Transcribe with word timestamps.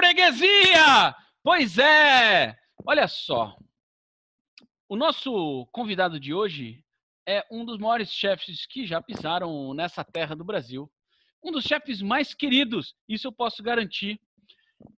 freguesia! 0.00 1.14
Pois 1.42 1.76
é! 1.76 2.56
Olha 2.86 3.06
só. 3.06 3.54
O 4.88 4.96
nosso 4.96 5.66
convidado 5.72 6.18
de 6.18 6.32
hoje 6.32 6.82
é 7.28 7.44
um 7.50 7.66
dos 7.66 7.78
maiores 7.78 8.10
chefes 8.10 8.64
que 8.64 8.86
já 8.86 9.02
pisaram 9.02 9.74
nessa 9.74 10.02
terra 10.02 10.34
do 10.34 10.42
Brasil. 10.42 10.90
Um 11.44 11.52
dos 11.52 11.64
chefes 11.64 12.00
mais 12.00 12.32
queridos, 12.32 12.94
isso 13.06 13.28
eu 13.28 13.32
posso 13.32 13.62
garantir. 13.62 14.18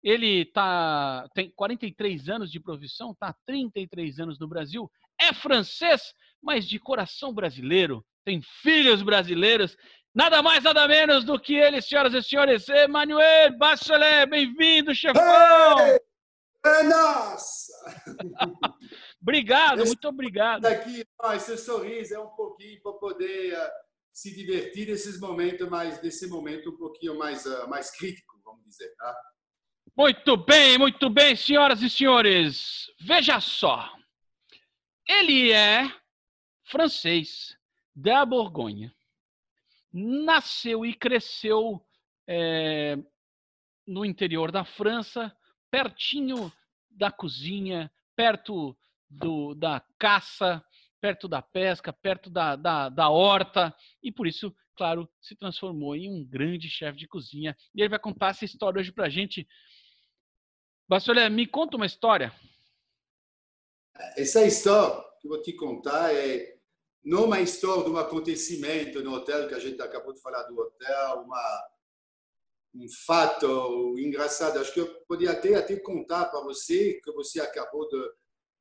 Ele 0.04 0.46
tá, 0.46 1.28
tem 1.34 1.50
43 1.50 2.30
anos 2.30 2.52
de 2.52 2.60
profissão, 2.60 3.12
está 3.12 3.30
há 3.30 3.36
33 3.48 4.20
anos 4.20 4.38
no 4.38 4.48
Brasil, 4.48 4.90
é 5.20 5.34
francês, 5.34 6.14
mas 6.40 6.68
de 6.68 6.78
coração 6.78 7.34
brasileiro, 7.34 8.06
tem 8.24 8.40
filhos 8.62 9.02
brasileiros 9.02 9.76
Nada 10.14 10.42
mais, 10.44 10.62
nada 10.62 10.90
menos 10.90 11.24
do 11.24 11.40
que 11.40 11.54
ele, 11.56 11.82
senhoras 11.82 12.14
e 12.14 12.22
senhores, 12.22 12.68
Emmanuel 12.68 13.58
Bachelet. 13.58 14.26
Bem-vindo, 14.30 14.94
chefão! 14.94 15.80
Hey! 15.80 16.00
É 16.66 16.84
nossa! 16.84 17.72
obrigado, 19.22 19.86
muito 19.86 20.08
obrigado. 20.10 20.66
Aqui, 20.66 21.06
esse 21.34 21.58
sorriso 21.58 22.14
é 22.14 22.20
um 22.20 22.28
pouquinho 22.28 22.82
para 22.82 22.92
poder 22.94 23.58
uh, 23.58 23.72
se 24.12 24.36
divertir 24.36 24.90
nesses 24.90 25.18
momentos, 25.18 25.70
mais 25.70 25.98
desse 26.00 26.28
momento 26.28 26.72
um 26.72 26.78
pouquinho 26.78 27.18
mais, 27.18 27.46
uh, 27.46 27.70
mais 27.70 27.90
crítico, 27.90 28.38
vamos 28.44 28.66
dizer, 28.66 28.94
tá? 28.98 29.16
Muito 29.96 30.36
bem, 30.36 30.78
muito 30.78 31.10
bem, 31.10 31.38
senhoras 31.38 31.82
e 31.82 31.90
senhores. 31.90 32.86
Veja 33.00 33.40
só. 33.40 33.90
Ele 35.08 35.54
é 35.54 35.90
francês 36.66 37.58
da 37.96 38.26
Borgonha 38.26 38.94
nasceu 39.94 40.86
e 40.86 40.94
cresceu 40.94 41.86
é, 42.28 42.98
no 43.86 44.06
interior 44.06 44.52
da 44.52 44.64
França, 44.64 45.36
pertinho 45.70 46.52
da 46.90 47.12
cozinha, 47.12 47.92
perto 48.16 48.78
do, 49.10 49.54
da 49.56 49.84
caça, 49.98 50.64
perto 51.00 51.28
da 51.28 51.42
pesca, 51.42 51.92
perto 51.92 52.30
da, 52.30 52.56
da, 52.56 52.90
da 52.90 53.10
horta, 53.10 53.76
e 54.02 54.12
por 54.12 54.28
isso, 54.28 54.56
claro, 54.76 55.10
se 55.20 55.36
transformou 55.36 55.96
em 55.96 56.10
um 56.10 56.24
grande 56.24 56.70
chefe 56.70 56.98
de 57.00 57.08
cozinha. 57.08 57.58
E 57.74 57.82
ele 57.82 57.90
vai 57.90 58.00
contar 58.00 58.30
essa 58.30 58.46
história 58.46 58.80
hoje 58.80 58.92
para 58.92 59.06
a 59.06 59.10
gente. 59.10 59.48
Bastolé, 60.88 61.30
me 61.30 61.48
conta 61.48 61.78
uma 61.78 61.86
história. 61.86 62.34
Essa 64.16 64.46
história 64.46 65.04
que 65.20 65.28
eu 65.28 65.32
vou 65.32 65.42
te 65.42 65.54
contar 65.54 66.14
é 66.14 66.51
não 67.04 67.26
uma 67.26 67.42
história 67.42 67.84
de 67.84 67.90
um 67.90 67.98
acontecimento 67.98 69.04
no 69.04 69.14
hotel, 69.14 69.48
que 69.48 69.56
a 69.56 69.60
gente 69.60 69.82
acabou 69.82 70.14
de 70.14 70.22
falar 70.22 70.44
do 70.44 70.60
hotel, 70.60 71.24
uma, 71.26 71.64
um 72.76 72.88
fato 73.06 73.96
engraçado. 73.98 74.60
Acho 74.60 74.74
que 74.74 74.80
eu 74.80 74.88
podia 75.08 75.32
até, 75.32 75.56
até 75.56 75.76
contar 75.78 76.26
para 76.26 76.42
você, 76.42 77.00
que 77.04 77.12
você 77.12 77.42
acabou 77.42 77.88
de, 77.90 78.12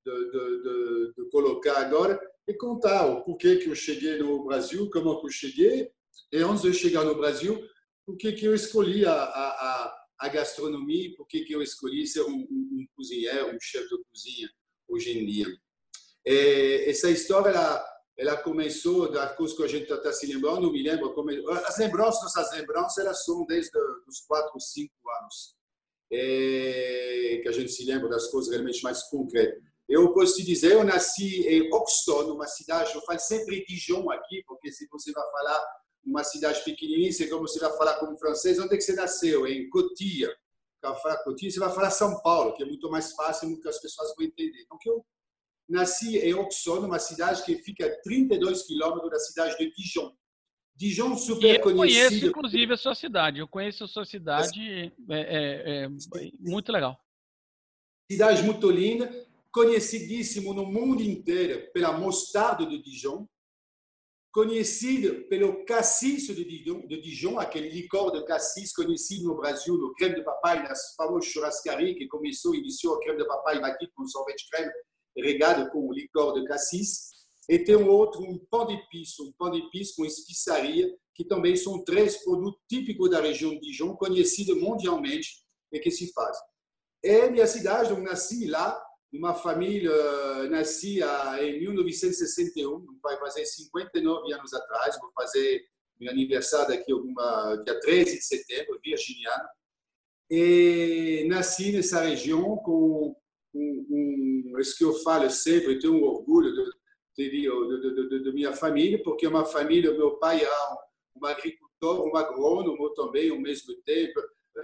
de, 0.06 0.30
de, 0.30 1.12
de, 1.16 1.30
colocar 1.30 1.78
agora, 1.78 2.18
e 2.48 2.54
contar 2.54 3.06
o 3.06 3.22
porquê 3.22 3.56
que 3.56 3.68
eu 3.68 3.74
cheguei 3.74 4.18
no 4.18 4.44
Brasil, 4.44 4.88
como 4.90 5.20
eu 5.22 5.30
cheguei, 5.30 5.90
e 6.32 6.38
antes 6.38 6.62
de 6.62 6.72
chegar 6.72 7.04
no 7.04 7.14
Brasil, 7.14 7.60
por 8.06 8.16
que 8.16 8.34
eu 8.42 8.54
escolhi 8.54 9.04
a, 9.04 9.12
a, 9.12 10.06
a 10.20 10.28
gastronomia, 10.28 11.14
por 11.16 11.26
que 11.26 11.46
eu 11.50 11.62
escolhi 11.62 12.06
ser 12.06 12.22
um, 12.22 12.46
um, 12.50 12.68
um 12.72 12.86
cozinheiro, 12.96 13.54
um 13.54 13.60
chefe 13.60 13.88
de 13.88 14.02
cozinha 14.10 14.50
hoje 14.88 15.16
em 15.16 15.26
dia. 15.26 15.46
E 16.26 16.84
essa 16.86 17.10
história, 17.10 17.50
ela, 17.50 17.84
ela 18.20 18.36
começou 18.36 19.10
das 19.10 19.34
coisas 19.34 19.56
que 19.56 19.62
a 19.64 19.66
gente 19.66 19.90
está 19.90 20.12
se 20.12 20.26
lembrando, 20.26 20.60
não 20.60 20.72
me 20.72 20.82
lembro 20.82 21.14
como 21.14 21.30
as 21.30 21.78
lembranças, 21.78 22.20
nossas 22.22 22.52
lembranças, 22.52 22.98
elas 22.98 23.24
são 23.24 23.46
desde 23.46 23.70
os 24.06 24.20
quatro, 24.20 24.60
cinco 24.60 24.92
anos 25.22 25.56
é, 26.12 27.40
que 27.42 27.48
a 27.48 27.52
gente 27.52 27.72
se 27.72 27.82
lembra 27.86 28.10
das 28.10 28.26
coisas 28.26 28.52
realmente 28.52 28.82
mais 28.82 29.04
concretas. 29.04 29.62
Eu 29.88 30.12
posso 30.12 30.36
te 30.36 30.44
dizer, 30.44 30.72
eu 30.72 30.84
nasci 30.84 31.48
em 31.48 31.72
Oxon, 31.72 32.34
uma 32.34 32.46
cidade, 32.46 32.94
eu 32.94 33.00
falo 33.00 33.18
sempre 33.18 33.64
Dijon 33.64 34.10
aqui, 34.10 34.44
porque 34.46 34.70
se 34.70 34.86
você 34.90 35.12
vai 35.12 35.24
falar 35.30 35.66
uma 36.04 36.22
cidade 36.22 36.62
pequenininha, 36.62 37.10
é 37.18 37.26
como 37.26 37.48
você 37.48 37.58
vai 37.58 37.74
falar 37.78 37.94
como 38.00 38.18
francês, 38.18 38.58
onde 38.58 38.74
é 38.74 38.76
que 38.76 38.84
você 38.84 38.92
nasceu? 38.92 39.46
Em 39.46 39.66
Cotia. 39.70 40.30
Para 40.78 40.94
falar 40.96 41.24
Cotia, 41.24 41.50
você 41.50 41.58
vai 41.58 41.72
falar 41.74 41.90
São 41.90 42.20
Paulo, 42.20 42.52
que 42.54 42.62
é 42.62 42.66
muito 42.66 42.90
mais 42.90 43.12
fácil, 43.12 43.58
que 43.58 43.68
as 43.68 43.80
pessoas 43.80 44.14
vão 44.14 44.26
entender. 44.26 44.60
Então, 44.60 44.78
eu 44.84 45.04
nasci 45.70 46.18
em 46.18 46.32
Auxonne, 46.32 46.86
uma 46.86 46.98
cidade 46.98 47.44
que 47.44 47.56
fica 47.56 47.86
a 47.86 48.02
32 48.02 48.66
quilômetros 48.66 49.10
da 49.10 49.18
cidade 49.18 49.56
de 49.56 49.72
Dijon. 49.74 50.12
Dijon 50.74 51.16
super 51.16 51.56
eu 51.56 51.60
conhecida. 51.60 52.04
Eu 52.04 52.08
conheço, 52.08 52.26
inclusive, 52.26 52.72
a 52.72 52.76
sua 52.76 52.94
cidade. 52.94 53.38
Eu 53.38 53.48
conheço 53.48 53.84
a 53.84 53.88
sua 53.88 54.04
cidade, 54.04 54.92
é, 55.10 55.20
é, 55.20 55.84
é 55.84 55.88
muito 56.38 56.72
legal. 56.72 56.98
Cidade 58.10 58.42
muito 58.42 58.70
linda, 58.70 59.08
conhecidíssimo 59.52 60.52
no 60.52 60.66
mundo 60.66 61.02
inteiro 61.02 61.70
pela 61.72 61.92
mostarda 61.92 62.66
de 62.66 62.82
Dijon, 62.82 63.26
conhecido 64.32 65.28
pelo 65.28 65.64
cassis 65.64 66.26
de 66.28 66.44
Dijon, 66.44 66.86
de 66.86 67.00
Dijon, 67.00 67.38
aquele 67.38 67.68
licor 67.68 68.10
de 68.12 68.24
cassis 68.24 68.72
conhecido 68.72 69.24
no 69.24 69.36
Brasil, 69.36 69.76
no 69.76 69.94
creme 69.94 70.16
de 70.16 70.24
papai, 70.24 70.62
nas 70.62 70.94
famosas 70.96 71.26
churrascarias 71.26 71.96
que 71.96 72.08
começou, 72.08 72.54
iniciou 72.54 72.96
a 72.96 73.00
creme 73.00 73.18
de 73.18 73.28
papai 73.28 73.60
batido 73.60 73.92
com 73.94 74.06
sorvete 74.06 74.48
creme 74.50 74.72
regado 75.16 75.70
com 75.70 75.92
licor 75.92 76.34
de 76.34 76.44
cassis, 76.46 77.10
e 77.48 77.58
tem 77.58 77.76
um 77.76 77.88
outro, 77.88 78.22
um 78.22 78.38
pão 78.50 78.66
de 78.66 78.76
piso, 78.88 79.24
um 79.24 79.32
pão 79.32 79.50
de 79.50 79.68
piso 79.70 79.94
com 79.96 80.04
especiaria, 80.04 80.88
que 81.14 81.24
também 81.24 81.56
são 81.56 81.82
três 81.82 82.22
produtos 82.22 82.60
típicos 82.68 83.10
da 83.10 83.20
região 83.20 83.50
de 83.50 83.60
Dijon, 83.60 83.96
conhecidos 83.96 84.56
mundialmente 84.60 85.42
e 85.72 85.80
que 85.80 85.90
se 85.90 86.12
fazem. 86.12 86.42
É 87.02 87.28
minha 87.28 87.46
cidade, 87.46 87.90
eu 87.90 88.00
nasci 88.00 88.46
lá, 88.46 88.80
uma 89.12 89.34
família, 89.34 89.90
nasci 90.48 91.00
em 91.40 91.60
1961, 91.60 92.86
vai 93.02 93.18
fazer 93.18 93.44
59 93.44 94.32
anos 94.32 94.54
atrás, 94.54 94.98
vou 95.00 95.10
fazer 95.12 95.64
meu 95.98 96.10
aniversário 96.10 96.68
daqui 96.68 96.92
alguma 96.92 97.56
dia 97.64 97.78
13 97.80 98.16
de 98.16 98.24
setembro, 98.24 98.80
virginiano. 98.82 99.48
E 100.30 101.26
nasci 101.28 101.72
nessa 101.72 102.02
região 102.02 102.56
com 102.58 103.16
um, 103.54 104.52
um, 104.54 104.58
isso 104.58 104.76
que 104.76 104.84
eu 104.84 104.94
falo 105.00 105.28
sempre, 105.30 105.74
eu 105.74 105.78
tenho 105.78 105.94
um 105.94 106.04
orgulho 106.04 106.54
da 106.54 108.32
minha 108.32 108.52
família, 108.52 109.02
porque 109.02 109.26
é 109.26 109.28
uma 109.28 109.44
família, 109.44 109.92
meu 109.92 110.16
pai 110.18 110.42
era 110.42 110.78
um 111.16 111.26
agricultor, 111.26 112.06
um 112.06 112.16
agrônomo 112.16 112.94
também, 112.94 113.30
ao 113.30 113.40
mesmo 113.40 113.74
tempo, 113.82 114.20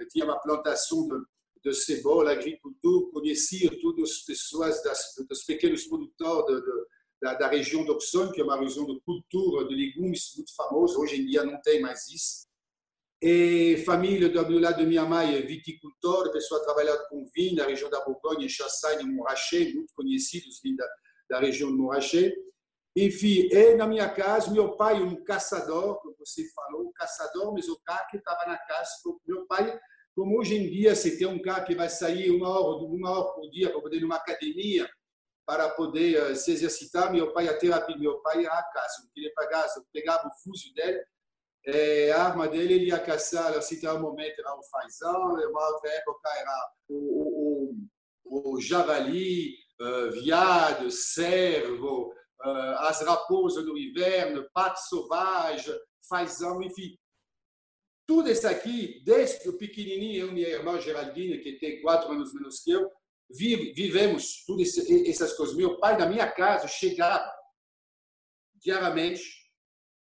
tinha 0.09 0.25
uma 0.25 0.39
plantação 0.39 1.07
de, 1.07 1.71
de 1.71 1.75
cebola, 1.75 2.31
agricultura, 2.31 3.11
conhecia 3.11 3.69
todas 3.81 4.11
as 4.11 4.17
pessoas, 4.19 4.81
das, 4.83 4.99
dos 5.27 5.43
pequenos 5.43 5.85
produtores 5.85 6.55
de, 6.55 6.61
de, 6.61 6.87
da, 7.21 7.33
da, 7.33 7.47
região 7.47 7.83
do 7.83 7.93
Oxon, 7.93 8.31
que 8.31 8.41
é 8.41 8.43
uma 8.43 8.59
região 8.59 8.85
de 8.85 8.99
cultura 9.01 9.67
de 9.67 9.75
legumes 9.75 10.33
muito 10.35 10.55
famosa, 10.55 10.97
hoje 10.99 11.21
em 11.21 11.25
dia 11.25 11.43
não 11.43 11.59
tem 11.61 11.81
mais 11.81 12.07
isso. 12.09 12.46
E 13.21 13.77
família 13.85 14.29
do 14.29 14.59
lado 14.59 14.77
de 14.77 14.85
minha 14.85 15.03
mãe 15.03 15.35
é 15.35 15.41
viticultor, 15.41 16.31
pessoa 16.31 16.63
trabalhada 16.63 17.07
com 17.09 17.25
vinho 17.33 17.55
na 17.55 17.65
região 17.65 17.89
da 17.89 18.03
Borgonha, 18.05 18.47
Chassagne 18.47 19.03
e 19.03 19.73
muito 19.73 19.93
conhecidos 19.95 20.59
da, 20.77 20.87
da 21.29 21.39
região 21.39 21.71
de 21.71 21.77
Montrachet. 21.77 22.35
Enfim, 22.95 23.47
e 23.51 23.75
na 23.75 23.87
minha 23.87 24.09
casa, 24.09 24.51
meu 24.51 24.75
pai, 24.75 25.01
um 25.01 25.23
caçador, 25.23 25.99
como 26.01 26.15
você 26.17 26.43
falou, 26.53 26.91
caçador, 26.93 27.53
mas 27.53 27.67
o 27.69 27.79
cara 27.83 28.05
que 28.05 28.17
estava 28.17 28.45
na 28.45 28.57
casa, 28.57 28.89
meu 29.25 29.45
pai, 29.45 29.79
como 30.15 30.39
hoje 30.39 30.55
em 30.55 30.69
dia, 30.69 30.95
se 30.95 31.17
tem 31.17 31.27
um 31.27 31.39
cara 31.39 31.63
que 31.63 31.75
vai 31.75 31.89
sair 31.89 32.31
uma 32.31 32.49
hora, 32.49 32.83
uma 32.83 33.11
hora 33.11 33.33
por 33.33 33.49
dia 33.51 33.69
para 33.69 33.81
poder 33.81 33.97
ir 33.97 34.01
numa 34.01 34.15
academia, 34.15 34.89
para 35.45 35.69
poder 35.69 36.31
uh, 36.31 36.35
se 36.35 36.51
exercitar, 36.51 37.11
meu 37.11 37.31
pai, 37.33 37.47
a 37.47 37.57
terapia, 37.57 37.97
meu 37.97 38.19
pai 38.21 38.45
à 38.45 38.63
casa, 38.63 39.03
não 39.03 39.11
queria 39.13 39.31
pagar, 39.35 39.67
eu 39.75 39.83
pegava 39.93 40.27
o 40.27 40.43
fuzil 40.43 40.73
dele, 40.73 41.03
é, 41.67 42.11
a 42.13 42.23
arma 42.23 42.47
dele 42.47 42.75
ele 42.75 42.85
ia 42.85 42.99
caçar, 42.99 43.53
assim, 43.57 43.85
um 43.89 43.99
momento 43.99 44.39
era 44.39 44.55
o 44.55 44.63
fazão, 44.63 45.33
uma 45.33 45.67
outra 45.73 45.89
época 45.91 46.29
era 46.37 46.71
o, 46.87 47.75
o, 48.23 48.53
o 48.53 48.61
javali, 48.61 49.53
uh, 49.81 50.11
viado, 50.11 50.89
cervo, 50.89 52.13
uh, 52.41 52.77
as 52.79 53.01
raposas 53.01 53.65
do 53.65 53.77
inverno, 53.77 54.49
pato 54.53 54.79
sauvage, 54.79 55.77
fazão, 56.07 56.63
enfim. 56.63 56.97
Tudo 58.07 58.31
isso 58.31 58.47
aqui, 58.47 59.03
desde 59.03 59.49
o 59.49 59.57
pequenininho, 59.57 60.21
eu 60.21 60.29
e 60.29 60.31
minha 60.31 60.47
irmã 60.47 60.79
Geraldine, 60.79 61.39
que 61.39 61.59
tem 61.59 61.81
quatro 61.81 62.09
anos 62.09 62.33
menos 62.33 62.61
que 62.61 62.71
eu, 62.71 62.89
vive, 63.29 63.73
vivemos 63.73 64.45
todas 64.45 64.77
essas 65.05 65.33
coisas. 65.33 65.53
Meu 65.53 65.77
pai, 65.77 65.97
na 65.97 66.05
minha 66.05 66.31
casa, 66.31 66.65
chegava 66.69 67.29
diariamente 68.55 69.36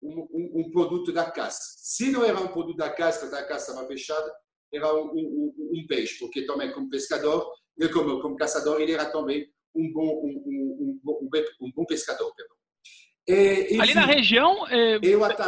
um, 0.02 0.28
um, 0.32 0.60
um, 0.60 0.70
produto 0.70 1.12
da 1.12 1.30
caça. 1.30 1.60
Se 1.76 2.10
não 2.10 2.24
era 2.24 2.40
um 2.40 2.48
produto 2.48 2.76
da 2.76 2.90
caça, 2.90 3.20
porque 3.20 3.34
a 3.36 3.46
caça 3.46 3.70
estava 3.70 3.86
fechada, 3.86 4.32
era 4.72 4.92
um, 4.94 5.52
um, 5.56 5.86
peixe, 5.86 6.18
porque 6.18 6.46
também 6.46 6.72
como 6.72 6.88
pescador, 6.88 7.46
como, 7.92 8.20
como 8.20 8.36
caçador, 8.36 8.80
ele 8.80 8.92
era 8.92 9.06
também 9.06 9.48
um 9.74 9.92
bom, 9.92 10.22
um, 10.24 11.00
bom, 11.02 11.18
um 11.60 11.72
bom 11.72 11.84
pescador. 11.84 12.32
É, 13.28 13.80
ali 13.80 13.94
na 13.94 14.04
região, 14.04 14.66
é, 14.66 14.98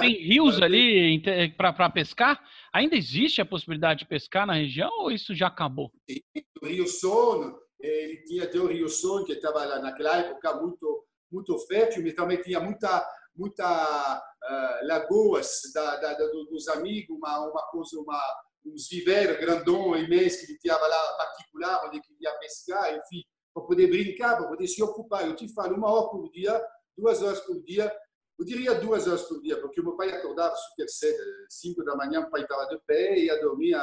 tem 0.01 0.15
rios 0.23 0.62
ali 0.62 1.21
para 1.56 1.91
pescar? 1.91 2.41
Ainda 2.73 2.97
existe 2.97 3.41
a 3.41 3.47
possibilidade 3.47 4.01
de 4.01 4.06
pescar 4.06 4.47
na 4.47 4.55
região 4.55 4.91
ou 5.01 5.11
isso 5.11 5.35
já 5.35 5.49
acabou? 5.49 5.91
Sim, 6.09 6.21
o 6.62 6.67
Rio 6.67 6.87
Sono, 6.87 7.59
ele 7.81 8.23
tinha 8.27 8.45
até 8.45 8.59
o 8.59 8.67
Rio 8.67 8.89
Sono, 8.89 9.25
que 9.25 9.33
estava 9.33 9.65
lá 9.65 9.81
naquela 9.81 10.19
época 10.19 10.55
muito, 10.61 11.05
muito 11.33 11.59
fértil, 11.67 12.05
mas 12.05 12.15
também 12.15 12.41
tinha 12.41 12.61
muita, 12.61 13.05
muita 13.36 14.19
uh, 14.19 14.86
lagoas 14.86 15.60
da, 15.75 15.96
da, 15.96 16.14
dos 16.14 16.69
amigos, 16.69 17.16
uma, 17.16 17.50
uma 17.50 17.62
coisa, 17.70 17.98
uma, 17.98 18.20
uns 18.64 18.88
viveiros 18.88 19.38
grandão, 19.38 19.96
imensos, 19.96 20.40
que 20.40 20.52
ele 20.52 20.58
tinha 20.58 20.76
lá 20.76 21.16
particular, 21.16 21.86
onde 21.86 21.98
ele 21.98 22.04
ia 22.20 22.32
pescar, 22.38 22.94
enfim, 22.94 23.22
para 23.52 23.64
poder 23.64 23.86
brincar, 23.88 24.36
para 24.36 24.48
poder 24.48 24.66
se 24.66 24.82
ocupar. 24.82 25.26
Eu 25.26 25.36
te 25.36 25.52
falo, 25.52 25.76
uma 25.76 25.90
hora 25.90 26.10
por 26.10 26.31
dia, 26.31 26.64
duas 26.96 27.22
horas 27.22 27.40
por 27.40 27.62
dia. 27.62 27.94
Eu 28.38 28.44
diria 28.44 28.75
duas 28.75 29.06
horas 29.06 29.22
por 29.22 29.40
dia, 29.40 29.60
porque 29.60 29.81
o 29.81 29.84
meu 29.84 29.96
pai 29.96 30.10
acordava 30.10 30.54
super 30.56 30.88
cedo, 30.88 31.22
cinco 31.48 31.84
da 31.84 31.94
manhã, 31.94 32.20
o 32.20 32.31
pai 32.31 32.42
estava 32.42 32.66
de 32.66 32.81
pé 32.84 33.16
e 33.16 33.26
ia 33.26 33.40
dormir 33.40 33.75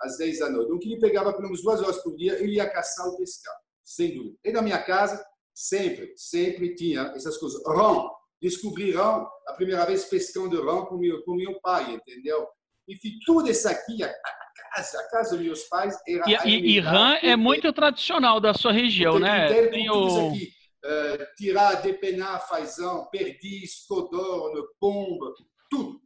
às 0.00 0.18
dez 0.18 0.38
da 0.38 0.50
noite. 0.50 0.70
Então, 0.74 0.90
ele 0.90 1.00
pegava 1.00 1.32
pelo 1.32 1.44
menos 1.44 1.62
duas 1.62 1.80
horas 1.80 2.02
por 2.02 2.14
dia, 2.14 2.38
ele 2.38 2.56
ia 2.56 2.68
caçar 2.68 3.08
o 3.08 3.16
pescar, 3.16 3.56
sem 3.82 4.14
dúvida. 4.14 4.36
E 4.44 4.52
na 4.52 4.60
minha 4.60 4.82
casa, 4.82 5.24
sempre, 5.54 6.12
sempre 6.16 6.74
tinha 6.74 7.12
essas 7.16 7.38
coisas. 7.38 7.62
Rão, 7.66 8.14
descobri 8.46 8.92
rão, 8.92 9.28
a 9.48 9.52
primeira 9.54 9.84
vez 9.84 10.04
pescando 10.04 10.64
rão 10.64 10.86
com 10.86 10.96
meu, 10.96 11.22
com 11.24 11.34
meu 11.34 11.60
pai, 11.60 11.92
entendeu? 11.92 12.46
Enfim, 12.88 13.18
tudo 13.26 13.50
isso 13.50 13.68
aqui, 13.68 14.02
a, 14.02 14.14
casa, 14.74 15.00
a 15.00 15.10
casa 15.10 15.36
dos 15.36 15.44
meus 15.44 15.64
pais 15.64 15.96
era. 16.06 16.24
E, 16.46 16.48
e, 16.48 16.76
e 16.76 16.80
rã 16.80 17.14
é 17.22 17.34
muito 17.34 17.72
tradicional 17.72 18.40
da 18.40 18.54
sua 18.54 18.72
região, 18.72 19.18
né? 19.18 19.68
Tem 19.68 19.90
o... 19.90 20.28
aqui 20.30 20.52
uh, 20.84 21.26
tirar, 21.36 21.74
depenar 21.82 22.46
fazão, 22.48 23.08
perdiz, 23.10 23.84
codorno, 23.86 24.66
pomba, 24.78 25.32
tudo. 25.68 26.00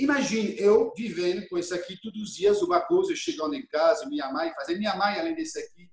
Imagine 0.00 0.58
eu 0.58 0.92
vivendo 0.96 1.46
com 1.48 1.58
isso 1.58 1.74
aqui 1.74 1.96
todos 2.00 2.20
os 2.20 2.34
dias, 2.34 2.62
uma 2.62 2.80
coisa, 2.80 3.14
chegando 3.14 3.54
em 3.54 3.66
casa, 3.66 4.08
minha 4.08 4.32
mãe 4.32 4.52
fazendo. 4.54 4.78
Minha 4.78 4.96
mãe, 4.96 5.18
além 5.18 5.34
desse 5.34 5.58
aqui, 5.58 5.90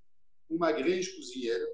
uma 0.48 0.72
grande 0.72 1.14
cozinheira. 1.14 1.64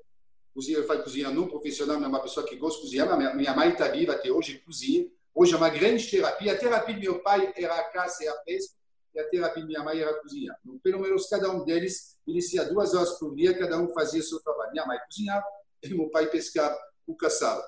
Cozinheira 0.57 0.87
faz 0.87 1.03
cozinha 1.03 1.31
não 1.31 1.47
profissional, 1.47 2.03
é 2.03 2.07
uma 2.07 2.23
pessoa 2.23 2.47
que 2.47 2.57
gosta 2.57 2.79
de 2.79 2.87
cozinhar, 2.87 3.07
mas 3.07 3.37
minha 3.37 3.55
mãe 3.55 3.69
está 3.69 3.89
viva 3.89 4.15
até 4.15 4.33
hoje, 4.33 4.59
cozinha. 4.61 5.07
Hoje 5.35 5.53
é 5.53 5.57
uma 5.59 5.69
grande 5.69 6.11
terapia. 6.11 6.55
A 6.55 6.57
terapia 6.57 6.95
do 6.95 7.01
meu 7.03 7.23
pai 7.23 7.53
era 7.55 7.75
a 7.75 7.85
caça 7.91 8.25
e 8.25 8.29
a 8.29 8.35
pesca, 8.37 8.75
e 9.15 9.21
a 9.21 9.29
terapia 9.29 9.61
da 9.61 9.67
minha 9.67 9.85
mãe 9.85 10.01
era 10.01 10.13
a 10.13 10.15
cozinhar. 10.15 10.59
Então, 10.65 10.79
pelo 10.79 10.99
menos 10.99 11.29
cada 11.29 11.51
um 11.51 11.63
deles 11.63 12.17
inicia 12.27 12.65
duas 12.65 12.95
horas 12.95 13.19
por 13.19 13.35
dia, 13.35 13.53
cada 13.59 13.77
um 13.79 13.93
fazia 13.93 14.23
seu 14.23 14.41
trabalho. 14.41 14.73
Minha 14.73 14.87
mãe 14.87 14.99
cozinhava, 15.07 15.45
e 15.83 15.89
meu 15.93 16.09
pai 16.09 16.27
pescava 16.31 16.75
o 17.07 17.15
caçava. 17.15 17.63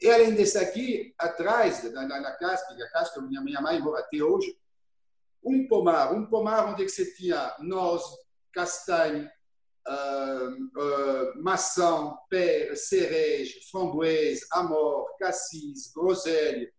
E 0.00 0.10
além 0.10 0.34
desse 0.34 0.58
aqui, 0.58 1.14
atrás, 1.16 1.84
na, 1.92 2.08
na, 2.08 2.20
na 2.20 2.32
casca, 2.32 2.74
a 2.74 2.90
casca 2.90 3.22
minha, 3.22 3.40
minha 3.40 3.60
mãe 3.60 3.78
mora 3.78 4.00
até 4.00 4.20
hoje, 4.20 4.58
um 5.44 5.68
pomar, 5.68 6.12
um 6.12 6.26
pomar 6.26 6.72
onde 6.72 6.88
você 6.88 7.14
tinha 7.14 7.54
noz, 7.60 8.02
castanha, 8.52 9.30
uh, 9.88 10.80
uh, 10.80 11.42
maçã, 11.42 12.14
pera, 12.28 12.76
cereja, 12.76 13.58
framboesa, 13.70 14.46
amor, 14.52 15.06
cassis, 15.18 15.92
groselha, 15.94 16.70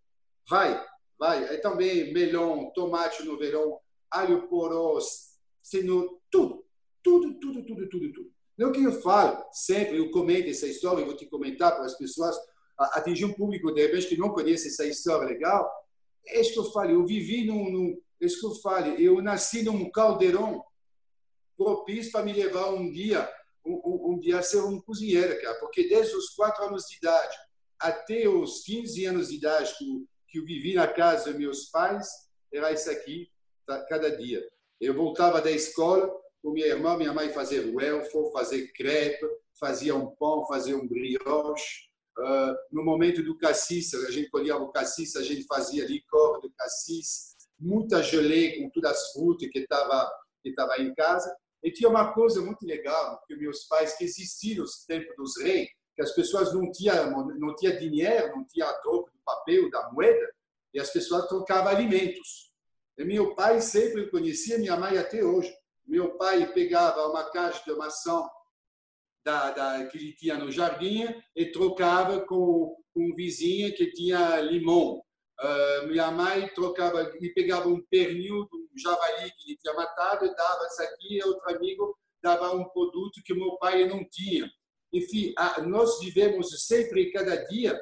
vai, 0.50 0.84
vai. 1.20 1.54
E 1.54 1.58
também 1.60 2.14
melão, 2.14 2.72
tomate 2.74 3.24
no 3.24 3.38
verão, 3.38 3.80
alho 4.10 4.48
porós, 4.48 5.38
cenoura, 5.62 6.10
tudo, 6.30 6.66
tudo, 7.04 7.34
tudo, 7.40 7.66
tudo, 7.66 7.90
tudo, 7.90 8.14
tudo. 8.14 8.34
Não 8.58 8.72
que 8.72 8.84
eu 8.84 9.02
falo 9.02 9.44
sempre, 9.52 9.98
eu 9.98 10.12
comento 10.12 10.50
essa 10.50 10.68
história, 10.68 11.02
eu 11.02 11.08
vou 11.08 11.16
te 11.16 11.26
comentar 11.26 11.76
para 11.76 11.86
as 11.86 11.98
pessoas 11.98 12.38
atingir 12.78 13.26
um 13.26 13.34
público, 13.34 13.72
de 13.72 13.82
repente, 13.82 14.08
que 14.08 14.18
não 14.18 14.30
conhece 14.30 14.68
essa 14.68 14.86
história 14.86 15.28
legal. 15.28 15.70
É 16.28 16.40
isso 16.40 16.54
que 16.54 16.60
eu 16.60 16.72
falo, 16.72 16.92
eu 16.92 17.06
vivi 17.06 17.46
num, 17.46 17.72
num 17.72 18.02
é 18.22 18.26
isso 18.26 18.40
que 18.40 18.46
eu 18.46 18.56
falo, 18.62 18.88
eu 18.96 19.22
nasci 19.22 19.64
num 19.64 19.90
caldeirão 19.92 20.64
propício 21.58 22.12
para 22.12 22.26
me 22.26 22.34
levar 22.34 22.74
um 22.74 22.92
dia, 22.92 23.30
um, 23.66 24.14
um, 24.14 24.20
dia 24.20 24.40
a 24.40 24.44
ser 24.44 24.62
um 24.62 24.80
cozinheiro, 24.82 25.40
cara, 25.42 25.60
porque 25.60 25.88
desde 25.88 26.16
os 26.16 26.30
quatro 26.30 26.66
anos 26.66 26.86
de 26.86 26.98
idade 26.98 27.36
até 27.80 28.28
os 28.28 28.64
15 28.64 29.06
anos 29.06 29.30
de 29.30 29.36
idade 29.36 29.74
que 29.78 30.06
que 30.34 30.40
eu 30.40 30.46
vivi 30.46 30.74
na 30.74 30.88
casa 30.88 31.30
dos 31.30 31.40
meus 31.40 31.66
pais, 31.66 32.08
era 32.52 32.72
isso 32.72 32.90
aqui, 32.90 33.30
tá, 33.68 33.86
cada 33.86 34.10
dia. 34.18 34.44
Eu 34.82 34.96
voltava 34.96 35.40
da 35.40 35.52
escola, 35.52 36.12
com 36.42 36.52
minha 36.52 36.66
irmã, 36.66 36.98
minha 36.98 37.14
mãe 37.14 37.30
fazia 37.30 37.72
welfo, 37.72 38.32
fazer 38.32 38.74
crepe, 38.74 39.24
fazia 39.60 39.96
um 39.96 40.08
pão, 40.16 40.44
fazia 40.48 40.76
um 40.76 40.88
brioche. 40.88 41.88
Uh, 42.18 42.56
no 42.72 42.84
momento 42.84 43.24
do 43.24 43.38
cassis, 43.38 43.94
a 43.94 44.10
gente 44.10 44.32
colhia 44.32 44.58
o 44.58 44.72
cassis, 44.72 45.16
a 45.16 45.22
gente 45.22 45.46
fazia 45.46 45.86
licor 45.86 46.42
de 46.42 46.50
cassis, 46.58 47.36
muita 47.60 48.02
gelée 48.02 48.58
com 48.58 48.72
todas 48.72 48.92
as 48.92 49.12
frutas 49.12 49.48
que 49.50 49.60
estava 49.60 50.12
que 50.42 50.50
estava 50.50 50.82
em 50.82 50.94
casa. 50.96 51.34
E 51.64 51.72
tinha 51.72 51.90
uma 51.90 52.14
coisa 52.14 52.42
muito 52.42 52.66
legal 52.66 53.22
que 53.26 53.36
meus 53.36 53.64
pais 53.66 53.96
que 53.98 54.04
existiram 54.04 54.64
nos 54.64 54.86
tempos 54.86 55.16
dos 55.16 55.42
reis, 55.42 55.70
que 55.96 56.02
as 56.02 56.12
pessoas 56.12 56.54
não 56.54 56.72
tinham 56.72 57.28
não 57.38 57.56
tinha 57.56 57.78
dinheiro, 57.78 58.36
não 58.36 58.46
tinha 58.46 58.72
troco 58.82 59.10
do 59.12 59.20
papel, 59.24 59.70
da 59.70 59.90
moeda, 59.92 60.34
e 60.74 60.80
as 60.80 60.90
pessoas 60.90 61.28
trocavam 61.28 61.70
alimentos. 61.70 62.52
E 62.98 63.06
meu 63.06 63.34
pai 63.36 63.62
sempre 63.62 64.10
conhecia 64.10 64.58
minha 64.58 64.76
mãe 64.76 64.98
até 64.98 65.24
hoje 65.24 65.54
meu 65.86 66.18
pai 66.18 66.52
pegava 66.54 67.08
uma 67.08 67.30
caixa 67.30 67.64
de 67.66 67.78
maçã 67.78 68.24
da, 69.24 69.52
da, 69.52 69.86
que 69.88 69.98
ele 69.98 70.14
tinha 70.14 70.38
no 70.38 70.52
jardim 70.52 71.06
e 71.36 71.46
trocava 71.52 72.22
com 72.26 72.76
um 72.96 73.14
vizinho 73.16 73.74
que 73.76 73.92
tinha 73.92 74.40
limão. 74.42 75.03
Uh, 75.42 75.88
minha 75.88 76.12
mãe 76.12 76.48
trocava, 76.54 77.12
e 77.20 77.30
pegava 77.34 77.68
um 77.68 77.82
pernil 77.90 78.46
do 78.46 78.70
javali 78.78 79.32
que 79.32 79.52
ele 79.52 79.58
tinha 79.58 79.74
matado 79.74 80.26
e 80.26 80.36
dava 80.36 80.66
isso 80.68 80.82
aqui, 80.84 81.18
e 81.18 81.24
outro 81.24 81.56
amigo 81.56 81.98
dava 82.22 82.56
um 82.56 82.64
produto 82.70 83.22
que 83.26 83.34
meu 83.34 83.58
pai 83.58 83.86
não 83.86 84.08
tinha. 84.10 84.50
Enfim, 84.94 85.34
a, 85.38 85.62
nós 85.62 86.00
vivemos 86.00 86.66
sempre, 86.66 87.12
cada 87.12 87.36
dia, 87.48 87.80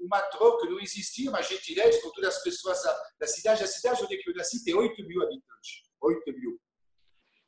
uma 0.00 0.20
troca, 0.22 0.66
não 0.68 0.80
existia 0.80 1.30
uma 1.30 1.42
gentileza 1.42 2.00
com 2.02 2.10
todas 2.10 2.36
as 2.36 2.42
pessoas 2.42 2.82
da 3.20 3.26
cidade. 3.26 3.62
A 3.62 3.66
cidade 3.66 4.02
onde 4.02 4.18
eu 4.26 4.34
nasci 4.34 4.64
tem 4.64 4.74
8 4.74 5.06
mil 5.06 5.22
habitantes. 5.22 5.82
8 6.00 6.32
mil. 6.32 6.58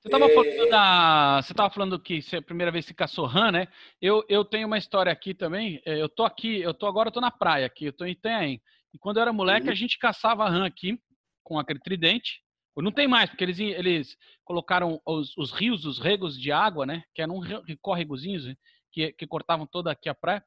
Você 0.00 0.08
estava 0.08 0.26
é... 0.26 0.35
falando 0.35 0.70
da, 0.70 1.43
você 1.43 1.55
tava 1.55 1.70
falando 1.70 2.00
que 2.00 2.20
a 2.35 2.43
primeira 2.43 2.70
vez 2.70 2.87
que 2.87 2.94
caçou 2.94 3.26
rã, 3.26 3.50
né? 3.50 3.69
Eu, 4.00 4.25
eu 4.29 4.44
tenho 4.44 4.67
uma 4.67 4.79
história 4.79 5.12
aqui 5.12 5.35
também. 5.35 5.81
É, 5.85 6.00
eu 6.00 6.08
tô 6.08 6.25
aqui, 6.25 6.61
eu 6.61 6.73
tô 6.73 6.87
agora 6.87 7.08
eu 7.08 7.12
tô 7.12 7.20
na 7.20 7.31
praia 7.31 7.67
aqui, 7.67 7.87
eu 7.87 7.93
tô 7.93 8.05
em 8.05 8.12
Itanhaém. 8.12 8.62
E 8.93 8.99
quando 8.99 9.17
eu 9.17 9.23
era 9.23 9.33
moleque, 9.33 9.67
uhum. 9.67 9.73
a 9.73 9.77
gente 9.77 9.99
caçava 9.99 10.49
rã 10.49 10.67
aqui 10.67 10.99
com 11.43 11.59
aquele 11.59 11.81
tridente. 11.81 12.43
Não 12.77 12.93
tem 12.93 13.06
mais, 13.06 13.29
porque 13.29 13.44
eles, 13.44 13.59
eles 13.59 14.17
colocaram 14.44 15.01
os, 15.05 15.37
os 15.37 15.53
rios, 15.53 15.85
os 15.85 15.99
regos 15.99 16.41
de 16.41 16.51
água, 16.51 16.87
né? 16.87 17.03
Que 17.15 17.20
eram 17.20 17.41
córregozinhos 17.82 18.47
né? 18.47 18.56
que, 18.91 19.13
que 19.13 19.27
cortavam 19.27 19.67
toda 19.67 19.91
aqui 19.91 20.09
a 20.09 20.15
praia. 20.15 20.43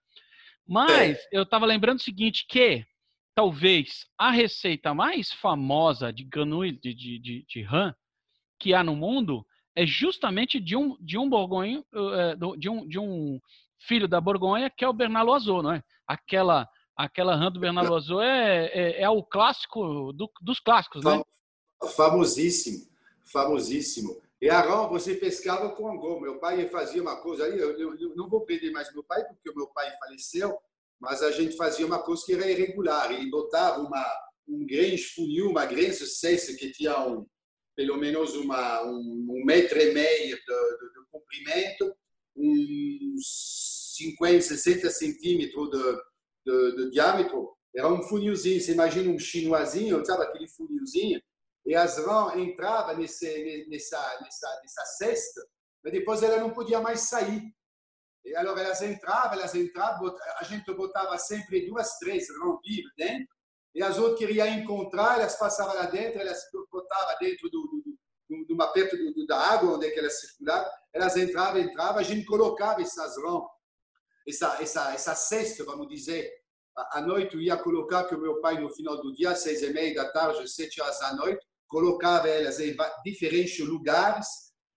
Mas 0.67 1.19
é. 1.19 1.27
eu 1.31 1.43
estava 1.43 1.65
lembrando 1.65 1.99
o 1.99 2.03
seguinte, 2.03 2.45
que 2.49 2.83
talvez 3.35 4.07
a 4.17 4.31
receita 4.31 4.93
mais 4.93 5.31
famosa 5.31 6.11
de 6.11 6.23
granule 6.23 6.71
de, 6.71 6.93
de, 6.93 7.19
de, 7.19 7.45
de 7.47 7.61
rã 7.61 7.93
que 8.59 8.73
há 8.73 8.83
no 8.83 8.95
mundo 8.95 9.45
é 9.75 9.85
justamente 9.85 10.59
de 10.59 10.75
um 10.75 10.95
de 10.99 11.17
um 11.17 11.27
borgonho, 11.27 11.83
eh, 11.93 12.35
de 12.57 12.69
um, 12.69 12.87
de 12.87 12.99
um 12.99 13.39
filho 13.79 14.07
da 14.07 14.21
Borgonha, 14.21 14.69
que 14.69 14.83
é 14.83 14.87
o 14.87 14.93
Bernardo 14.93 15.27
Loiseau, 15.27 15.61
não 15.61 15.73
é? 15.73 15.83
Aquela 16.07 16.67
aquela 16.95 17.35
rã 17.35 17.51
do 17.51 17.59
Bernardo 17.59 17.89
Loiseau 17.89 18.21
é, 18.21 18.65
é, 18.67 19.01
é, 19.01 19.09
o 19.09 19.23
clássico 19.23 20.13
do, 20.13 20.29
dos 20.41 20.59
clássicos, 20.59 21.03
né? 21.03 21.23
Famosíssimo, 21.95 22.87
famosíssimo. 23.25 24.21
E 24.41 24.49
a 24.49 24.61
rã 24.61 24.87
você 24.87 25.15
pescava 25.15 25.69
com 25.69 25.87
angô. 25.87 26.19
Meu 26.19 26.39
pai 26.39 26.67
fazia 26.67 27.01
uma 27.01 27.21
coisa 27.21 27.45
aí, 27.45 27.57
eu, 27.57 27.77
eu, 27.79 27.97
eu 27.99 28.15
não 28.15 28.29
vou 28.29 28.41
perder 28.41 28.71
mais 28.71 28.93
meu 28.93 29.03
pai, 29.03 29.23
porque 29.25 29.49
o 29.49 29.55
meu 29.55 29.67
pai 29.67 29.89
faleceu, 29.99 30.57
mas 30.99 31.21
a 31.21 31.31
gente 31.31 31.55
fazia 31.55 31.85
uma 31.85 31.99
coisa 31.99 32.23
que 32.25 32.33
era 32.33 32.49
irregular. 32.49 33.11
Ele 33.11 33.29
botava 33.29 33.81
uma, 33.81 34.05
um 34.47 34.65
grande 34.65 34.97
funil, 34.97 35.49
uma 35.49 35.65
grande 35.65 35.93
cesta 36.05 36.53
que 36.53 36.71
tinha 36.71 36.99
um, 37.07 37.25
pelo 37.75 37.97
menos 37.97 38.35
uma, 38.35 38.83
um, 38.83 39.27
um 39.29 39.45
metro 39.45 39.79
e 39.79 39.93
meio 39.93 40.35
de, 40.35 40.41
de, 40.41 40.93
de 40.93 41.05
comprimento, 41.11 41.95
uns 42.35 43.93
50, 43.95 44.41
60 44.41 44.89
centímetros 44.89 45.69
de, 45.69 46.01
de, 46.45 46.75
de, 46.75 46.91
diâmetro. 46.91 47.55
Era 47.75 47.87
um 47.87 48.03
funilzinho, 48.03 48.61
você 48.61 48.73
imagina 48.73 49.11
um 49.11 49.19
chinoisinho, 49.19 50.05
sabe 50.05 50.23
aquele 50.23 50.47
funilzinho? 50.47 51.21
E 51.65 51.75
as 51.75 51.97
rãs 51.97 52.37
entravam 52.37 52.97
nesse, 52.97 53.65
nessa, 53.69 53.97
nessa, 54.21 54.59
nessa 54.61 54.85
cesta, 54.97 55.41
mas 55.83 55.93
depois 55.93 56.21
ela 56.21 56.37
não 56.37 56.51
podia 56.51 56.79
mais 56.79 57.01
sair. 57.01 57.41
E 58.25 58.35
alors 58.35 58.57
elas 58.57 58.81
entravam, 58.81 59.33
elas 59.33 59.55
entravam, 59.55 60.15
a 60.39 60.43
gente 60.43 60.71
botava 60.73 61.17
sempre 61.17 61.65
duas, 61.65 61.97
três 61.99 62.27
rãs 62.29 62.59
vivas 62.63 62.91
dentro, 62.97 63.27
e 63.75 63.81
as 63.81 63.97
outras 63.97 64.19
queriam 64.19 64.47
encontrar, 64.47 65.19
elas 65.19 65.35
passavam 65.37 65.75
lá 65.75 65.85
dentro, 65.85 66.19
elas 66.19 66.39
botavam 66.71 67.15
dentro 67.19 67.49
do, 67.49 67.61
do, 68.29 68.45
do, 68.45 68.55
do 68.55 68.71
perto 68.71 69.25
da 69.25 69.37
água 69.37 69.75
onde 69.75 69.87
é 69.87 69.91
que 69.91 69.99
elas 69.99 70.19
circulavam, 70.19 70.71
elas 70.93 71.17
entravam, 71.17 71.59
entravam, 71.59 71.99
a 71.99 72.03
gente 72.03 72.25
colocava 72.25 72.81
essas 72.81 73.17
rãs, 73.17 73.43
essa, 74.27 74.61
essa, 74.61 74.93
essa 74.93 75.15
cesta, 75.15 75.63
vamos 75.63 75.87
dizer, 75.87 76.31
à 76.75 77.01
noite, 77.01 77.35
eu 77.35 77.41
ia 77.41 77.57
colocar 77.57 78.05
que 78.05 78.15
o 78.15 78.19
meu 78.19 78.41
pai, 78.41 78.59
no 78.59 78.69
final 78.69 79.01
do 79.01 79.13
dia, 79.13 79.35
seis 79.35 79.61
e 79.61 79.71
meia 79.71 79.93
da 79.93 80.11
tarde, 80.11 80.47
sete 80.47 80.81
horas 80.81 80.99
da 80.99 81.15
noite, 81.15 81.45
colocava 81.67 82.27
elas 82.27 82.59
em 82.59 82.75
diferentes 83.05 83.59
lugares, 83.59 84.27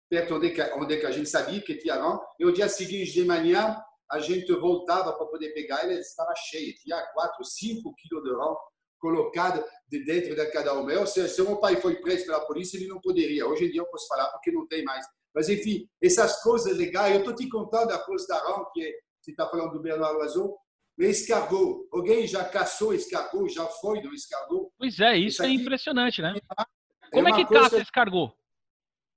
perto 0.08 0.36
onde, 0.36 0.54
onde 0.74 1.06
a 1.06 1.10
gente 1.10 1.28
sabia 1.28 1.60
que 1.60 1.76
tinha 1.76 1.94
rã. 1.94 2.18
E 2.38 2.44
o 2.44 2.52
dia 2.52 2.68
seguinte, 2.68 3.12
de 3.12 3.24
manhã, 3.24 3.76
a 4.10 4.18
gente 4.18 4.52
voltava 4.52 5.12
para 5.12 5.26
poder 5.26 5.50
pegar 5.50 5.84
ela, 5.84 5.94
estava 5.94 6.34
cheia, 6.34 6.72
tinha 6.74 7.00
4, 7.12 7.44
5 7.44 7.94
quilos 7.94 8.24
de 8.24 8.30
rã 8.30 8.54
colocado 8.98 9.64
de 9.88 10.04
dentro 10.04 10.34
de 10.34 10.46
cada 10.46 10.74
uma. 10.74 10.92
Ou 10.98 11.06
seja, 11.06 11.28
se 11.28 11.42
meu 11.42 11.56
pai 11.58 11.76
foi 11.76 11.96
preso 11.96 12.26
pela 12.26 12.46
polícia, 12.46 12.76
ele 12.76 12.88
não 12.88 13.00
poderia. 13.00 13.46
Hoje 13.46 13.66
em 13.66 13.70
dia 13.70 13.80
eu 13.80 13.86
posso 13.86 14.06
falar 14.08 14.28
porque 14.28 14.50
não 14.50 14.66
tem 14.66 14.84
mais. 14.84 15.06
Mas, 15.34 15.48
enfim, 15.48 15.86
essas 16.02 16.42
coisas 16.42 16.76
legais. 16.76 17.14
Eu 17.14 17.20
estou 17.20 17.34
te 17.34 17.48
contando 17.48 17.92
a 17.92 17.98
coisa 17.98 18.26
da 18.26 18.38
rã, 18.38 18.64
que 18.72 18.82
é, 18.82 18.92
você 19.26 19.32
está 19.32 19.48
falando 19.48 19.72
do 19.72 19.82
Bernardo 19.82 20.20
Azul, 20.22 20.56
mas 20.96 21.20
escargot. 21.20 21.88
Alguém 21.92 22.26
já 22.26 22.44
caçou 22.44 22.94
escargot? 22.94 23.52
Já 23.52 23.66
foi 23.66 24.00
no 24.00 24.14
escargot? 24.14 24.70
Pois 24.78 24.98
é, 25.00 25.18
isso, 25.18 25.28
isso 25.28 25.42
é 25.42 25.48
impressionante, 25.50 26.22
né? 26.22 26.34
É 26.36 27.10
Como 27.10 27.28
é 27.28 27.32
que 27.32 27.44
coisa... 27.44 27.64
caça 27.64 27.82
escargot? 27.82 28.32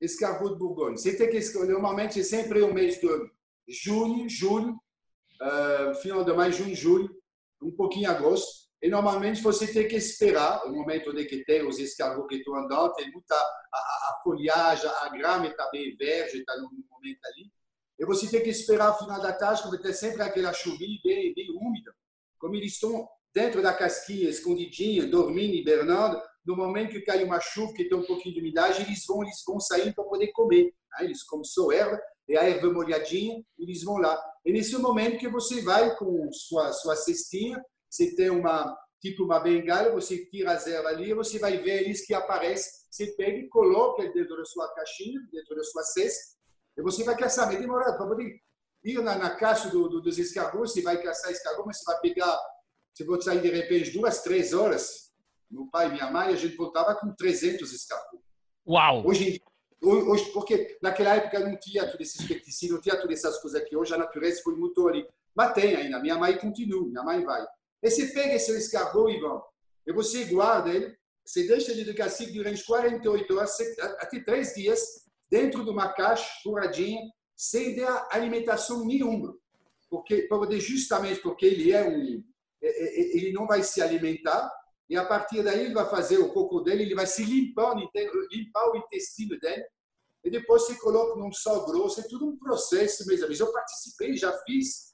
Escargot 0.02 0.54
de 0.54 0.60
Bourgogne. 0.60 0.98
Você 0.98 1.16
tem 1.16 1.30
que 1.30 1.38
escolher, 1.38 1.74
normalmente, 1.74 2.20
é 2.20 2.24
sempre 2.24 2.62
o 2.62 2.74
mês 2.74 3.00
de 3.00 3.08
junho, 3.68 4.28
julho, 4.30 4.74
uh, 5.42 5.94
final 5.96 6.24
de 6.24 6.34
maio, 6.34 6.54
junho, 6.54 6.76
julho, 6.76 7.10
um 7.62 7.72
pouquinho 7.76 8.10
agosto. 8.10 8.70
E 8.82 8.90
normalmente 8.90 9.42
você 9.42 9.72
tem 9.72 9.88
que 9.88 9.96
esperar 9.96 10.66
o 10.66 10.72
momento 10.72 11.14
de 11.14 11.26
que 11.26 11.44
tem 11.44 11.68
os 11.68 11.80
escargots 11.80 12.30
que 12.30 12.36
estão 12.38 12.56
andando, 12.56 12.94
tem 12.94 13.12
muita 13.12 13.36
a, 13.36 13.78
a 13.78 14.22
folhagem, 14.24 14.90
a 14.90 15.10
grama 15.10 15.48
está 15.48 15.70
bem 15.70 15.96
verde, 15.98 16.38
está 16.38 16.56
no 16.58 16.72
momento 16.90 17.20
ali. 17.26 17.52
E 18.00 18.06
você 18.06 18.30
tem 18.30 18.42
que 18.42 18.50
esperar 18.50 18.92
o 18.92 18.98
final 18.98 19.22
da 19.22 19.34
tarde, 19.34 19.62
porque 19.62 19.84
tem 19.84 19.94
sempre 19.94 20.22
aquela 20.22 20.54
chuvinha 20.54 20.98
bem, 21.04 21.34
bem 21.34 21.50
úmida. 21.52 21.94
Como 22.40 22.56
eles 22.56 22.74
estão 22.74 23.08
dentro 23.34 23.62
da 23.62 23.74
casquinha, 23.74 24.30
escondidinha, 24.30 25.06
dormindo, 25.06 25.56
hibernando, 25.56 26.22
no 26.46 26.56
momento 26.56 26.92
que 26.92 27.02
cai 27.02 27.24
uma 27.24 27.40
chuva, 27.40 27.74
que 27.74 27.90
tem 27.90 27.98
um 27.98 28.06
pouquinho 28.06 28.36
de 28.36 28.42
umidade, 28.42 28.82
eles 28.82 29.04
vão, 29.06 29.22
eles 29.22 29.44
vão 29.46 29.60
sair 29.60 29.94
para 29.94 30.06
poder 30.06 30.32
comer. 30.32 30.74
Eles 31.00 31.24
comem 31.24 31.44
só 31.44 31.72
erva, 31.72 32.00
e 32.28 32.38
a 32.38 32.44
erva 32.44 32.72
molhadinha, 32.72 33.44
eles 33.58 33.84
vão 33.84 33.98
lá. 33.98 34.18
E 34.46 34.52
nesse 34.54 34.78
momento 34.78 35.20
que 35.20 35.28
você 35.28 35.62
vai 35.62 35.96
com 35.98 36.32
sua, 36.32 36.72
sua 36.72 36.96
cestinha, 36.96 37.62
você 37.90 38.16
tem 38.16 38.30
uma 38.30 38.76
tipo 39.02 39.24
uma 39.24 39.40
bengala, 39.40 39.92
você 39.92 40.26
tira 40.26 40.52
as 40.52 40.68
ervas 40.68 40.94
ali, 40.94 41.14
você 41.14 41.40
vai 41.40 41.58
ver 41.58 41.84
eles 41.84 42.06
que 42.06 42.14
aparecem, 42.14 42.72
você 42.90 43.08
pega 43.16 43.38
e 43.38 43.48
coloca 43.48 44.04
dentro 44.12 44.36
da 44.36 44.46
sua 44.46 44.68
caixinha, 44.74 45.20
dentro 45.32 45.56
da 45.56 45.64
sua 45.64 45.84
cesta, 45.84 46.38
e 46.80 46.82
você 46.82 47.04
vai 47.04 47.16
caçar. 47.16 47.48
Mas 47.48 47.60
demorado, 47.60 47.98
para 47.98 48.08
poder 48.08 48.40
ir 48.84 49.02
na, 49.02 49.16
na 49.16 49.36
caixa 49.36 49.70
do, 49.70 49.90
do, 49.90 50.02
dos 50.02 50.18
escargots, 50.18 50.74
você 50.74 50.82
vai 50.82 51.02
caçar 51.02 51.32
escargot, 51.32 51.66
mas 51.66 51.78
você 51.78 51.92
vai 51.92 52.00
pegar, 52.00 52.40
você 52.94 53.04
vai 53.04 53.22
sair 53.22 53.42
de 53.42 53.50
repente 53.50 53.92
duas, 53.92 54.24
três 54.24 54.54
horas. 54.54 55.10
Meu 55.52 55.68
pai 55.68 55.88
e 55.88 55.92
minha 55.92 56.10
mãe, 56.10 56.30
a 56.30 56.36
gente 56.36 56.56
voltava 56.56 56.96
com 56.96 57.14
300 57.14 57.72
escargots. 57.74 58.26
Uau! 58.68 59.06
Hoje, 59.06 59.42
hoje, 59.82 60.32
porque 60.32 60.78
naquela 60.82 61.16
época 61.16 61.40
não 61.40 61.58
tinha 61.60 61.90
todos 61.90 62.08
esses 62.08 62.26
pesticidas, 62.28 62.76
não 62.76 62.82
tinha 62.82 62.96
todas 62.96 63.18
essas 63.20 63.42
coisas 63.42 63.60
aqui. 63.62 63.76
Hoje 63.76 63.94
a 63.94 63.98
natureza 63.98 64.42
foi 64.44 64.56
muito 64.56 64.88
ali. 64.88 65.08
Mas 65.36 65.54
tem 65.54 65.76
ainda. 65.76 66.00
Minha 66.00 66.18
mãe 66.18 66.38
continua, 66.38 66.88
minha 66.88 67.04
mãe 67.04 67.24
vai. 67.24 67.46
E 67.82 67.90
você 67.90 68.08
pega 68.08 68.36
esse 68.36 68.56
escargot, 68.58 69.12
Ivan, 69.12 69.42
e 69.88 69.94
você 69.94 70.26
guarda 70.26 70.70
ele, 70.70 70.96
você 71.26 71.48
deixa 71.48 71.72
ele 71.72 71.84
de 71.84 71.94
cacique 71.94 72.34
durante 72.34 72.64
48 72.66 73.38
horas, 73.38 73.58
até 74.00 74.20
três 74.20 74.54
dias, 74.54 75.09
dentro 75.30 75.64
de 75.64 75.70
uma 75.70 75.90
caixa 75.94 76.28
furadinha, 76.44 77.02
sem 77.36 77.76
dar 77.76 78.08
alimentação 78.12 78.86
nenhuma. 78.86 79.36
Porque, 79.90 80.28
justamente 80.60 81.22
porque 81.22 81.46
ele 81.46 81.72
é 81.72 81.88
um. 81.88 82.24
Ele 82.62 83.32
não 83.32 83.48
vai 83.48 83.64
se 83.64 83.82
alimentar, 83.82 84.52
e 84.90 84.98
a 84.98 85.06
partir 85.06 85.42
daí 85.44 85.66
ele 85.66 85.74
vai 85.74 85.90
fazer 85.90 86.18
o 86.18 86.34
cocô 86.34 86.60
dele, 86.60 86.84
ele 86.84 86.96
vai 86.96 87.08
se 87.08 87.24
limpar, 87.24 87.74
limpar 88.32 88.72
o 88.72 88.78
intestino 88.78 89.40
dele, 89.40 89.64
e 90.24 90.30
depois 90.30 90.66
se 90.66 90.78
coloca 90.80 91.18
num 91.18 91.32
sal 91.32 91.66
grosso. 91.66 92.02
É 92.02 92.04
tudo 92.04 92.28
um 92.28 92.38
processo, 92.38 93.08
meus 93.08 93.22
amigos. 93.22 93.40
Eu 93.40 93.54
participei, 93.54 94.18
já 94.18 94.34
fiz 94.44 94.90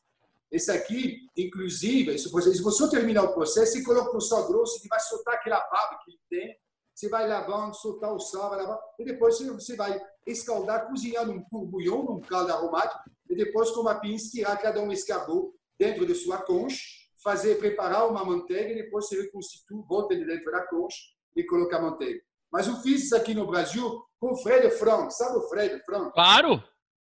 esse 0.51 0.71
aqui, 0.71 1.27
inclusive, 1.35 2.17
se 2.19 2.29
você 2.29 2.89
terminar 2.89 3.23
o 3.23 3.33
processo, 3.33 3.73
você 3.73 3.83
coloca 3.83 4.13
no 4.13 4.21
sal 4.21 4.47
grosso, 4.47 4.79
ele 4.79 4.87
vai 4.87 4.99
soltar 4.99 5.33
aquela 5.33 5.59
baba 5.59 5.99
que 6.05 6.11
ele 6.11 6.19
tem, 6.29 6.55
você 6.95 7.09
vai 7.09 7.27
lavando, 7.27 7.75
soltar 7.75 8.13
o 8.13 8.19
sal, 8.19 8.49
vai 8.49 8.61
lavar, 8.61 8.79
e 8.97 9.03
depois 9.03 9.37
você 9.37 9.75
vai 9.75 10.01
escaldar, 10.25 10.87
cozinhar 10.87 11.27
num 11.27 11.43
bouillon, 11.51 12.03
num 12.03 12.21
caldo 12.21 12.53
aromático, 12.53 13.03
e 13.29 13.35
depois 13.35 13.69
com 13.71 13.81
uma 13.81 13.99
pinça 13.99 14.31
tirar 14.31 14.55
cada 14.57 14.79
um 14.79 14.91
escargot 14.91 15.53
dentro 15.77 16.05
de 16.05 16.15
sua 16.15 16.41
concha, 16.41 16.79
fazer, 17.21 17.55
preparar 17.55 18.07
uma 18.07 18.23
manteiga, 18.23 18.71
e 18.71 18.83
depois 18.83 19.07
você 19.07 19.21
reconstitui, 19.23 19.83
volta 19.89 20.13
ele 20.13 20.25
dentro 20.25 20.49
da 20.51 20.65
concha 20.67 20.97
e 21.35 21.43
coloca 21.43 21.75
a 21.75 21.81
manteiga. 21.81 22.21
Mas 22.49 22.67
eu 22.67 22.75
fiz 22.77 23.03
isso 23.03 23.15
aqui 23.15 23.33
no 23.33 23.45
Brasil 23.45 24.01
com 24.17 24.31
o 24.31 24.37
Fred 24.37 24.69
Frank. 24.71 25.13
Sabe 25.13 25.37
o 25.37 25.41
Fred 25.49 25.83
Frank? 25.83 26.13
Claro, 26.13 26.63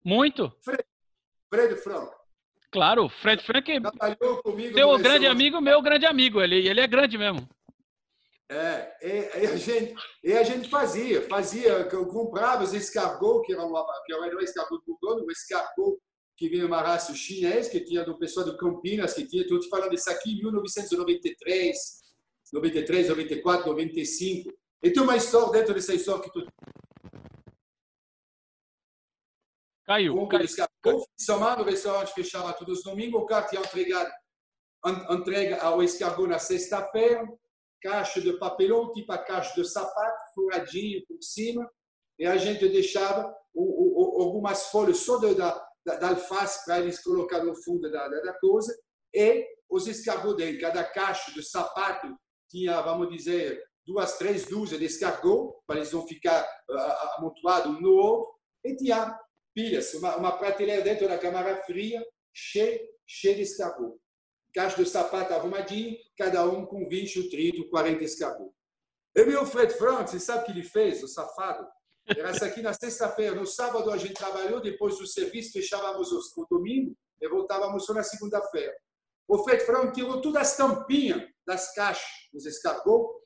muito. 0.04 0.51
Fred, 0.63 0.84
Fred 1.48 1.75
Frank. 1.75 2.12
Claro, 2.72 3.08
Fred 3.08 3.44
Frank 3.44 3.72
é 3.72 3.80
teu 4.74 4.98
grande 4.98 5.27
amigo, 5.27 5.62
meu 5.62 5.82
grande 5.82 6.08
amigo. 6.08 6.42
Ele, 6.42 6.68
ele 6.68 6.82
é 6.82 6.88
grande 6.88 7.18
mesmo. 7.18 7.48
É, 8.50 8.96
e, 9.02 9.44
e, 9.44 9.48
a 9.48 9.56
gente, 9.56 9.96
e 10.24 10.34
a 10.34 10.44
gente 10.44 10.70
fazia, 10.70 11.22
fazia, 11.28 11.70
eu 11.92 12.08
comprava 12.08 12.64
os 12.64 12.74
escargots, 12.74 13.46
que 13.46 13.54
era 13.54 13.64
que 14.06 14.14
era 14.14 14.38
um 14.38 14.40
escargot 14.40 14.84
burgônio, 14.86 15.25
um 15.25 15.32
escargot 15.32 16.00
que 16.38 16.50
vinha 16.50 16.66
uma 16.66 16.82
raça 16.82 17.14
chinesa, 17.16 17.70
que 17.70 17.80
tinha 17.80 18.04
do 18.04 18.18
pessoal 18.20 18.46
de 18.46 18.58
Campinas, 18.58 19.14
que 19.14 19.25
tinha, 19.25 19.42
estou 19.42 19.60
te 19.60 19.70
falando 19.70 19.92
disso 19.92 20.10
aqui 20.10 20.34
em 20.34 20.44
1993, 20.44 21.78
93, 22.54 23.10
94, 23.10 23.68
95. 23.68 24.54
E 24.84 24.92
tem 24.92 25.02
uma 25.02 25.16
história 25.16 25.52
dentro 25.52 25.74
dessa 25.74 25.94
história 25.94 26.24
que 26.24 26.32
tu 26.32 26.46
Caiu. 29.86 30.18
Um 30.18 30.28
caiu. 30.28 30.48
caiu. 30.82 31.06
Somando 31.16 31.62
o 31.62 31.66
restaurante 31.66 32.14
fechava 32.14 32.54
todos 32.54 32.80
os 32.80 32.84
domingos, 32.84 33.22
o 33.22 33.25
cara 33.25 33.46
tinha 33.46 33.62
entregado, 33.62 34.12
entrega 35.12 35.62
ao 35.62 35.82
escargot 35.84 36.28
na 36.28 36.40
sexta-feira, 36.40 37.24
caixa 37.86 38.20
de 38.20 38.34
papelão, 38.34 38.92
tipo 38.92 39.12
a 39.12 39.18
caixa 39.20 39.54
de 39.54 39.70
sapato, 39.70 40.34
furadinho 40.34 41.06
por 41.08 41.22
cima, 41.22 41.70
e 42.18 42.25
a 42.25 42.36
gente 42.36 42.68
deixava 42.68 43.32
o, 43.54 44.22
o, 44.22 44.24
algumas 44.24 44.68
folhas 44.70 44.98
só 44.98 45.20
da, 45.20 45.68
da, 45.86 45.96
da 45.96 46.10
alface 46.10 46.65
para 46.65 46.80
eles 46.80 47.00
colocar 47.04 47.44
no 47.44 47.56
fundo 47.56 47.92
da, 47.92 48.08
da, 48.08 48.34
coisa, 48.39 48.75
e 49.13 49.46
os 49.70 49.86
escargots 49.88 50.38
dentro. 50.38 50.62
Cada 50.62 50.84
caixa 50.84 51.32
de 51.32 51.44
sapato 51.44 52.08
tinha, 52.50 52.82
vamos 52.82 53.08
dizer, 53.10 53.63
duas, 53.86 54.18
três 54.18 54.46
dúzias 54.46 54.80
de 54.80 54.88
escargot, 54.88 55.54
para 55.68 55.77
eles 55.77 55.92
não 55.92 56.08
ficar 56.08 56.44
uh, 56.44 57.18
amontoados 57.18 57.75
um 57.75 57.82
no 57.82 57.94
outro, 57.94 58.34
e 58.63 58.75
tinha 58.75 59.15
pilhas, 59.54 59.94
uma, 59.94 60.15
uma 60.15 60.32
prateleira 60.32 60.82
dentro 60.82 61.08
da 61.08 61.20
câmara 61.20 61.62
fria, 61.63 62.04
cheia, 62.34 62.82
cheia 63.06 63.36
de 63.36 63.44
escargot. 63.44 63.96
Caixa 64.56 64.82
de 64.82 64.90
sapato 64.90 65.34
arrumadinho, 65.34 65.98
cada 66.18 66.46
um 66.46 66.66
com 66.66 66.88
20, 66.88 67.30
30, 67.30 67.70
40 67.70 68.04
escargot. 68.04 68.52
E 69.16 69.26
meu 69.26 69.46
Fred 69.46 69.74
Frank, 69.74 70.10
você 70.10 70.20
sabe 70.20 70.42
o 70.42 70.46
que 70.46 70.52
ele 70.52 70.64
fez, 70.64 71.04
o 71.04 71.08
safado? 71.08 71.68
Era 72.08 72.32
isso 72.32 72.44
aqui 72.44 72.62
na 72.62 72.74
sexta-feira. 72.74 73.36
No 73.36 73.46
sábado 73.46 73.92
a 73.92 73.98
gente 73.98 74.14
trabalhou, 74.14 74.62
depois 74.62 74.98
do 74.98 75.06
serviço 75.06 75.54
fechávamos 75.54 76.12
o 76.12 76.48
domingo 76.50 76.96
e 77.22 77.28
voltávamos 77.28 77.86
só 77.86 77.94
na 77.94 78.04
segunda-feira. 78.04 78.74
O 79.28 79.44
Fred 79.44 79.64
Frank 79.66 79.94
tirou 79.94 80.22
todas 80.22 80.42
as 80.42 80.58
tampinhas 80.58 81.22
das 81.46 81.74
caixas 81.74 82.10
dos 82.34 82.46
escargot. 82.46 83.22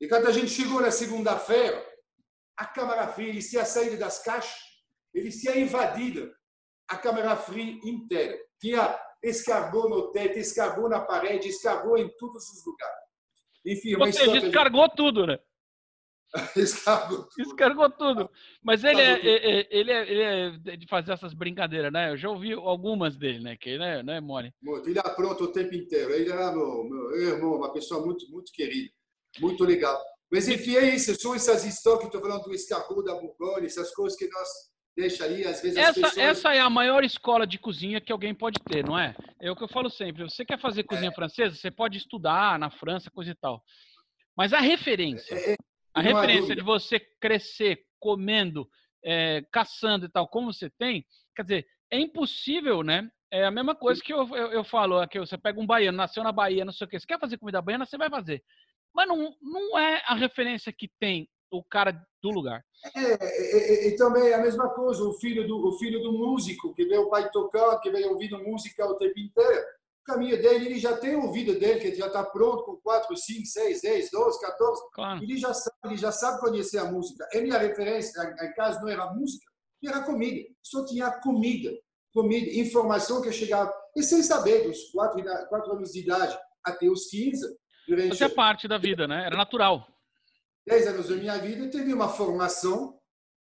E 0.00 0.08
quando 0.08 0.26
a 0.26 0.32
gente 0.32 0.50
chegou 0.50 0.80
na 0.80 0.90
segunda-feira, 0.90 1.84
a 2.56 2.66
câmara 2.66 3.08
fria, 3.08 3.30
eles 3.30 3.48
tinham 3.50 3.64
saído 3.64 3.96
das 3.96 4.20
caixas 4.20 4.68
ele 5.14 5.30
tinha 5.30 5.56
invadido 5.56 6.32
a 6.88 6.96
câmara 6.96 7.36
fria 7.36 7.78
inteira. 7.84 8.38
Tinha 8.60 8.98
escargou 9.22 9.88
no 9.88 10.10
teto, 10.10 10.38
escargou 10.38 10.88
na 10.88 11.00
parede, 11.00 11.48
escargou 11.48 11.98
em 11.98 12.08
todos 12.16 12.48
os 12.50 12.64
lugares. 12.64 13.08
Enfim, 13.66 13.94
Ou 13.96 14.12
seja, 14.12 14.40
descargou 14.40 14.88
de... 14.88 14.94
tudo, 14.94 15.26
né? 15.26 15.38
Escargou 16.56 17.24
tudo. 17.24 17.48
Escargou 17.48 17.90
tudo. 17.90 18.30
Mas 18.62 18.84
ele 18.84 19.00
é, 19.00 19.12
é, 19.12 19.60
é, 19.60 19.68
ele, 19.70 19.90
é, 19.90 20.10
ele 20.10 20.22
é 20.70 20.76
de 20.76 20.86
fazer 20.86 21.12
essas 21.12 21.32
brincadeiras, 21.32 21.90
né? 21.90 22.10
Eu 22.10 22.18
já 22.18 22.28
ouvi 22.28 22.52
algumas 22.52 23.16
dele, 23.16 23.40
né? 23.40 23.56
Que, 23.56 23.78
né, 23.78 24.02
né 24.02 24.20
Mone? 24.20 24.52
Ele 24.84 24.98
apronta 24.98 25.44
o 25.44 25.52
tempo 25.52 25.74
inteiro. 25.74 26.12
Ele 26.12 26.30
era 26.30 26.52
meu, 26.52 26.84
meu 26.84 27.16
irmão, 27.16 27.56
uma 27.56 27.72
pessoa 27.72 28.04
muito, 28.04 28.30
muito 28.30 28.52
querida. 28.52 28.92
Muito 29.40 29.64
legal. 29.64 29.98
Mas, 30.30 30.48
enfim, 30.48 30.76
é 30.76 30.94
isso. 30.94 31.14
São 31.18 31.34
essas 31.34 31.64
histórias 31.64 32.00
que 32.00 32.06
estou 32.08 32.20
falando 32.20 32.44
do 32.44 32.54
escargot 32.54 33.02
da 33.02 33.14
Bourgogne, 33.14 33.66
essas 33.66 33.90
coisas 33.94 34.18
que 34.18 34.28
nós 34.28 34.48
deixa 34.98 35.24
aí, 35.24 35.46
às 35.46 35.62
vezes 35.62 35.76
essa, 35.76 35.94
pessoas... 35.94 36.18
essa 36.18 36.54
é 36.54 36.58
a 36.58 36.68
maior 36.68 37.04
escola 37.04 37.46
de 37.46 37.56
cozinha 37.56 38.00
que 38.00 38.10
alguém 38.10 38.34
pode 38.34 38.58
ter, 38.64 38.84
não 38.84 38.98
é? 38.98 39.14
É 39.40 39.48
o 39.48 39.54
que 39.54 39.62
eu 39.62 39.68
falo 39.68 39.88
sempre. 39.88 40.24
Você 40.24 40.44
quer 40.44 40.58
fazer 40.58 40.82
cozinha 40.82 41.10
é. 41.10 41.14
francesa, 41.14 41.54
você 41.54 41.70
pode 41.70 41.96
estudar 41.96 42.58
na 42.58 42.68
França, 42.68 43.08
coisa 43.08 43.30
e 43.30 43.34
tal. 43.34 43.62
Mas 44.36 44.52
a 44.52 44.58
referência, 44.58 45.34
é, 45.34 45.52
é, 45.52 45.56
a 45.94 46.00
referência 46.00 46.56
de 46.56 46.62
você 46.62 46.98
crescer 47.20 47.84
comendo, 48.00 48.68
é, 49.04 49.42
caçando 49.52 50.06
e 50.06 50.08
tal, 50.08 50.26
como 50.26 50.52
você 50.52 50.68
tem, 50.68 51.06
quer 51.36 51.42
dizer, 51.42 51.66
é 51.92 52.00
impossível, 52.00 52.82
né? 52.82 53.08
É 53.30 53.44
a 53.44 53.50
mesma 53.52 53.76
coisa 53.76 54.02
que 54.02 54.12
eu, 54.12 54.28
eu, 54.34 54.52
eu 54.52 54.64
falo, 54.64 55.06
que 55.06 55.20
você 55.20 55.38
pega 55.38 55.60
um 55.60 55.66
baiano, 55.66 55.96
nasceu 55.96 56.24
na 56.24 56.32
Bahia, 56.32 56.64
não 56.64 56.72
sei 56.72 56.86
o 56.86 56.90
quê. 56.90 56.98
Você 56.98 57.06
quer 57.06 57.20
fazer 57.20 57.38
comida 57.38 57.62
baiana, 57.62 57.86
você 57.86 57.96
vai 57.96 58.10
fazer. 58.10 58.42
Mas 58.92 59.06
não, 59.06 59.36
não 59.40 59.78
é 59.78 60.02
a 60.06 60.14
referência 60.14 60.72
que 60.72 60.90
tem 60.98 61.28
o 61.50 61.62
cara 61.62 62.06
do 62.22 62.30
lugar. 62.30 62.64
É, 62.94 63.00
e, 63.00 63.88
e, 63.88 63.88
e, 63.88 63.96
também 63.96 64.32
a 64.32 64.38
mesma 64.38 64.68
coisa, 64.70 65.02
o 65.02 65.14
filho 65.14 65.46
do 65.46 65.68
o 65.68 65.78
filho 65.78 66.02
do 66.02 66.12
músico 66.12 66.74
que 66.74 66.84
vê 66.84 66.96
o 66.98 67.08
pai 67.08 67.30
tocando, 67.30 67.80
que 67.80 67.90
vem 67.90 68.06
ouvindo 68.06 68.42
música 68.42 68.86
o 68.86 68.96
tempo 68.96 69.18
inteiro. 69.18 69.64
O 70.02 70.12
caminho 70.12 70.40
dele, 70.40 70.66
ele 70.66 70.78
já 70.78 70.96
tem 70.96 71.16
o 71.16 71.26
ouvido 71.26 71.58
dele, 71.58 71.80
que 71.80 71.94
já 71.94 72.06
está 72.06 72.24
pronto 72.24 72.64
com 72.64 72.76
4, 72.76 73.14
5, 73.14 73.46
6, 73.46 73.82
10, 73.82 74.10
12, 74.10 74.40
14. 74.40 74.82
Claro. 74.92 75.22
Ele 75.22 75.36
já 75.36 75.52
sabe, 75.52 75.76
ele 75.84 75.96
já 75.96 76.12
sabe 76.12 76.40
conhecer 76.40 76.78
a 76.78 76.90
música. 76.90 77.28
E 77.32 77.40
minha 77.40 77.58
referência, 77.58 78.20
em 78.42 78.52
casa, 78.54 78.80
não 78.80 78.88
era 78.88 79.12
música, 79.12 79.44
era 79.84 80.02
comida. 80.02 80.48
Só 80.62 80.84
tinha 80.86 81.10
comida, 81.20 81.70
comida, 82.12 82.50
informação 82.58 83.20
que 83.20 83.30
chegava. 83.30 83.72
E 83.94 84.02
sem 84.02 84.22
saber, 84.22 84.66
dos 84.66 84.90
4, 84.92 85.22
4 85.48 85.72
anos 85.72 85.92
de 85.92 86.00
idade 86.00 86.38
até 86.64 86.88
os 86.88 87.06
15. 87.08 87.58
Durante... 87.86 88.08
Fazia 88.08 88.34
parte 88.34 88.66
da 88.66 88.78
vida, 88.78 89.06
né? 89.06 89.24
Era 89.26 89.36
natural. 89.36 89.86
10 90.68 90.86
anos 90.86 91.08
da 91.08 91.16
minha 91.16 91.38
vida, 91.38 91.64
eu 91.64 91.70
tive 91.70 91.92
uma 91.92 92.08
formação. 92.08 92.96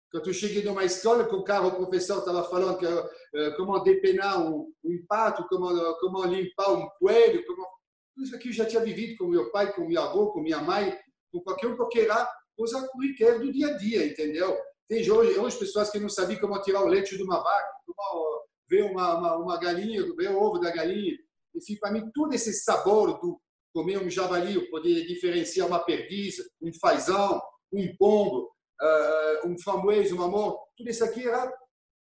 Quando 0.09 0.27
eu 0.27 0.33
cheguei 0.33 0.63
numa 0.63 0.85
escola, 0.85 1.25
com 1.25 1.35
o 1.35 1.43
carro, 1.43 1.67
o 1.67 1.75
professor 1.75 2.19
estava 2.19 2.43
falando 2.45 2.77
que, 2.77 2.85
uh, 2.85 3.57
como 3.57 3.77
depenar 3.79 4.41
um, 4.41 4.71
um, 4.83 5.05
pato, 5.05 5.45
como, 5.49 5.67
como 5.99 6.23
limpar 6.23 6.71
um 6.71 6.87
coelho, 6.97 7.45
como... 7.45 7.67
tudo 8.15 8.25
isso 8.25 8.35
aqui 8.35 8.47
eu 8.47 8.53
já 8.53 8.65
tinha 8.65 8.81
vivido 8.81 9.17
com 9.17 9.27
meu 9.27 9.51
pai, 9.51 9.73
com 9.73 9.85
meu 9.85 10.01
avô, 10.01 10.31
com 10.31 10.39
minha 10.39 10.61
mãe, 10.61 10.97
com 11.31 11.41
qualquer 11.41 11.67
um, 11.67 11.75
porque 11.75 11.99
era 11.99 12.27
coisa 12.55 12.87
corriqueira 12.87 13.37
do 13.37 13.51
dia 13.51 13.67
a 13.67 13.77
dia, 13.77 14.07
entendeu? 14.07 14.57
Tem 14.87 14.99
hoje, 15.11 15.37
hoje 15.37 15.59
pessoas 15.59 15.91
que 15.91 15.99
não 15.99 16.07
sabiam 16.07 16.39
como 16.39 16.61
tirar 16.61 16.81
o 16.81 16.87
leite 16.87 17.17
de 17.17 17.23
uma 17.23 17.43
vaca, 17.43 17.73
como 17.85 18.45
ver 18.69 18.83
uma, 18.83 19.17
uma, 19.17 19.35
uma 19.35 19.59
galinha, 19.59 20.01
ver 20.15 20.29
o 20.29 20.41
ovo 20.41 20.59
da 20.59 20.71
galinha. 20.71 21.17
Enfim, 21.53 21.75
para 21.77 21.91
mim, 21.91 22.09
todo 22.13 22.33
esse 22.33 22.53
sabor 22.53 23.19
do 23.19 23.37
comer 23.77 23.99
um 23.99 24.09
javali, 24.09 24.55
eu 24.55 24.67
poder 24.71 25.05
diferenciar 25.05 25.67
uma 25.67 25.77
perdiz, 25.77 26.37
um 26.59 26.73
fazão, 26.81 27.39
um 27.71 27.95
pombo, 27.95 28.51
uh, 28.81 29.47
um 29.47 29.55
framboesa, 29.59 30.15
um 30.15 30.23
amor. 30.23 30.59
Tudo 30.75 30.89
isso 30.89 31.03
aqui 31.03 31.27
era 31.27 31.53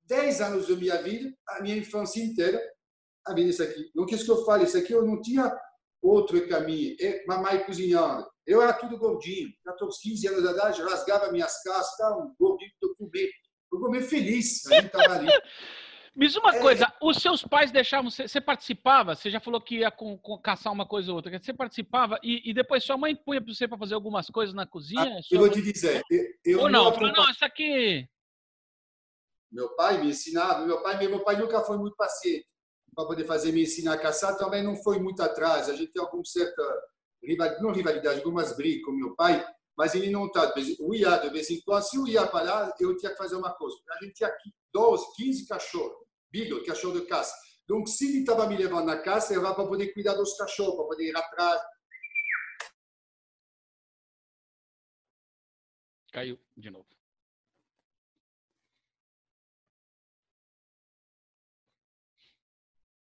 10 0.02 0.40
anos 0.42 0.68
da 0.68 0.76
minha 0.76 1.02
vida, 1.02 1.35
a 1.49 1.62
minha 1.62 1.75
infância 1.75 2.23
inteira, 2.23 2.61
a 3.26 3.33
vida 3.33 3.49
isso 3.49 3.62
aqui. 3.62 3.90
Não 3.94 4.04
quis 4.04 4.23
que 4.23 4.30
eu 4.30 4.44
fale, 4.44 4.64
isso 4.64 4.76
aqui 4.76 4.92
eu 4.92 5.06
não 5.06 5.23
tinha 5.23 5.50
outro 6.02 6.47
caminho. 6.50 6.94
É 7.00 7.25
mamãe 7.26 7.64
cozinhando. 7.64 8.26
Eu 8.47 8.61
era 8.61 8.75
tudo 8.75 8.99
gordinho. 8.99 9.49
14, 9.64 9.99
15 10.02 10.28
anos 10.28 10.42
de 10.42 10.50
idade, 10.50 10.83
rasgava 10.83 11.33
minhas 11.33 11.62
cascas, 11.62 12.12
um 12.12 12.35
gordinho 12.38 12.73
do 12.83 12.94
comer. 12.97 13.30
Eu 13.73 13.80
comer 13.80 14.02
feliz. 14.02 14.66
A 14.66 14.75
gente 14.75 14.87
estava 14.87 15.14
ali. 15.14 15.33
Me 16.14 16.26
diz 16.26 16.37
uma 16.37 16.54
é... 16.54 16.61
coisa, 16.61 16.92
os 17.02 17.16
seus 17.16 17.42
pais 17.42 17.73
deixavam, 17.73 18.11
você, 18.11 18.28
você, 18.28 18.40
participava? 18.40 19.16
Você 19.16 19.30
já 19.30 19.40
falou 19.40 19.61
que 19.61 19.78
ia 19.78 19.90
com, 19.90 20.16
com, 20.16 20.38
caçar 20.38 20.73
uma 20.73 20.87
coisa 20.87 21.11
ou 21.11 21.16
outra. 21.16 21.37
Você 21.42 21.52
participava 21.52 22.18
e, 22.23 22.49
e 22.49 22.54
depois 22.54 22.85
sua 22.85 22.97
mãe 22.97 23.16
punha 23.16 23.40
para 23.42 23.52
você 23.52 23.66
para 23.66 23.78
fazer 23.78 23.94
algumas 23.94 24.28
coisas 24.28 24.54
na 24.54 24.64
cozinha? 24.64 25.18
Ah, 25.18 25.21
eu 25.30 25.40
vou 25.40 25.50
te 25.50 25.61
dizer. 25.61 26.02
Eu, 26.44 26.61
ou 26.61 26.71
não? 26.71 26.90
Não, 26.90 27.12
não, 27.12 27.30
isso 27.30 27.44
aqui... 27.44 28.09
Meu 29.50 29.75
pai 29.76 30.00
me 30.00 30.11
ensinava, 30.11 30.66
meu 30.66 30.83
pai, 30.83 31.06
meu 31.06 31.23
pai 31.23 31.37
nunca 31.37 31.61
foi 31.61 31.78
muito 31.78 31.97
paciente 31.97 32.47
para 32.94 33.06
poder 33.06 33.25
fazer 33.25 33.52
me 33.52 33.62
ensinar 33.62 33.94
a 33.94 33.99
caçar, 33.99 34.37
também 34.37 34.62
não 34.62 34.76
foi 34.76 34.99
muito 34.99 35.23
atrás. 35.23 35.68
A 35.68 35.75
gente 35.75 35.92
tem 35.92 36.02
alguma 36.02 36.25
certa 36.25 36.62
rivalidade, 37.23 37.62
não 37.62 37.73
rivalidade, 37.73 38.18
algumas 38.18 38.56
brigas 38.56 38.85
com 38.85 38.92
meu 38.92 39.14
pai, 39.16 39.44
mas 39.76 39.94
ele 39.94 40.11
não 40.11 40.26
está. 40.26 40.52
Eu 40.78 40.94
ia 40.94 41.16
de 41.18 41.28
vez 41.30 41.50
em 41.50 41.61
quando, 41.62 41.83
se 41.83 41.97
eu 41.97 42.06
ia 42.06 42.26
para 42.26 42.44
lá, 42.44 42.75
eu 42.80 42.97
tinha 42.97 43.11
que 43.11 43.18
fazer 43.18 43.37
uma 43.37 43.52
coisa. 43.54 43.76
A 43.90 44.04
gente 44.04 44.14
tinha 44.14 44.28
aqui 44.28 44.52
12, 44.73 45.04
15 45.16 45.47
cachorros. 45.49 46.03
Beagle, 46.34 46.64
cachorro 46.64 47.00
de 47.00 47.06
caça. 47.06 47.32
Donc, 47.64 47.88
se 47.88 48.08
ele 48.08 48.18
estava 48.18 48.48
me 48.48 48.56
levando 48.56 48.86
na 48.86 49.00
caça, 49.00 49.32
era 49.32 49.54
para 49.54 49.68
poder 49.68 49.94
cuidar 49.94 50.14
dos 50.14 50.36
cachorros, 50.36 50.74
para 50.74 50.86
poder 50.86 51.10
ir 51.10 51.16
atrás. 51.16 51.62
Caiu 56.12 56.40
de 56.56 56.70
novo. 56.70 56.88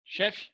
Chefe? 0.04 0.52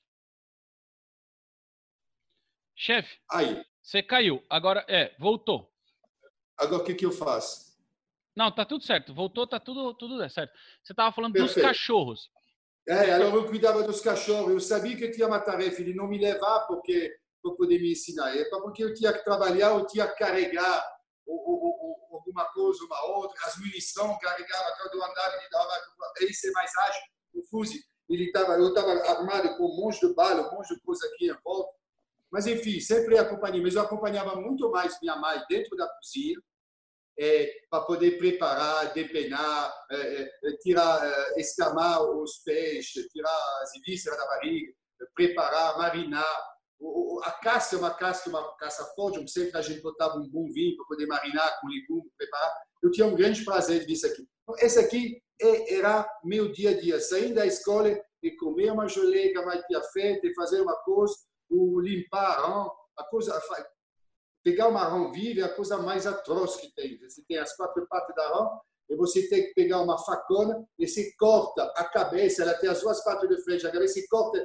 Chefe? 2.76 3.20
Aí. 3.32 3.64
Você 3.82 4.00
caiu. 4.00 4.44
Agora, 4.48 4.86
é, 4.88 5.14
voltou. 5.18 5.74
Agora, 6.56 6.82
o 6.82 6.84
que, 6.84 6.94
que 6.94 7.04
eu 7.04 7.12
faço? 7.12 7.76
Não, 8.34 8.54
tá 8.54 8.64
tudo 8.64 8.84
certo. 8.84 9.12
Voltou, 9.12 9.46
tá 9.46 9.58
tudo, 9.58 9.92
tudo 9.94 10.16
certo. 10.30 10.52
Você 10.82 10.92
estava 10.92 11.12
falando 11.12 11.32
Perfeito. 11.32 11.54
dos 11.54 11.62
cachorros. 11.62 12.30
É, 12.90 13.12
alors 13.12 13.32
eu 13.32 13.46
cuidava 13.46 13.84
dos 13.84 14.00
cachorros. 14.00 14.50
Eu 14.50 14.58
sabia 14.58 14.96
que 14.96 15.12
tinha 15.12 15.28
uma 15.28 15.38
tarefa 15.38 15.84
de 15.84 15.94
não 15.94 16.08
me 16.08 16.18
levar 16.18 16.66
porque 16.66 17.16
para 17.40 17.54
poder 17.54 17.80
me 17.80 17.92
ensinar. 17.92 18.36
É 18.36 18.44
porque 18.50 18.82
eu 18.82 18.92
tinha 18.92 19.12
que 19.12 19.24
trabalhar, 19.24 19.70
eu 19.70 19.86
tinha 19.86 20.08
que 20.08 20.18
carregar 20.18 20.84
alguma 21.24 22.44
coisa, 22.52 22.84
uma 22.84 23.02
outra, 23.16 23.46
as 23.46 23.56
munições, 23.58 24.18
carregava 24.20 24.76
quando 24.76 24.94
eu 24.94 25.04
andava, 25.04 25.36
ele 25.36 25.48
dava, 25.52 25.72
ele 26.20 26.34
ser 26.34 26.50
mais 26.50 26.70
ágil, 26.76 27.02
o 27.34 27.42
fuzil, 27.44 27.80
ele 28.08 28.32
tava, 28.32 28.54
eu 28.54 28.68
estava 28.68 28.90
armado 28.90 29.56
com 29.56 29.66
um 29.66 29.76
monte 29.76 30.04
de 30.04 30.12
bala, 30.12 30.48
um 30.48 30.56
monte 30.56 30.74
de 30.74 30.80
coisa 30.80 31.06
aqui 31.06 31.30
em 31.30 31.36
volta. 31.44 31.72
Mas, 32.28 32.48
enfim, 32.48 32.80
sempre 32.80 33.16
acompanhei. 33.16 33.62
Mas 33.62 33.76
eu 33.76 33.82
acompanhava 33.82 34.34
muito 34.34 34.68
mais 34.70 34.98
minha 35.00 35.14
mãe 35.14 35.40
dentro 35.48 35.76
da 35.76 35.88
cozinha, 35.88 36.36
é, 37.20 37.52
para 37.68 37.84
poder 37.84 38.16
preparar, 38.16 38.94
depenar, 38.94 39.74
é, 39.90 40.22
é, 40.22 40.56
tirar, 40.62 41.04
é, 41.04 41.40
escamar 41.40 42.02
os 42.02 42.38
peixes, 42.38 43.06
tirar 43.08 43.60
as 43.62 43.72
vísceras 43.86 44.18
da 44.18 44.26
barriga, 44.26 44.72
preparar, 45.14 45.76
marinar. 45.76 46.50
O, 46.78 47.20
a 47.22 47.30
caça 47.32 47.76
é 47.76 47.78
uma 47.78 47.92
caça, 47.92 48.30
uma 48.30 48.56
caça 48.56 48.86
forte, 48.96 49.30
sempre 49.30 49.58
a 49.58 49.60
gente 49.60 49.82
botava 49.82 50.16
um 50.16 50.30
bom 50.30 50.50
vinho 50.50 50.74
para 50.78 50.86
poder 50.86 51.06
marinar 51.06 51.60
com 51.60 51.68
legumes, 51.68 52.10
preparar. 52.16 52.54
Eu 52.82 52.90
tinha 52.90 53.06
um 53.06 53.14
grande 53.14 53.44
prazer 53.44 53.84
disso 53.84 54.06
aqui. 54.06 54.26
Então, 54.42 54.56
esse 54.64 54.78
aqui 54.78 55.22
é, 55.42 55.74
era 55.74 56.08
meu 56.24 56.50
dia 56.50 56.70
a 56.70 56.80
dia, 56.80 56.98
saindo 56.98 57.34
da 57.34 57.44
escola 57.44 58.00
e 58.22 58.30
comer 58.36 58.72
uma 58.72 58.88
gelée 58.88 59.30
que 59.30 59.38
a 59.38 59.44
mãe 59.44 59.60
tinha 59.66 59.82
feito, 59.92 60.26
e 60.26 60.34
fazer 60.34 60.62
uma 60.62 60.76
coisa, 60.76 61.14
o 61.50 61.80
limpar 61.80 62.70
a 62.96 63.04
coisa, 63.10 63.38
Pegar 64.42 64.68
o 64.68 64.72
marrom 64.72 65.12
vivo 65.12 65.40
é 65.40 65.44
a 65.44 65.54
coisa 65.54 65.78
mais 65.78 66.06
atroz 66.06 66.56
que 66.56 66.72
tem. 66.74 66.98
Você 66.98 67.22
tem 67.28 67.38
as 67.38 67.54
quatro 67.56 67.86
patas 67.88 68.14
da 68.14 68.28
rã 68.28 68.48
e 68.88 68.96
você 68.96 69.28
tem 69.28 69.44
que 69.44 69.54
pegar 69.54 69.82
uma 69.82 69.98
facona 69.98 70.66
e 70.78 70.88
você 70.88 71.12
corta 71.18 71.64
a 71.76 71.84
cabeça, 71.84 72.42
ela 72.42 72.54
tem 72.54 72.68
as 72.68 72.80
duas 72.80 73.04
patas 73.04 73.28
de 73.28 73.42
frente, 73.44 73.66
a 73.66 73.70
cabeça, 73.70 74.00
e 74.00 74.06
corta 74.08 74.44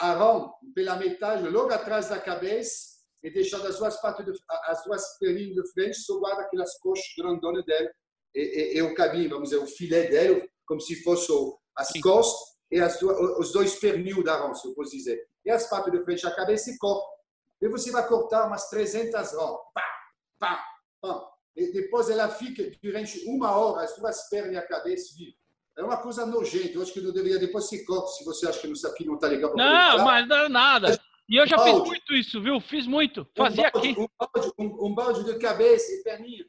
a, 0.00 0.14
rã 0.14 0.48
pela 0.74 0.96
metade, 0.96 1.46
logo 1.48 1.72
atrás 1.72 2.08
da 2.08 2.18
cabeça, 2.18 2.90
e 3.22 3.30
deixando 3.30 3.66
as 3.66 3.78
duas 3.78 4.00
patas, 4.00 4.24
de, 4.24 4.32
as 4.64 4.82
duas 4.84 5.18
perninhas 5.18 5.54
de 5.54 5.72
frente, 5.72 5.98
só 5.98 6.18
guarda 6.18 6.42
aquelas 6.42 6.78
coxas 6.78 7.04
grandonas 7.18 7.64
dela 7.66 7.90
e, 8.34 8.40
e, 8.40 8.78
e, 8.78 8.82
o 8.82 8.94
caminho, 8.94 9.28
vamos 9.28 9.50
dizer, 9.50 9.62
o 9.62 9.66
filé 9.66 10.06
dela, 10.08 10.40
como 10.64 10.80
se 10.80 11.02
fosse 11.02 11.30
as 11.76 11.92
costas 12.00 12.50
e 12.70 12.80
as, 12.80 13.02
os 13.02 13.52
dois 13.52 13.78
pernil 13.78 14.22
da 14.22 14.36
rã, 14.36 14.54
se 14.54 14.66
eu 14.66 14.74
posso 14.74 14.92
dizer. 14.92 15.20
E 15.44 15.50
as 15.50 15.68
patas 15.68 15.92
de 15.92 16.02
frente, 16.02 16.26
a 16.26 16.34
cabeça, 16.34 16.70
e 16.70 16.78
corta 16.78 17.19
e 17.60 17.68
você 17.68 17.90
vai 17.90 18.06
cortar 18.06 18.46
umas 18.46 18.68
300 18.68 19.34
horas. 19.34 19.60
Pá, 19.74 19.84
pá, 20.38 20.64
pá. 21.00 21.30
E 21.56 21.72
depois 21.72 22.08
ela 22.08 22.28
fica 22.28 22.62
durante 22.82 23.22
uma 23.26 23.50
hora, 23.50 23.84
as 23.84 23.94
duas 23.96 24.28
pernas 24.28 24.54
e 24.54 24.56
a 24.56 24.66
cabeça 24.66 25.14
viva. 25.16 25.36
É 25.76 25.82
uma 25.82 25.96
coisa 25.98 26.26
nojenta. 26.26 26.74
Eu 26.74 26.82
acho 26.82 26.92
que 26.92 27.00
não 27.00 27.12
deveria. 27.12 27.38
Depois 27.38 27.66
se 27.66 27.84
corta 27.84 28.08
se 28.08 28.24
você 28.24 28.48
acha 28.48 28.60
que 28.60 28.68
não, 28.68 28.90
aqui 28.90 29.04
não 29.04 29.14
está 29.14 29.26
legal. 29.28 29.54
Não, 29.54 30.04
mas 30.04 30.28
não 30.28 30.36
é 30.36 30.48
nada. 30.48 31.00
E 31.28 31.36
eu 31.36 31.46
já 31.46 31.56
um 31.60 31.64
fiz 31.64 31.88
muito 31.88 32.14
isso, 32.14 32.42
viu? 32.42 32.60
Fiz 32.60 32.86
muito. 32.86 33.26
Fazia 33.36 33.68
um 33.68 33.70
balde, 33.72 33.88
aqui. 33.88 34.00
Um 34.00 34.08
balde, 34.18 34.52
um, 34.58 34.86
um 34.86 34.94
balde, 34.94 35.24
de 35.24 35.38
cabeça 35.38 35.92
e 35.92 36.02
perninha, 36.02 36.44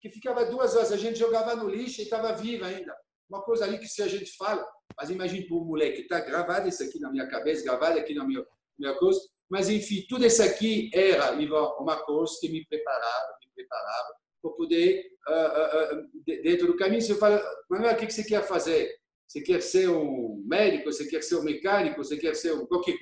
que 0.00 0.10
ficava 0.10 0.44
duas 0.44 0.76
horas. 0.76 0.92
A 0.92 0.96
gente 0.96 1.18
jogava 1.18 1.56
no 1.56 1.68
lixo 1.68 2.00
e 2.00 2.04
estava 2.04 2.32
viva 2.32 2.66
ainda. 2.66 2.94
Uma 3.28 3.42
coisa 3.42 3.64
ali 3.64 3.78
que 3.78 3.88
se 3.88 4.02
a 4.02 4.08
gente 4.08 4.36
fala, 4.36 4.64
mas 4.96 5.10
imagine 5.10 5.46
para 5.46 5.56
um 5.56 5.64
moleque, 5.64 6.02
está 6.02 6.20
gravado 6.20 6.68
isso 6.68 6.82
aqui 6.82 7.00
na 7.00 7.10
minha 7.10 7.26
cabeça, 7.28 7.64
gravado 7.64 7.98
aqui 7.98 8.14
na 8.14 8.24
minha, 8.24 8.44
minha 8.78 8.94
coisa. 8.94 9.20
Mas, 9.48 9.68
enfim, 9.68 10.04
tudo 10.08 10.26
isso 10.26 10.42
aqui 10.42 10.90
era, 10.92 11.32
uma 11.80 11.96
coisa 12.04 12.32
que 12.40 12.48
me 12.48 12.64
preparava, 12.66 13.38
me 13.40 13.50
preparava 13.54 14.14
para 14.42 14.50
poder, 14.52 15.06
uh, 15.28 15.98
uh, 15.98 16.08
dentro 16.24 16.66
do 16.66 16.76
caminho, 16.76 17.00
você 17.00 17.14
fala, 17.14 17.42
Manuel, 17.70 17.94
o 17.94 17.96
que 17.96 18.10
você 18.10 18.24
quer 18.24 18.46
fazer? 18.46 18.92
Você 19.26 19.40
quer 19.40 19.60
ser 19.60 19.88
um 19.88 20.42
médico? 20.46 20.92
Você 20.92 21.06
quer 21.06 21.22
ser 21.22 21.36
um 21.36 21.42
mecânico? 21.42 22.02
Você 22.02 22.16
quer 22.16 22.34
ser 22.34 22.52
um, 22.54 22.66
qualquer 22.66 22.96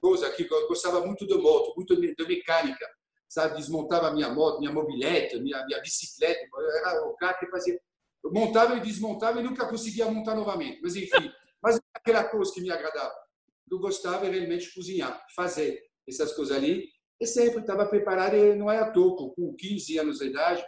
coisa 0.00 0.26
aqui? 0.26 0.46
Eu 0.50 0.68
gostava 0.68 1.04
muito 1.04 1.26
de 1.26 1.34
moto, 1.34 1.74
muito 1.76 1.98
de 2.00 2.14
mecânica, 2.26 2.86
sabe? 3.28 3.56
Desmontava 3.56 4.10
minha 4.10 4.30
moto, 4.30 4.60
minha 4.60 4.72
mobilete, 4.72 5.38
minha, 5.38 5.64
minha 5.66 5.80
bicicleta. 5.80 6.40
Era 6.80 7.06
o 7.06 7.14
cara 7.16 7.34
que 7.34 7.46
fazia. 7.48 7.78
Eu 8.24 8.32
montava 8.32 8.76
e 8.76 8.80
desmontava 8.80 9.40
e 9.40 9.42
nunca 9.42 9.68
conseguia 9.68 10.06
montar 10.06 10.34
novamente. 10.34 10.80
Mas, 10.82 10.96
enfim, 10.96 11.30
mas 11.62 11.78
aquela 11.94 12.24
coisa 12.24 12.52
que 12.52 12.60
me 12.60 12.70
agradava. 12.70 13.14
Eu 13.70 13.78
gostava 13.78 14.28
realmente 14.28 14.66
de 14.66 14.74
cozinhar, 14.74 15.26
fazer 15.34 15.82
essas 16.08 16.32
coisas 16.32 16.56
ali. 16.56 16.88
E 17.20 17.26
sempre 17.26 17.60
estava 17.60 17.86
preparado, 17.86 18.36
e 18.36 18.54
não 18.54 18.70
é 18.70 18.78
à 18.78 18.90
toa, 18.90 19.34
com 19.34 19.54
15 19.56 19.98
anos 19.98 20.18
de 20.18 20.26
idade, 20.26 20.64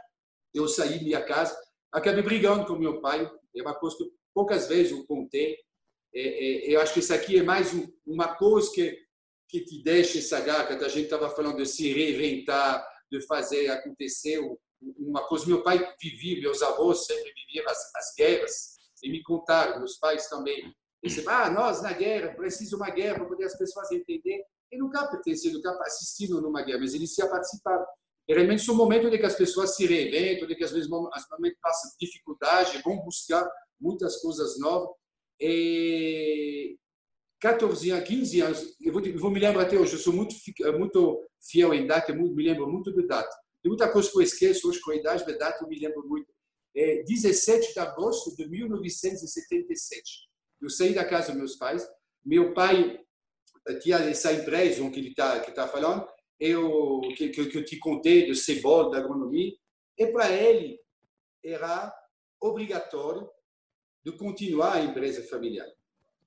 eu 0.55 0.67
saí 0.67 0.99
da 0.99 1.05
minha 1.05 1.23
casa, 1.23 1.55
acabei 1.93 2.23
brigando 2.23 2.67
com 2.67 2.75
meu 2.75 3.01
pai, 3.03 3.31
é 3.55 3.63
uma 3.63 3.75
coisa 3.75 3.97
que 3.99 4.11
poucas 4.35 4.67
vezes 4.67 4.93
eu 4.93 5.07
contei, 5.07 5.57
É, 6.15 6.21
é, 6.21 6.75
eu 6.75 6.81
acho 6.81 6.95
que 6.95 7.01
isso 7.01 7.13
aqui 7.13 7.39
é 7.39 7.43
mais 7.43 7.75
um, 7.75 7.87
uma 8.07 8.35
coisa 8.35 8.73
que, 8.73 8.99
que 9.47 9.61
te 9.61 9.83
deixa 9.83 10.19
essa 10.19 10.41
garra. 10.41 10.75
A 10.75 10.89
gente 10.89 11.05
estava 11.05 11.29
falando 11.29 11.59
de 11.59 11.67
se 11.67 11.93
reinventar, 11.93 12.87
de 13.13 13.21
fazer 13.27 13.69
acontecer 13.69 14.41
uma 14.81 15.27
coisa. 15.29 15.47
Meu 15.47 15.63
pai 15.63 15.79
vivia, 16.01 16.41
meus 16.41 16.63
avós 16.63 17.05
sempre 17.05 17.31
viviam 17.35 17.71
as, 17.71 17.95
as 17.95 18.15
guerras 18.17 18.79
e 19.03 19.11
me 19.11 19.23
contaram, 19.23 19.79
meus 19.79 19.99
pais 19.99 20.29
também. 20.29 20.73
Eles 21.03 21.27
ah, 21.27 21.51
nós 21.51 21.83
na 21.83 21.93
guerra, 21.93 22.35
precisa 22.35 22.77
uma 22.77 22.91
guerra 22.91 23.17
para 23.17 23.27
poder 23.27 23.45
as 23.45 23.57
pessoas 23.57 23.91
entender. 23.93 24.43
Eu 24.71 24.81
nunca 24.81 25.07
pertenci, 25.07 25.53
nunca 25.53 25.71
assisti 25.83 26.29
numa 26.29 26.63
guerra, 26.63 26.81
mas 26.81 26.95
eles 26.95 27.15
se 27.15 27.27
participaram. 27.29 27.87
E 28.29 28.35
realmente 28.35 28.69
é 28.69 28.73
um 28.73 28.77
momento 28.77 29.09
em 29.09 29.19
que 29.19 29.25
as 29.25 29.35
pessoas 29.35 29.75
se 29.75 29.87
reinventam, 29.87 30.49
em 30.49 30.55
que 30.55 30.65
às 30.65 30.71
vezes 30.71 30.89
momento 30.89 31.57
passam 31.63 31.91
dificuldade, 31.99 32.83
vão 32.85 32.99
buscar 32.99 33.49
muitas 33.81 34.21
coisas 34.21 34.59
novas. 34.59 34.91
E 35.41 36.77
14 37.41 37.91
anos, 37.91 38.09
15 38.09 38.41
anos, 38.41 38.77
eu 38.81 38.93
vou, 38.93 39.03
eu 39.03 39.19
vou 39.19 39.31
me 39.31 39.41
lembrar 39.41 39.63
até 39.63 39.79
hoje, 39.79 39.95
eu 39.95 39.99
sou 39.99 40.13
muito, 40.13 40.35
muito 40.77 41.25
fiel 41.41 41.73
em 41.73 41.87
data, 41.87 42.13
me 42.13 42.43
lembro 42.43 42.69
muito 42.69 42.93
de 42.93 43.07
data. 43.07 43.35
Tem 43.63 43.71
muita 43.71 43.91
coisa 43.91 44.11
que 44.11 44.19
eu 44.19 44.23
esqueço 44.23 44.69
hoje 44.69 44.81
com 44.81 44.91
a 44.91 44.97
idade, 44.97 45.25
mas 45.27 45.39
data 45.39 45.65
eu 45.65 45.69
me 45.69 45.79
lembro 45.79 46.07
muito. 46.07 46.27
É 46.77 47.03
17 47.05 47.73
de 47.73 47.79
agosto 47.79 48.37
de 48.37 48.49
1977. 48.49 50.28
Eu 50.61 50.69
saí 50.69 50.95
da 50.95 51.05
casa 51.05 51.29
dos 51.29 51.37
meus 51.37 51.57
pais, 51.57 51.89
meu 52.25 52.53
pai 52.53 53.01
tinha 53.81 53.97
essa 53.99 54.33
empresa 54.33 54.89
que 54.91 54.99
ele 54.99 55.11
está 55.11 55.41
tá 55.41 55.69
falando, 55.69 56.07
eu, 56.41 57.01
que, 57.17 57.29
que, 57.29 57.41
eu 57.41 57.65
te 57.65 57.79
contei 57.79 58.27
do 58.27 58.35
CEBOL, 58.35 58.91
da 58.91 58.99
agronomia, 58.99 59.53
e 59.97 60.07
para 60.07 60.31
ele 60.31 60.79
era 61.45 61.93
obrigatório 62.41 63.29
de 64.05 64.13
continuar 64.13 64.77
a 64.77 64.83
empresa 64.83 65.23
familiar. 65.29 65.67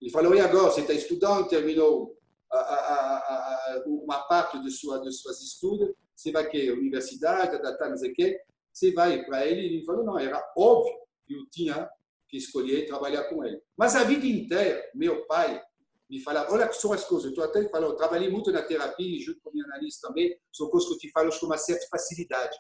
Ele 0.02 0.12
falou, 0.12 0.36
e 0.36 0.40
agora, 0.40 0.72
você 0.72 0.82
está 0.82 0.94
estudando, 0.94 1.48
terminou 1.48 2.18
a, 2.52 2.58
a, 2.58 3.18
a, 3.18 3.84
uma 3.86 4.20
parte 4.28 4.62
de, 4.62 4.72
sua, 4.72 5.00
de 5.00 5.12
suas 5.12 5.42
estudos, 5.42 5.94
você 6.16 6.32
vai 6.32 6.48
que 6.50 6.72
universidade, 6.72 7.62
data, 7.62 7.90
não 7.90 7.98
sei 7.98 8.12
o 8.12 8.14
quê, 8.14 8.40
você 8.72 8.92
vai 8.94 9.24
para 9.24 9.46
ele, 9.46 9.66
ele 9.66 9.86
falou, 9.86 10.04
não, 10.04 10.20
era 10.20 10.42
óbvio 10.58 10.94
que 11.26 11.34
eu 11.34 11.50
tinha 11.50 11.90
que 12.32 12.38
escolher 12.38 12.88
trabalhar 12.88 13.26
com 13.26 13.44
ele. 13.44 13.62
Mas 13.78 13.94
a 13.94 14.06
vida 14.06 14.26
inteira, 14.26 14.82
meu 14.96 15.28
pai 15.28 15.62
me 16.10 16.22
falava, 16.22 16.54
olha 16.54 16.68
que 16.68 16.76
são 16.76 16.94
as 16.94 17.04
coisas, 17.04 17.36
eu 17.36 17.44
até 17.44 17.68
falando, 17.70 17.92
eu 17.92 17.98
trabalhei 17.98 18.30
muito 18.30 18.52
na 18.52 18.64
terapia, 18.64 19.22
junto 19.22 19.42
com 19.42 19.50
o 19.50 19.54
meu 19.54 19.66
analista 19.66 20.08
também, 20.08 20.36
são 20.52 20.70
coisas 20.70 20.90
que 20.90 20.96
eu 20.96 21.00
te 21.00 21.12
falo 21.12 21.30
com 21.38 21.46
uma 21.46 21.58
certa 21.58 21.86
facilidade. 21.90 22.58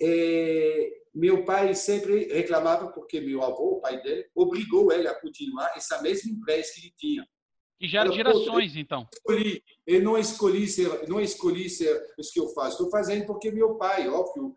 E 0.00 1.02
meu 1.14 1.44
pai 1.44 1.74
sempre 1.74 2.32
reclamava 2.32 2.88
porque 2.92 3.20
meu 3.20 3.42
avô, 3.42 3.76
o 3.76 3.80
pai 3.80 4.02
dele, 4.02 4.28
obrigou 4.34 4.92
ele 4.92 5.06
a 5.06 5.20
continuar 5.20 5.72
essa 5.76 6.02
mesma 6.02 6.32
empresa 6.32 6.72
que 6.74 6.80
ele 6.80 6.94
tinha. 6.96 7.28
E 7.80 7.88
já 7.88 8.00
era 8.00 8.12
gerações, 8.12 8.76
então. 8.76 9.08
Escolhi, 9.12 9.62
eu 9.86 10.02
não 10.02 10.16
escolhi 10.16 10.68
ser, 10.68 11.08
não 11.08 11.20
escolhi 11.20 11.68
ser 11.68 12.00
isso 12.18 12.32
que 12.32 12.40
eu 12.40 12.48
faço. 12.50 12.72
Estou 12.72 12.90
fazendo 12.90 13.26
porque 13.26 13.50
meu 13.50 13.76
pai, 13.76 14.08
óbvio, 14.08 14.56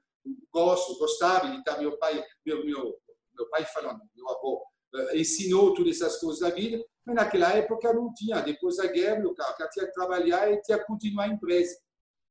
gosto, 0.52 0.98
gostava, 0.98 1.48
ele 1.48 1.64
tá 1.64 1.78
meu 1.80 1.98
pai, 1.98 2.24
meu 2.46 3.50
pai 3.50 3.66
falando, 3.66 4.02
meu 4.16 4.30
avô 4.30 4.64
eh, 4.96 5.05
ensinou 5.16 5.74
todas 5.74 6.02
essas 6.02 6.20
coisas 6.20 6.40
da 6.40 6.50
vida 6.50 6.84
mas 7.06 7.16
naquela 7.16 7.54
época 7.54 7.94
não 7.94 8.12
tinha. 8.14 8.42
Depois 8.42 8.78
da 8.78 8.88
guerra, 8.88 9.20
meu 9.20 9.34
cara, 9.36 9.70
tinha 9.70 9.86
que 9.86 9.94
trabalhar 9.94 10.52
e 10.52 10.62
tinha 10.62 10.80
que 10.80 10.86
continuar 10.86 11.26
a 11.26 11.28
empresa. 11.28 11.78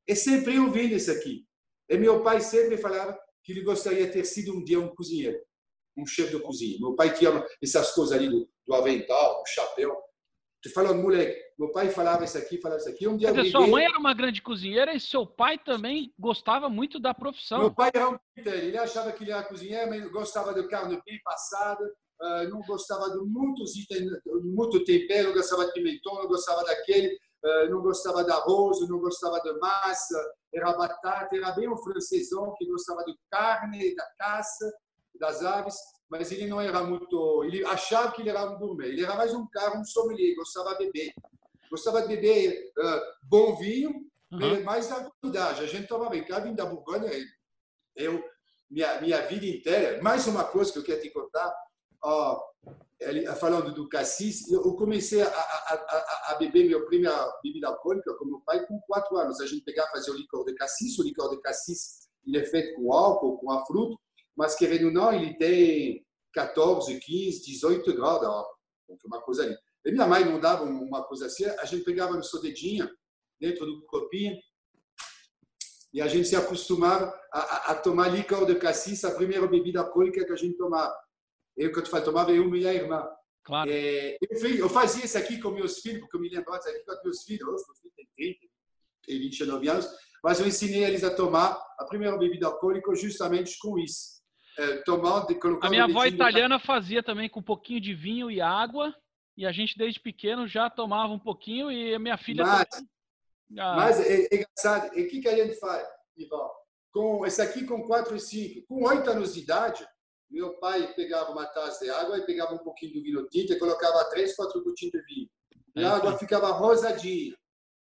E 0.06 0.16
sempre 0.16 0.56
eu 0.56 0.70
vendo 0.70 0.94
isso 0.94 1.10
aqui. 1.12 1.46
E 1.88 1.96
meu 1.96 2.22
pai 2.22 2.40
sempre 2.40 2.76
falava 2.76 3.16
que 3.44 3.52
ele 3.52 3.62
gostaria 3.62 4.06
de 4.06 4.12
ter 4.12 4.24
sido 4.24 4.52
um 4.52 4.64
dia 4.64 4.80
um 4.80 4.94
cozinheiro, 4.94 5.38
um 5.96 6.04
chefe 6.04 6.36
de 6.36 6.42
cozinha. 6.42 6.78
Meu 6.80 6.96
pai 6.96 7.14
tinha 7.14 7.46
essas 7.62 7.92
coisas 7.92 8.16
ali 8.16 8.28
do, 8.28 8.48
do 8.66 8.74
avental, 8.74 9.42
do 9.42 9.46
chapéu. 9.46 9.96
Te 10.62 10.70
falando, 10.70 11.02
moleque, 11.02 11.38
meu 11.58 11.70
pai 11.70 11.90
falava 11.90 12.24
isso 12.24 12.38
aqui, 12.38 12.58
falava 12.58 12.80
isso 12.80 12.88
aqui. 12.88 13.06
Um 13.06 13.18
dia 13.18 13.32
Quer 13.32 13.42
dizer, 13.42 13.50
sua 13.50 13.66
mãe 13.66 13.84
era 13.84 13.98
uma 13.98 14.14
grande 14.14 14.40
cozinheira 14.40 14.94
e 14.94 15.00
seu 15.00 15.26
pai 15.26 15.58
também 15.58 16.12
gostava 16.18 16.70
muito 16.70 16.98
da 16.98 17.12
profissão. 17.12 17.58
Meu 17.58 17.74
pai 17.74 17.90
era 17.94 18.08
um 18.08 18.18
ele 18.36 18.78
achava 18.78 19.12
que 19.12 19.22
ele 19.22 19.30
era 19.30 19.44
cozinheiro, 19.44 19.90
mas 19.90 20.10
gostava 20.10 20.54
de 20.54 20.66
carne 20.68 21.00
bem 21.06 21.20
passada, 21.22 21.84
ah, 22.20 22.44
não 22.44 22.60
gostava 22.60 23.10
de 23.10 23.18
muitos 23.18 23.76
itens, 23.76 24.10
muito 24.44 24.84
tempero, 24.84 25.28
não 25.28 25.34
gostava 25.34 25.66
de 25.66 25.72
pimentão, 25.72 26.14
não 26.14 26.28
gostava 26.28 26.64
daquele, 26.64 27.18
ah, 27.44 27.66
não 27.68 27.82
gostava 27.82 28.24
de 28.24 28.30
arroz, 28.30 28.80
não 28.88 28.98
gostava 28.98 29.40
de 29.40 29.52
massa, 29.58 30.34
era 30.52 30.72
batata, 30.72 31.36
era 31.36 31.52
bem 31.52 31.68
um 31.68 31.76
francesão 31.76 32.54
que 32.56 32.66
gostava 32.66 33.04
de 33.04 33.14
carne, 33.30 33.94
da 33.94 34.06
caça, 34.18 34.72
das 35.18 35.42
aves, 35.42 35.76
mas 36.08 36.30
ele 36.30 36.46
não 36.46 36.60
era 36.60 36.82
muito, 36.82 37.44
ele 37.44 37.64
achava 37.64 38.12
que 38.12 38.22
ele 38.22 38.30
era 38.30 38.44
um 38.50 38.58
gourmet, 38.58 38.88
ele 38.88 39.04
era 39.04 39.14
mais 39.14 39.34
um 39.34 39.46
cara, 39.48 39.78
um 39.78 39.84
sommelier, 39.84 40.36
gostava 40.36 40.74
de 40.76 40.86
beber, 40.86 41.12
gostava 41.70 42.02
de 42.02 42.08
beber 42.08 42.72
uh, 42.78 43.00
bom 43.22 43.56
vinho, 43.56 43.90
uhum. 44.32 44.62
mais 44.64 44.88
da 44.88 45.10
qualidade, 45.20 45.62
a 45.62 45.66
gente 45.66 45.88
tomava 45.88 46.16
em 46.16 46.24
casa, 46.24 46.42
vinho 46.42 46.56
da 46.56 46.66
Borgonha, 46.66 47.10
eu, 47.96 48.22
minha, 48.70 49.00
minha 49.00 49.22
vida 49.22 49.46
inteira, 49.46 50.02
mais 50.02 50.26
uma 50.26 50.44
coisa 50.44 50.72
que 50.72 50.78
eu 50.78 50.84
quero 50.84 51.00
te 51.00 51.10
contar, 51.10 51.52
ó, 52.04 52.40
falando 53.38 53.74
do 53.74 53.88
cassis, 53.88 54.50
eu 54.50 54.74
comecei 54.76 55.22
a, 55.22 55.26
a, 55.26 56.32
a, 56.32 56.36
beber 56.38 56.64
minha 56.64 56.84
primeira 56.86 57.32
bebida 57.42 57.68
alcoólica 57.68 58.14
com 58.14 58.24
meu 58.26 58.40
pai 58.40 58.64
com 58.66 58.80
quatro 58.86 59.16
anos. 59.16 59.40
A 59.40 59.46
gente 59.46 59.64
pegava 59.64 59.90
fazer 59.90 60.10
o 60.10 60.16
licor 60.16 60.44
de 60.44 60.54
cassis. 60.54 60.98
O 60.98 61.02
licor 61.02 61.30
de 61.30 61.40
cassis 61.40 62.08
ele 62.26 62.38
é 62.38 62.44
feito 62.44 62.74
com 62.76 62.92
álcool, 62.92 63.38
com 63.38 63.50
a 63.50 63.64
fruta, 63.66 63.96
mas 64.36 64.54
querendo 64.54 64.86
ou 64.86 64.92
não, 64.92 65.12
ele 65.12 65.36
tem 65.36 66.04
14, 66.32 66.98
15, 66.98 67.44
18 67.44 67.94
graus 67.94 68.24
álcool. 68.24 68.56
Então, 68.88 68.98
uma 69.06 69.20
coisa 69.22 69.42
ali. 69.42 69.56
E 69.84 69.92
minha 69.92 70.06
mãe 70.06 70.24
não 70.24 70.40
dava 70.40 70.64
uma 70.64 71.04
coisa 71.04 71.26
assim, 71.26 71.44
a 71.44 71.64
gente 71.66 71.84
pegava 71.84 72.14
no 72.14 72.24
seu 72.24 72.40
dedinho, 72.40 72.88
dentro 73.38 73.66
do 73.66 73.84
copinho, 73.86 74.34
e 75.92 76.00
a 76.00 76.08
gente 76.08 76.26
se 76.26 76.34
acostumava 76.34 77.14
a, 77.32 77.38
a, 77.38 77.56
a 77.72 77.74
tomar 77.74 78.08
licor 78.08 78.46
de 78.46 78.54
cassis, 78.56 79.04
a 79.04 79.14
primeira 79.14 79.46
bebida 79.46 79.80
alcoólica 79.80 80.24
que 80.24 80.32
a 80.32 80.36
gente 80.36 80.56
tomava. 80.56 80.94
Eu, 81.56 81.72
que 81.72 81.78
eu 81.78 81.82
te 81.82 81.90
falei, 81.90 82.04
tomava 82.04 82.32
eu 82.32 82.48
minha 82.48 82.72
irmã. 82.72 83.06
Claro. 83.44 83.70
É, 83.70 84.16
eu, 84.20 84.56
eu, 84.56 84.68
fazia 84.70 85.04
isso 85.04 85.18
aqui 85.18 85.38
com 85.38 85.50
meus 85.50 85.80
filhos, 85.80 86.00
porque 86.00 86.16
eu 86.16 86.20
me 86.20 86.30
lembro 86.30 86.52
disso 86.52 86.68
aqui 86.68 86.84
com 86.84 87.04
meus 87.04 87.22
filhos. 87.22 87.46
Meus 87.46 87.62
filhos 87.80 87.94
têm 87.94 88.08
30 88.16 88.38
e 89.08 89.18
29 89.18 89.68
anos. 89.68 89.88
Mas 90.22 90.40
eu 90.40 90.46
ensinei 90.46 90.84
eles 90.84 91.04
a 91.04 91.14
tomar 91.14 91.60
a 91.78 91.84
primeira 91.84 92.16
bebida 92.16 92.46
alcoólica 92.46 92.94
justamente 92.94 93.58
com 93.58 93.78
isso. 93.78 94.14
É, 94.56 94.76
tomando, 94.78 95.26
a 95.62 95.68
minha 95.68 95.84
avó 95.84 96.06
italiana 96.06 96.60
fazia 96.60 97.02
também 97.02 97.28
com 97.28 97.40
um 97.40 97.42
pouquinho 97.42 97.80
de 97.80 97.92
vinho 97.92 98.30
e 98.30 98.40
água. 98.40 98.94
E 99.36 99.44
a 99.44 99.52
gente, 99.52 99.76
desde 99.76 100.00
pequeno, 100.00 100.46
já 100.46 100.70
tomava 100.70 101.12
um 101.12 101.18
pouquinho. 101.18 101.70
E 101.70 101.94
a 101.94 101.98
minha 101.98 102.16
filha. 102.16 102.44
Mas, 102.44 102.68
também... 102.68 102.88
ah. 103.58 103.74
mas 103.76 104.00
é, 104.00 104.28
é 104.30 104.36
engraçado. 104.36 104.96
E 104.96 105.02
o 105.02 105.08
que, 105.08 105.20
que 105.20 105.28
a 105.28 105.36
gente 105.36 105.58
faz, 105.58 105.86
Ivan? 106.16 106.48
Com, 106.92 107.26
esse 107.26 107.42
aqui 107.42 107.66
com 107.66 107.82
4 107.82 108.16
e 108.16 108.20
5. 108.20 108.66
Com 108.66 108.84
8 108.84 109.10
anos 109.10 109.34
de 109.34 109.40
idade, 109.40 109.84
meu 110.34 110.58
pai 110.58 110.92
pegava 110.94 111.30
uma 111.30 111.46
taça 111.46 111.84
de 111.84 111.90
água 111.90 112.18
e 112.18 112.26
pegava 112.26 112.54
um 112.54 112.58
pouquinho 112.58 112.94
do 112.94 113.02
vinho 113.02 113.28
tinto 113.28 113.52
e 113.52 113.58
colocava 113.58 114.10
três, 114.10 114.34
quatro 114.34 114.64
gotinhas 114.64 114.92
de 114.92 115.02
vinho. 115.02 115.30
E 115.76 115.84
a 115.84 115.94
água 115.94 116.18
ficava 116.18 116.50
rosadinha. 116.50 117.36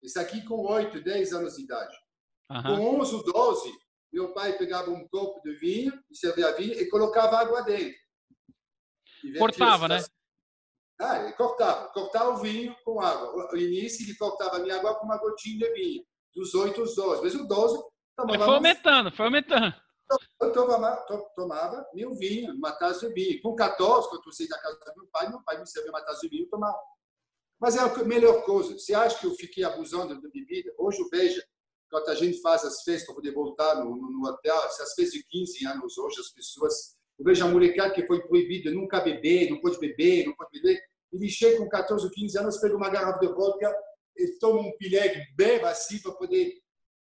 Isso 0.01 0.19
aqui 0.19 0.43
com 0.43 0.65
8, 0.65 0.99
10 0.99 1.33
anos 1.33 1.55
de 1.55 1.63
idade. 1.63 1.95
Uhum. 2.49 2.63
Com 2.63 3.01
11, 3.01 3.23
12, 3.23 3.71
meu 4.11 4.33
pai 4.33 4.57
pegava 4.57 4.89
um 4.89 5.07
copo 5.09 5.39
de 5.41 5.53
vinho, 5.57 5.93
servia 6.11 6.55
vinho 6.55 6.73
e 6.73 6.89
colocava 6.89 7.37
água 7.37 7.61
dentro. 7.61 7.95
Cortava, 9.37 9.87
né? 9.87 10.03
Ah, 10.99 11.21
ele 11.21 11.33
cortava. 11.33 11.89
Cortava 11.89 12.31
o 12.31 12.37
vinho 12.37 12.75
com 12.83 12.99
água. 12.99 13.49
No 13.51 13.57
início, 13.57 14.03
ele 14.03 14.17
cortava 14.17 14.57
a 14.57 14.59
minha 14.59 14.75
água 14.75 14.95
com 14.95 15.05
uma 15.05 15.19
gotinha 15.19 15.59
de 15.59 15.73
vinho. 15.73 16.03
Dos 16.33 16.55
8 16.55 16.81
aos 16.81 16.95
12. 16.95 17.21
Mas 17.21 17.35
o 17.35 17.47
12... 17.47 17.83
Tomava 18.17 18.45
foi 18.45 18.55
aumentando, 18.55 19.11
foi 19.11 19.25
aumentando. 19.25 19.88
Eu 20.41 20.51
tomava, 20.51 20.95
tomava 21.35 21.87
meu 21.93 22.15
vinho, 22.15 22.53
uma 22.55 22.71
taça 22.71 23.07
de 23.07 23.13
vinho. 23.13 23.41
Com 23.41 23.55
14, 23.55 24.09
quando 24.09 24.25
eu 24.25 24.31
saí 24.31 24.47
da 24.47 24.57
casa 24.57 24.75
do 24.75 25.01
meu 25.01 25.07
pai, 25.11 25.29
meu 25.29 25.41
pai 25.43 25.59
me 25.59 25.67
serviu 25.67 25.91
uma 25.91 26.01
taça 26.01 26.21
de 26.21 26.29
vinho 26.29 26.45
e 26.45 26.49
tomava. 26.49 26.79
Mas 27.59 27.75
é 27.75 27.79
a 27.79 28.03
melhor 28.03 28.43
coisa. 28.43 28.73
Você 28.73 28.93
acha 28.93 29.19
que 29.19 29.27
eu 29.27 29.35
fiquei 29.35 29.63
abusando 29.63 30.19
da 30.19 30.29
bebida? 30.29 30.73
Hoje 30.77 30.99
eu 30.99 31.09
vejo, 31.09 31.41
quando 31.91 32.09
a 32.09 32.15
gente 32.15 32.41
faz 32.41 32.63
as 32.63 32.81
festas 32.83 33.05
para 33.05 33.15
poder 33.15 33.33
voltar 33.33 33.75
no, 33.75 33.95
no, 33.95 34.09
no 34.09 34.27
hotel, 34.27 34.55
essas 34.63 34.93
festas 34.93 35.11
de 35.11 35.23
15 35.27 35.67
anos 35.67 35.97
hoje, 35.97 36.21
as 36.21 36.29
pessoas. 36.29 36.97
Eu 37.19 37.25
vejo 37.25 37.45
a 37.45 37.49
molecada 37.49 37.93
que 37.93 38.07
foi 38.07 38.25
proibida 38.25 38.71
nunca 38.71 39.01
beber, 39.01 39.49
não 39.49 39.59
pode 39.59 39.77
beber, 39.77 40.25
não 40.25 40.35
pode 40.35 40.51
beber. 40.51 40.81
Ele 41.11 41.29
chega 41.29 41.57
com 41.57 41.67
14, 41.67 42.09
15 42.09 42.37
anos, 42.39 42.57
pega 42.57 42.75
uma 42.75 42.89
garrafa 42.89 43.19
de 43.19 43.27
vodka 43.27 43.75
e 44.15 44.39
toma 44.39 44.61
um 44.61 44.77
pileg, 44.77 45.21
beba 45.35 45.69
assim 45.69 45.99
para 46.01 46.13
poder 46.13 46.53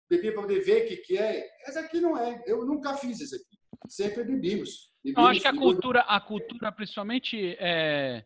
beber 0.08 0.32
para 0.32 0.42
poder 0.42 0.60
ver 0.60 0.84
o 0.84 0.88
que, 0.88 0.96
que 0.98 1.18
é. 1.18 1.48
Essa 1.66 1.80
aqui 1.80 2.00
não 2.00 2.16
é. 2.16 2.42
Eu 2.46 2.64
nunca 2.64 2.94
fiz 2.94 3.20
isso 3.20 3.34
aqui. 3.34 3.58
Sempre 3.88 4.24
bebimos. 4.24 4.92
bebimos 5.02 5.22
Eu 5.22 5.26
acho 5.26 5.40
que 5.40 5.48
a 5.48 5.56
cultura, 5.56 6.00
a 6.00 6.20
cultura 6.20 6.72
principalmente 6.72 7.56
é, 7.58 8.24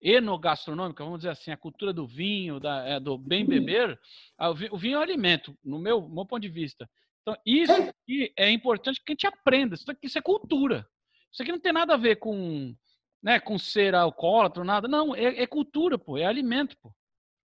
enogastronômica, 0.00 1.04
vamos 1.04 1.20
dizer 1.20 1.30
assim, 1.30 1.50
a 1.50 1.56
cultura 1.56 1.92
do 1.92 2.06
vinho, 2.06 2.60
da, 2.60 2.86
é, 2.86 3.00
do 3.00 3.18
bem 3.18 3.44
beber, 3.44 3.98
o 4.70 4.78
vinho 4.78 4.96
é 4.96 4.98
um 4.98 5.02
alimento, 5.02 5.56
no 5.64 5.78
meu, 5.78 6.08
meu 6.08 6.24
ponto 6.24 6.40
de 6.40 6.48
vista. 6.48 6.88
Então, 7.22 7.36
isso 7.44 7.72
é. 7.72 7.88
aqui 7.88 8.32
é 8.36 8.50
importante 8.50 9.02
que 9.04 9.12
a 9.12 9.14
gente 9.14 9.26
aprenda. 9.26 9.74
Isso 9.74 9.90
aqui 9.90 10.06
isso 10.06 10.18
é 10.18 10.22
cultura. 10.22 10.86
Isso 11.32 11.42
aqui 11.42 11.50
não 11.50 11.58
tem 11.58 11.72
nada 11.72 11.94
a 11.94 11.98
ver 11.98 12.16
com 12.16 12.74
né, 13.22 13.40
com 13.40 13.58
ser 13.58 13.94
alcoólatra, 13.94 14.62
nada. 14.62 14.86
Não, 14.86 15.14
é, 15.14 15.42
é, 15.42 15.46
cultura, 15.46 15.98
pô, 15.98 16.16
é 16.16 16.24
alimento, 16.24 16.76
pô. 16.80 16.92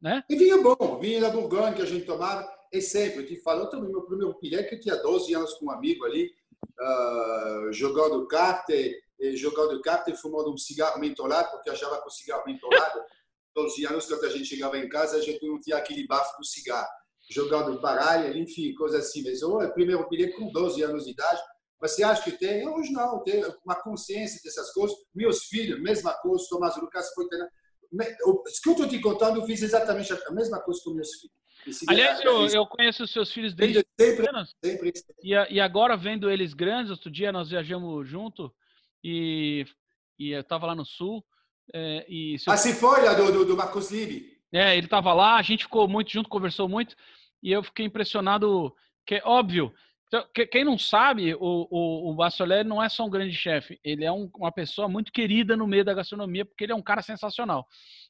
Né? 0.02 0.24
E 0.28 0.36
vinho 0.36 0.64
bom, 0.64 0.98
vinho 0.98 1.22
da 1.22 1.30
Bourgogne 1.30 1.76
que 1.76 1.82
a 1.84 1.86
gente 1.86 2.06
tomava, 2.06 2.50
é 2.72 2.82
sempre, 2.82 3.22
eu 3.22 3.26
te 3.26 3.42
falo, 3.42 3.62
eu 3.62 3.70
também, 3.70 3.92
meu 3.92 4.04
primeiro 4.04 4.34
pilé 4.36 4.64
que 4.64 4.76
eu 4.76 4.80
tinha 4.80 4.96
12 4.96 5.34
anos 5.34 5.54
com 5.56 5.66
um 5.66 5.72
amigo 5.72 6.06
ali, 6.06 6.32
uh, 6.80 7.74
jogando 7.74 8.28
carta, 8.28 8.74
e, 8.76 8.96
e 9.20 9.36
jogando 9.36 9.82
carta 9.82 10.12
e 10.12 10.16
fumando 10.16 10.54
um 10.54 10.58
cigarro 10.58 11.00
mentolado, 11.00 11.50
porque 11.52 11.70
achava 11.70 12.02
que 12.02 12.08
o 12.08 12.12
cigarro 12.12 12.44
mentolado, 12.46 13.00
12 13.56 13.86
anos, 13.88 14.06
quando 14.06 14.26
a 14.26 14.30
gente 14.30 14.46
chegava 14.46 14.78
em 14.78 14.88
casa, 14.88 15.18
a 15.18 15.22
gente 15.22 15.46
não 15.46 15.60
tinha 15.60 15.78
aquele 15.78 16.06
bafo 16.08 16.38
do 16.38 16.46
cigarro. 16.46 16.88
Jogando 17.32 17.80
baralho, 17.82 18.36
enfim, 18.38 18.74
coisas 18.74 19.06
assim. 19.06 19.24
Mas 19.24 19.44
o 19.44 19.74
primeiro 19.74 20.08
pilé 20.08 20.32
com 20.32 20.52
12 20.52 20.82
anos 20.84 21.06
de 21.06 21.12
idade, 21.12 21.42
você 21.80 22.04
acha 22.04 22.24
que 22.24 22.38
tem? 22.38 22.68
Hoje 22.68 22.92
não, 22.92 23.24
tem 23.24 23.44
uma 23.66 23.76
consciência 23.76 24.40
dessas 24.44 24.72
coisas. 24.72 24.96
Meus 25.14 25.46
filhos, 25.46 25.82
mesma 25.82 26.14
coisa, 26.14 26.46
Tomás 26.50 26.76
Lucas 26.78 27.12
foi. 27.14 27.26
O 28.26 28.44
que 28.44 28.70
eu 28.70 28.72
estou 28.74 28.88
te 28.88 29.02
contando, 29.02 29.40
eu 29.40 29.46
fiz 29.46 29.62
exatamente 29.62 30.14
a 30.14 30.32
mesma 30.32 30.60
coisa 30.62 30.80
com 30.84 30.92
meus 30.92 31.12
filhos. 31.16 31.39
Aliás, 31.88 32.22
eu, 32.24 32.48
eu 32.48 32.66
conheço 32.66 33.04
os 33.04 33.12
seus 33.12 33.32
filhos 33.32 33.54
desde 33.54 33.86
sempre, 34.00 34.28
sempre. 34.64 34.94
E, 35.24 35.32
e 35.32 35.60
agora, 35.60 35.98
vendo 35.98 36.30
eles 36.30 36.54
grandes, 36.54 36.92
outro 36.92 37.10
dia 37.10 37.32
nós 37.32 37.50
viajamos 37.50 38.08
junto 38.08 38.54
e, 39.04 39.66
e 40.18 40.32
eu 40.32 40.42
estava 40.42 40.68
lá 40.68 40.76
no 40.76 40.86
Sul. 40.86 41.24
É, 41.74 42.06
e 42.10 42.40
seu... 42.40 42.52
Ah, 42.52 42.58
se 42.58 42.74
foi 42.74 43.04
lá 43.04 43.14
do, 43.14 43.32
do, 43.32 43.46
do 43.46 43.58
Marcos 43.58 43.92
Live. 43.92 44.38
É, 44.52 44.76
ele 44.76 44.88
estava 44.88 45.14
lá, 45.14 45.38
a 45.38 45.42
gente 45.42 45.66
ficou 45.66 45.88
muito 45.88 46.12
junto, 46.12 46.28
conversou 46.28 46.68
muito, 46.68 46.96
e 47.44 47.52
eu 47.52 47.62
fiquei 47.62 47.86
impressionado, 47.86 48.76
que 49.06 49.16
é 49.16 49.22
óbvio, 49.24 49.72
então, 50.10 50.26
quem 50.52 50.66
não 50.66 50.76
sabe, 50.76 51.36
o, 51.36 51.68
o, 51.70 52.12
o 52.12 52.64
não 52.66 52.82
é 52.82 52.90
só 52.90 53.06
um 53.06 53.10
grande 53.12 53.36
chefe, 53.36 53.80
ele 53.84 54.04
é 54.04 54.12
um, 54.12 54.28
uma 54.36 54.52
pessoa 54.52 54.90
muito 54.90 55.12
querida 55.12 55.56
no 55.56 55.68
meio 55.68 55.86
da 55.86 55.94
gastronomia, 55.94 56.44
porque 56.44 56.64
ele 56.64 56.72
é 56.72 56.76
um 56.76 56.82
cara 56.82 57.04
sensacional. 57.04 57.68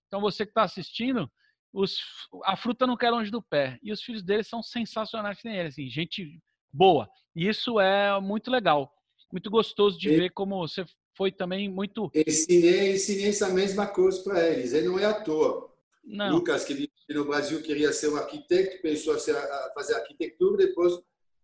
Então, 0.07 0.21
você 0.21 0.45
que 0.45 0.51
está 0.51 0.63
assistindo, 0.63 1.29
os, 1.73 1.97
a 2.43 2.55
fruta 2.57 2.87
não 2.87 2.97
quer 2.97 3.11
longe 3.11 3.31
do 3.31 3.41
pé. 3.41 3.79
E 3.81 3.91
os 3.91 4.01
filhos 4.01 4.23
dele 4.23 4.43
são 4.43 4.61
sensacionais, 4.61 5.39
que 5.39 5.47
nem 5.47 5.57
ele, 5.57 5.69
assim, 5.69 5.89
gente 5.89 6.39
boa. 6.71 7.09
E 7.35 7.47
isso 7.47 7.79
é 7.79 8.19
muito 8.19 8.49
legal, 8.49 8.91
muito 9.31 9.49
gostoso 9.49 9.97
de 9.99 10.09
e, 10.09 10.15
ver 10.15 10.29
como 10.31 10.57
você 10.59 10.85
foi 11.15 11.31
também 11.31 11.69
muito. 11.69 12.11
Ensinei, 12.15 12.93
ensinei 12.93 13.29
essa 13.29 13.49
mesma 13.49 13.87
coisa 13.87 14.23
para 14.23 14.47
eles, 14.47 14.73
e 14.73 14.81
não 14.81 14.97
é 14.97 15.05
à 15.05 15.13
toa. 15.13 15.69
Não. 16.03 16.35
Lucas, 16.35 16.63
que 16.65 16.89
no 17.09 17.25
Brasil 17.25 17.61
queria 17.61 17.93
ser 17.93 18.09
um 18.09 18.15
arquiteto, 18.15 18.81
pensou 18.81 19.13
a 19.13 19.73
fazer 19.73 19.95
arquitetura, 19.95 20.65
depois 20.65 20.93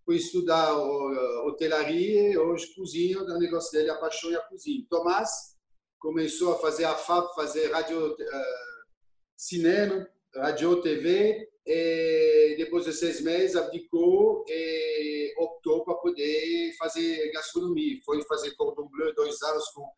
foi 0.03 0.15
estudar 0.15 0.75
hotelaria 1.45 2.31
e 2.31 2.37
hoje 2.37 2.73
cozinha, 2.75 3.19
o 3.19 3.39
negócio 3.39 3.71
dele, 3.71 3.89
a 3.89 3.97
paixão 3.97 4.31
e 4.31 4.35
a 4.35 4.41
cozinha. 4.41 4.85
Tomás 4.89 5.55
começou 5.99 6.53
a 6.53 6.59
fazer 6.59 6.85
a 6.85 6.95
FAP, 6.95 7.33
fazer 7.33 7.71
rádio, 7.71 8.13
uh, 8.13 8.85
cinema, 9.35 10.07
rádio, 10.35 10.81
TV, 10.81 11.47
e 11.65 12.55
depois 12.57 12.85
de 12.85 12.93
seis 12.93 13.21
meses 13.21 13.55
abdicou 13.55 14.45
e 14.47 15.33
optou 15.37 15.83
para 15.83 15.95
poder 15.95 16.73
fazer 16.77 17.31
gastronomia. 17.31 17.99
Foi 18.05 18.21
fazer 18.23 18.51
cordon 18.55 18.87
bleu 18.87 19.13
dois 19.15 19.41
anos 19.41 19.67
com 19.69 19.89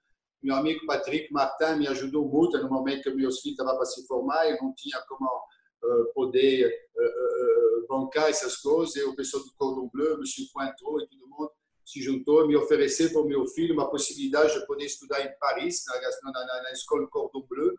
meu 0.41 0.56
amigo 0.56 0.86
Patrick 0.86 1.32
Martin, 1.34 1.80
me 1.80 1.88
ajudou 1.88 2.26
muito 2.28 2.58
no 2.60 2.69
momento 2.69 3.04
que 3.04 3.10
meus 3.10 3.39
filhos 3.41 3.58
estavam 3.58 3.76
para 3.76 3.86
se 3.86 4.06
formar, 4.06 4.50
eu 4.50 4.58
não 4.62 4.73
tinha 4.76 5.02
como 5.08 5.26
uh, 5.26 6.13
poder 6.13 6.71
uh, 6.95 7.84
uh, 7.84 7.88
bancar 7.88 8.30
essas 8.30 8.58
coisas. 8.58 8.95
E 8.95 9.04
o 9.04 9.15
pessoal 9.15 9.43
do 9.43 9.54
Cordon 9.56 9.89
Bleu, 9.91 10.17
Monsieur 10.17 10.47
Pointeau 10.54 11.02
e 11.02 11.08
todo 11.08 11.28
mundo 11.28 11.52
se 11.84 12.02
juntou, 12.02 12.47
me 12.47 12.56
ofereceu 12.56 13.12
para 13.12 13.21
o 13.21 13.28
meu 13.28 13.45
filho 13.47 13.73
uma 13.73 13.89
possibilidade 13.89 14.54
de 14.54 14.65
poder 14.67 14.86
estudar 14.86 15.21
em 15.26 15.38
Paris, 15.39 15.84
na, 16.23 16.32
na, 16.32 16.63
na 16.63 16.71
escola 16.71 17.08
Cordon 17.08 17.45
Bleu. 17.50 17.76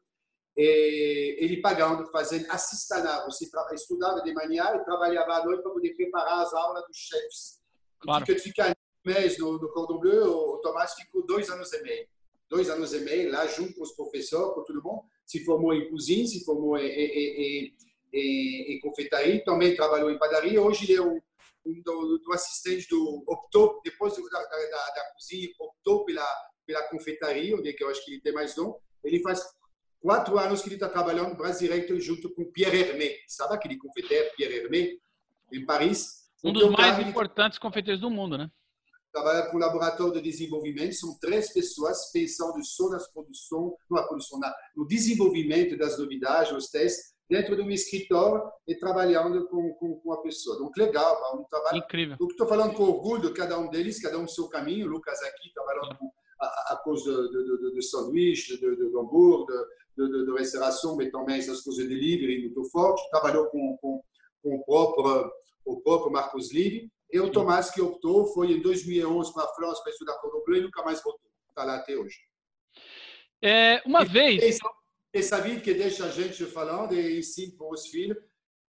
Ele 0.61 1.61
pagando, 1.61 2.11
fazendo 2.11 2.51
assistana. 2.51 3.25
Você 3.25 3.49
estudava 3.75 4.23
de 4.23 4.33
manhã 4.35 4.65
e 4.75 4.85
trabalhava 4.85 5.35
à 5.35 5.45
noite 5.45 5.63
para 5.63 5.73
poder 5.73 5.95
preparar 5.95 6.41
as 6.41 6.53
aulas 6.53 6.85
dos 6.87 6.97
chefes. 6.97 7.61
Claro. 8.01 8.25
Porque 8.25 8.41
ficar 8.41 8.71
um 8.71 9.11
mês 9.11 9.39
no, 9.39 9.59
no 9.59 9.73
Cordon 9.73 9.99
Bleu, 9.99 10.33
o 10.33 10.59
Tomás 10.59 10.95
ficou 10.95 11.25
dois 11.27 11.49
anos 11.51 11.73
e 11.73 11.83
meio. 11.83 12.09
Dois 12.49 12.71
anos 12.71 12.93
e 12.93 13.01
meio 13.01 13.31
lá, 13.31 13.47
junto 13.47 13.75
com 13.75 13.83
os 13.83 13.93
professores, 13.93 14.55
com 14.55 14.65
todo 14.65 14.83
mundo. 14.83 15.03
Se 15.27 15.45
formou 15.45 15.75
em 15.75 15.89
cozinha, 15.91 16.27
se 16.27 16.45
formou 16.45 16.79
em, 16.79 16.87
em, 16.87 17.75
em, 18.13 18.75
em 18.75 18.81
confeitaria, 18.81 19.45
também 19.45 19.77
trabalhou 19.77 20.11
em 20.11 20.19
padaria. 20.19 20.63
Hoje 20.63 20.85
ele 20.85 20.99
é 20.99 21.03
um, 21.03 21.21
um 21.67 21.83
do, 21.83 22.19
do, 22.19 22.33
assistente 22.33 22.89
do 22.89 23.23
optou 23.27 23.81
depois 23.85 24.15
da, 24.17 24.21
da, 24.43 24.91
da, 24.95 25.13
cozinha, 25.15 25.49
optou 25.61 26.05
pela 26.05 26.27
pela 26.69 26.83
confeitaria, 26.91 27.57
onde 27.57 27.71
é 27.71 27.75
eu 27.81 27.89
acho 27.89 28.05
que 28.05 28.13
ele 28.13 28.21
tem 28.21 28.33
mais 28.33 28.55
dom. 28.55 28.79
Ele 29.03 29.23
faz 29.23 29.43
quatro 30.01 30.39
anos 30.39 30.63
que 30.63 30.69
ele 30.69 30.77
está 30.77 30.89
trabalhando 30.89 31.31
no 31.31 31.37
Brasil 31.37 31.69
direito 31.69 31.99
junto 32.01 32.33
com 32.35 32.51
Pierre 32.53 32.81
Hermé. 32.81 33.17
Sabe 33.27 33.55
aquele 33.55 33.77
confeiteiro 33.77 34.31
Pierre 34.37 34.57
Hermé, 34.57 34.93
em 35.53 35.65
Paris? 35.65 36.29
Um 36.45 36.53
dos 36.53 36.71
mais 36.71 36.99
importantes 37.07 37.59
confeiteiros 37.59 38.01
do 38.01 38.11
mundo, 38.11 38.39
né? 38.39 38.51
Trabalha 39.13 39.51
com 39.51 39.57
o 39.57 39.61
laboratório 39.61 40.15
de 40.15 40.23
desenvolvimento. 40.23 40.95
São 40.95 41.19
três 41.19 41.53
pessoas 41.53 42.11
pensando 42.13 42.63
só 42.65 42.91
nas 42.91 43.11
produção, 43.11 43.77
na 43.91 44.03
produção, 44.03 44.39
no 44.77 44.87
desenvolvimento 44.87 45.77
das 45.77 45.99
novidades, 45.99 46.53
os 46.53 46.71
testes, 46.71 47.15
dentro 47.29 47.57
de 47.57 47.63
um 47.63 47.71
escritório 47.71 48.43
e 48.67 48.75
trabalhando 48.75 49.49
com, 49.49 49.75
com, 49.75 49.97
com 49.97 50.13
a 50.13 50.23
pessoa. 50.23 50.57
Então, 50.57 50.71
legal, 50.77 51.39
um 51.39 51.45
trabalho. 51.45 51.79
Incrível. 51.79 52.17
Eu 52.21 52.29
estou 52.29 52.47
falando 52.47 52.75
com 52.75 52.85
orgulho 52.85 53.29
de 53.29 53.35
cada 53.35 53.59
um 53.59 53.69
deles, 53.69 54.01
cada 54.01 54.19
um 54.19 54.29
seu 54.29 54.49
caminho. 54.49 54.87
O 54.87 54.91
Lucas 54.91 55.21
aqui 55.23 55.53
trabalhando 55.53 55.99
com 55.99 56.11
a, 56.41 56.47
a 56.73 56.81
cause 56.85 57.05
do, 57.05 57.29
do, 57.29 57.59
do, 57.59 57.71
do 57.73 57.83
sanduíche, 57.83 58.57
do, 58.59 58.77
do 58.77 59.01
hambúrguer, 59.01 59.59
de, 60.07 60.25
de, 60.25 60.33
restauração, 60.33 60.97
mas 60.97 61.11
também 61.11 61.39
essas 61.39 61.61
coisas 61.61 61.83
de 61.83 61.89
delivery 61.89 62.43
muito 62.43 62.65
forte. 62.71 63.09
Trabalhou 63.11 63.47
com, 63.47 63.77
com, 63.79 64.03
com 64.43 64.57
o, 64.57 64.65
próprio, 64.65 65.33
o 65.65 65.81
próprio 65.81 66.13
Marcos 66.13 66.53
Live. 66.53 66.91
E 67.11 67.19
o 67.19 67.31
Tomás, 67.33 67.71
que 67.71 67.81
optou, 67.81 68.27
foi 68.35 68.53
em 68.53 68.61
2011 68.61 69.33
para 69.33 69.45
a 69.45 69.55
França 69.55 69.83
para 69.83 69.93
estudar 69.93 70.19
Cordon 70.19 70.45
Bleu 70.45 70.61
e 70.61 70.65
nunca 70.65 70.83
mais 70.85 71.03
voltou. 71.03 71.31
Está 71.49 71.65
lá 71.65 71.77
até 71.77 71.97
hoje. 71.97 72.19
É, 73.43 73.83
uma 73.87 74.03
e, 74.03 74.09
vez. 74.09 74.59
Essa 75.13 75.41
vida 75.41 75.61
que 75.61 75.73
deixa 75.73 76.05
a 76.05 76.11
gente 76.11 76.45
falando 76.45 76.95
e 76.95 77.19
ensina 77.19 77.57
para 77.57 77.69
os 77.69 77.87
filhos. 77.87 78.19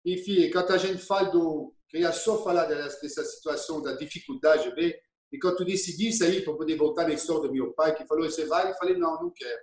Enfim, 0.04 0.50
quando 0.50 0.70
a 0.72 0.78
gente 0.78 1.02
fala 1.02 1.30
do. 1.30 1.74
Queria 1.88 2.12
só 2.12 2.42
falar 2.42 2.66
dessa 2.66 3.24
situação 3.24 3.80
da 3.80 3.92
dificuldade, 3.92 4.74
ver. 4.74 5.00
E 5.32 5.38
quando 5.38 5.56
tu 5.56 5.64
decidi 5.64 6.12
sair 6.12 6.44
para 6.44 6.54
poder 6.54 6.76
voltar 6.76 7.04
na 7.04 7.14
história 7.14 7.48
do 7.48 7.54
meu 7.54 7.72
pai, 7.72 7.94
que 7.94 8.06
falou: 8.06 8.28
Você 8.28 8.44
vai? 8.44 8.70
Eu 8.70 8.74
falei: 8.74 8.96
Não, 8.96 9.20
não 9.22 9.30
quero 9.30 9.60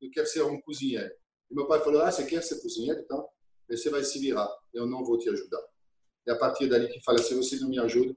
eu 0.00 0.10
quero 0.10 0.26
ser 0.26 0.42
um 0.42 0.60
cozinheiro. 0.60 1.12
E 1.50 1.54
meu 1.54 1.66
pai 1.66 1.80
falou, 1.80 2.02
ah, 2.02 2.10
você 2.10 2.24
quer 2.24 2.42
ser 2.42 2.60
cozinheiro? 2.60 3.00
Então, 3.00 3.26
você 3.68 3.90
vai 3.90 4.02
se 4.02 4.18
virar, 4.18 4.48
eu 4.72 4.86
não 4.86 5.04
vou 5.04 5.18
te 5.18 5.28
ajudar. 5.28 5.62
E 6.26 6.30
a 6.30 6.36
partir 6.36 6.68
dali 6.68 6.88
que 6.88 7.02
fala, 7.02 7.18
se 7.18 7.34
você 7.34 7.56
não 7.56 7.68
me 7.68 7.78
ajuda, 7.78 8.16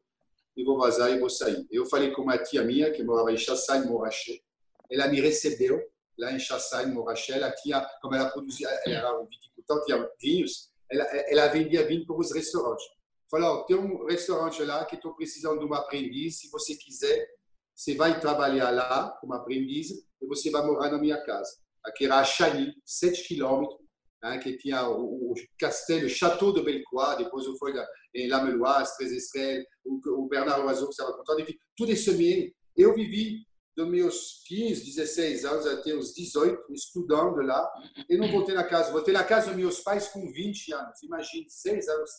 eu 0.56 0.66
vou 0.66 0.78
vazar 0.78 1.12
e 1.12 1.20
vou 1.20 1.30
sair. 1.30 1.66
Eu 1.72 1.86
falei 1.86 2.12
com 2.12 2.22
uma 2.24 2.38
tia 2.38 2.64
minha, 2.64 2.92
que 2.92 3.04
morava 3.04 3.32
em 3.32 3.38
Chassagne, 3.38 3.88
Morachet. 3.88 4.44
Ela 4.90 5.08
me 5.08 5.22
recebeu 5.22 5.82
lá 6.18 6.32
em 6.34 6.40
Chassagne, 6.40 6.94
Morachet. 6.94 7.38
Ela 7.38 7.52
tinha, 7.52 7.82
como 8.02 8.16
ela 8.16 8.30
produzia, 8.30 8.68
ela 8.86 8.96
era 8.96 9.20
um 9.20 9.26
viticultor, 9.26 9.84
tinha 9.86 10.10
vinhos, 10.22 10.70
ela, 10.90 11.04
ela 11.04 11.48
vendia 11.48 11.86
vinho 11.88 12.06
para 12.06 12.18
os 12.18 12.34
restaurantes. 12.34 12.86
Falou, 13.30 13.64
tem 13.64 13.78
um 13.78 14.06
restaurante 14.06 14.62
lá 14.64 14.84
que 14.84 14.96
estou 14.96 15.16
precisando 15.16 15.60
de 15.60 15.66
uma 15.66 15.80
aprendiz, 15.80 16.40
se 16.40 16.50
você 16.50 16.76
quiser, 16.76 17.26
você 17.74 17.96
vai 17.96 18.20
trabalhar 18.20 18.72
lá 18.72 19.10
como 19.22 19.34
aprendiz 19.34 19.90
e 19.90 20.28
você 20.28 20.50
vai 20.52 20.66
morar 20.66 20.92
na 20.92 20.98
minha 20.98 21.18
casa 21.24 21.61
que 21.96 22.06
era 22.06 22.20
a 22.20 22.24
Chani, 22.24 22.74
7 22.86 23.28
quilômetros, 23.28 23.80
né, 24.22 24.38
que 24.38 24.58
tinha 24.58 24.88
o, 24.88 25.32
o 25.32 25.34
castelo, 25.60 26.06
o 26.06 26.10
Château 26.10 26.54
de 26.54 26.62
depois 26.62 27.46
eu 27.46 27.58
fui 27.58 27.74
em 28.14 28.30
Lameloise, 28.30 28.96
Três 28.98 29.12
Estrelas, 29.12 29.66
o, 29.84 30.00
o 30.24 30.28
Bernard 30.28 30.62
Oiseau 30.62 30.88
que 30.88 30.94
estava 30.94 31.14
contando, 31.14 31.42
enfim, 31.42 31.58
tudo 31.76 31.92
esse 31.92 32.12
meio. 32.12 32.54
Eu 32.78 32.94
vivi 32.94 33.46
dos 33.76 33.88
meus 33.88 34.44
15, 34.48 34.86
16 34.86 35.46
anos 35.46 35.66
até 35.66 35.94
os 35.94 36.14
18, 36.14 36.74
estudando 36.74 37.42
lá, 37.42 37.70
e 38.10 38.18
não 38.18 38.30
voltei 38.30 38.54
na 38.54 38.64
casa. 38.64 38.92
Voltei 38.92 39.14
na 39.14 39.24
casa 39.24 39.48
dos 39.48 39.56
meus 39.56 39.80
pais 39.80 40.08
com 40.10 40.32
20 40.32 40.74
anos. 40.74 41.04
Imagine, 41.04 41.50
6 41.50 41.88
anos, 41.88 42.12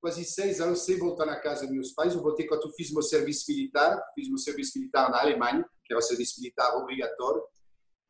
quase 0.00 0.24
6 0.24 0.60
anos 0.60 0.80
sem 0.84 0.98
voltar 0.98 1.26
na 1.26 1.38
casa 1.40 1.64
dos 1.64 1.74
meus 1.74 1.92
pais. 1.92 2.14
Eu 2.14 2.22
voltei 2.22 2.46
quando 2.46 2.64
eu 2.64 2.72
fiz 2.72 2.92
meu 2.92 3.02
serviço 3.02 3.44
militar, 3.48 4.02
fiz 4.14 4.28
meu 4.28 4.38
serviço 4.38 4.78
militar 4.78 5.10
na 5.10 5.20
Alemanha, 5.20 5.64
que 5.84 5.92
era 5.92 6.00
o 6.00 6.02
serviço 6.02 6.40
militar 6.40 6.76
obrigatório. 6.76 7.42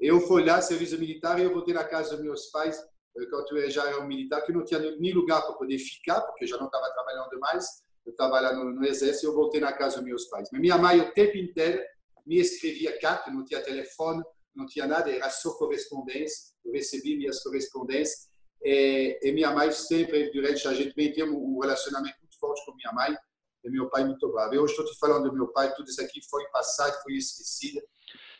Eu 0.00 0.20
fui 0.20 0.44
lá, 0.44 0.60
serviço 0.60 0.98
militar, 0.98 1.38
e 1.38 1.44
eu 1.44 1.52
voltei 1.52 1.74
na 1.74 1.84
casa 1.84 2.16
dos 2.16 2.24
meus 2.24 2.46
pais, 2.46 2.78
eh, 2.78 3.26
quando 3.26 3.56
eu 3.56 3.70
já 3.70 3.88
era 3.88 4.00
um 4.00 4.06
militar, 4.06 4.42
que 4.42 4.52
não 4.52 4.64
tinha 4.64 4.78
nem 4.78 5.12
lugar 5.12 5.42
para 5.42 5.54
poder 5.54 5.78
ficar, 5.78 6.20
porque 6.20 6.44
eu 6.44 6.48
já 6.48 6.58
não 6.58 6.66
estava 6.66 6.92
trabalhando 6.92 7.38
mais. 7.40 7.66
Eu 8.04 8.12
estava 8.12 8.38
lá 8.40 8.52
no, 8.54 8.72
no 8.72 8.84
exército 8.84 9.26
eu 9.26 9.34
voltei 9.34 9.60
na 9.60 9.72
casa 9.72 9.96
dos 9.96 10.04
meus 10.04 10.26
pais. 10.26 10.48
Mas 10.52 10.60
minha 10.60 10.78
mãe, 10.78 11.00
o 11.00 11.12
tempo 11.12 11.36
inteiro, 11.36 11.82
me 12.24 12.38
escrevia 12.38 12.98
carta, 13.00 13.30
não 13.30 13.44
tinha 13.44 13.60
telefone, 13.62 14.22
não 14.54 14.66
tinha 14.66 14.86
nada, 14.86 15.10
era 15.10 15.28
só 15.30 15.52
correspondência. 15.54 16.54
Eu 16.64 16.72
recebi 16.72 17.16
minhas 17.16 17.42
correspondências. 17.42 18.28
E, 18.62 19.18
e 19.22 19.32
minha 19.32 19.50
mãe 19.50 19.70
sempre, 19.72 20.30
durante 20.30 20.66
a 20.66 20.74
gente 20.74 20.94
bem 20.94 21.12
tem 21.12 21.24
um 21.24 21.58
relacionamento 21.60 22.16
muito 22.20 22.38
forte 22.38 22.64
com 22.64 22.74
minha 22.74 22.92
mãe 22.92 23.16
e 23.64 23.70
meu 23.70 23.88
pai 23.90 24.04
muito 24.04 24.30
bravo. 24.30 24.54
Eu 24.54 24.64
estou 24.64 24.84
te 24.84 24.96
falando 24.98 25.28
do 25.28 25.34
meu 25.34 25.48
pai, 25.48 25.74
tudo 25.74 25.88
isso 25.88 26.02
aqui 26.02 26.20
foi 26.28 26.44
passado, 26.50 27.00
foi 27.02 27.14
esquecido. 27.14 27.80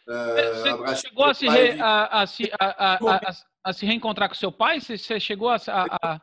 Uh, 0.08 0.76
você 0.78 1.08
chegou 1.08 1.24
a 1.24 1.34
se, 1.34 1.48
re, 1.48 1.80
a, 1.80 2.22
a, 2.22 2.26
se, 2.26 2.50
a, 2.60 3.40
a, 3.64 3.72
se 3.72 3.84
reencontrar 3.84 4.28
com 4.28 4.34
seu 4.34 4.52
pai? 4.52 4.80
Você, 4.80 4.96
você 4.96 5.18
chegou 5.18 5.48
a, 5.48 5.56
a... 5.66 6.20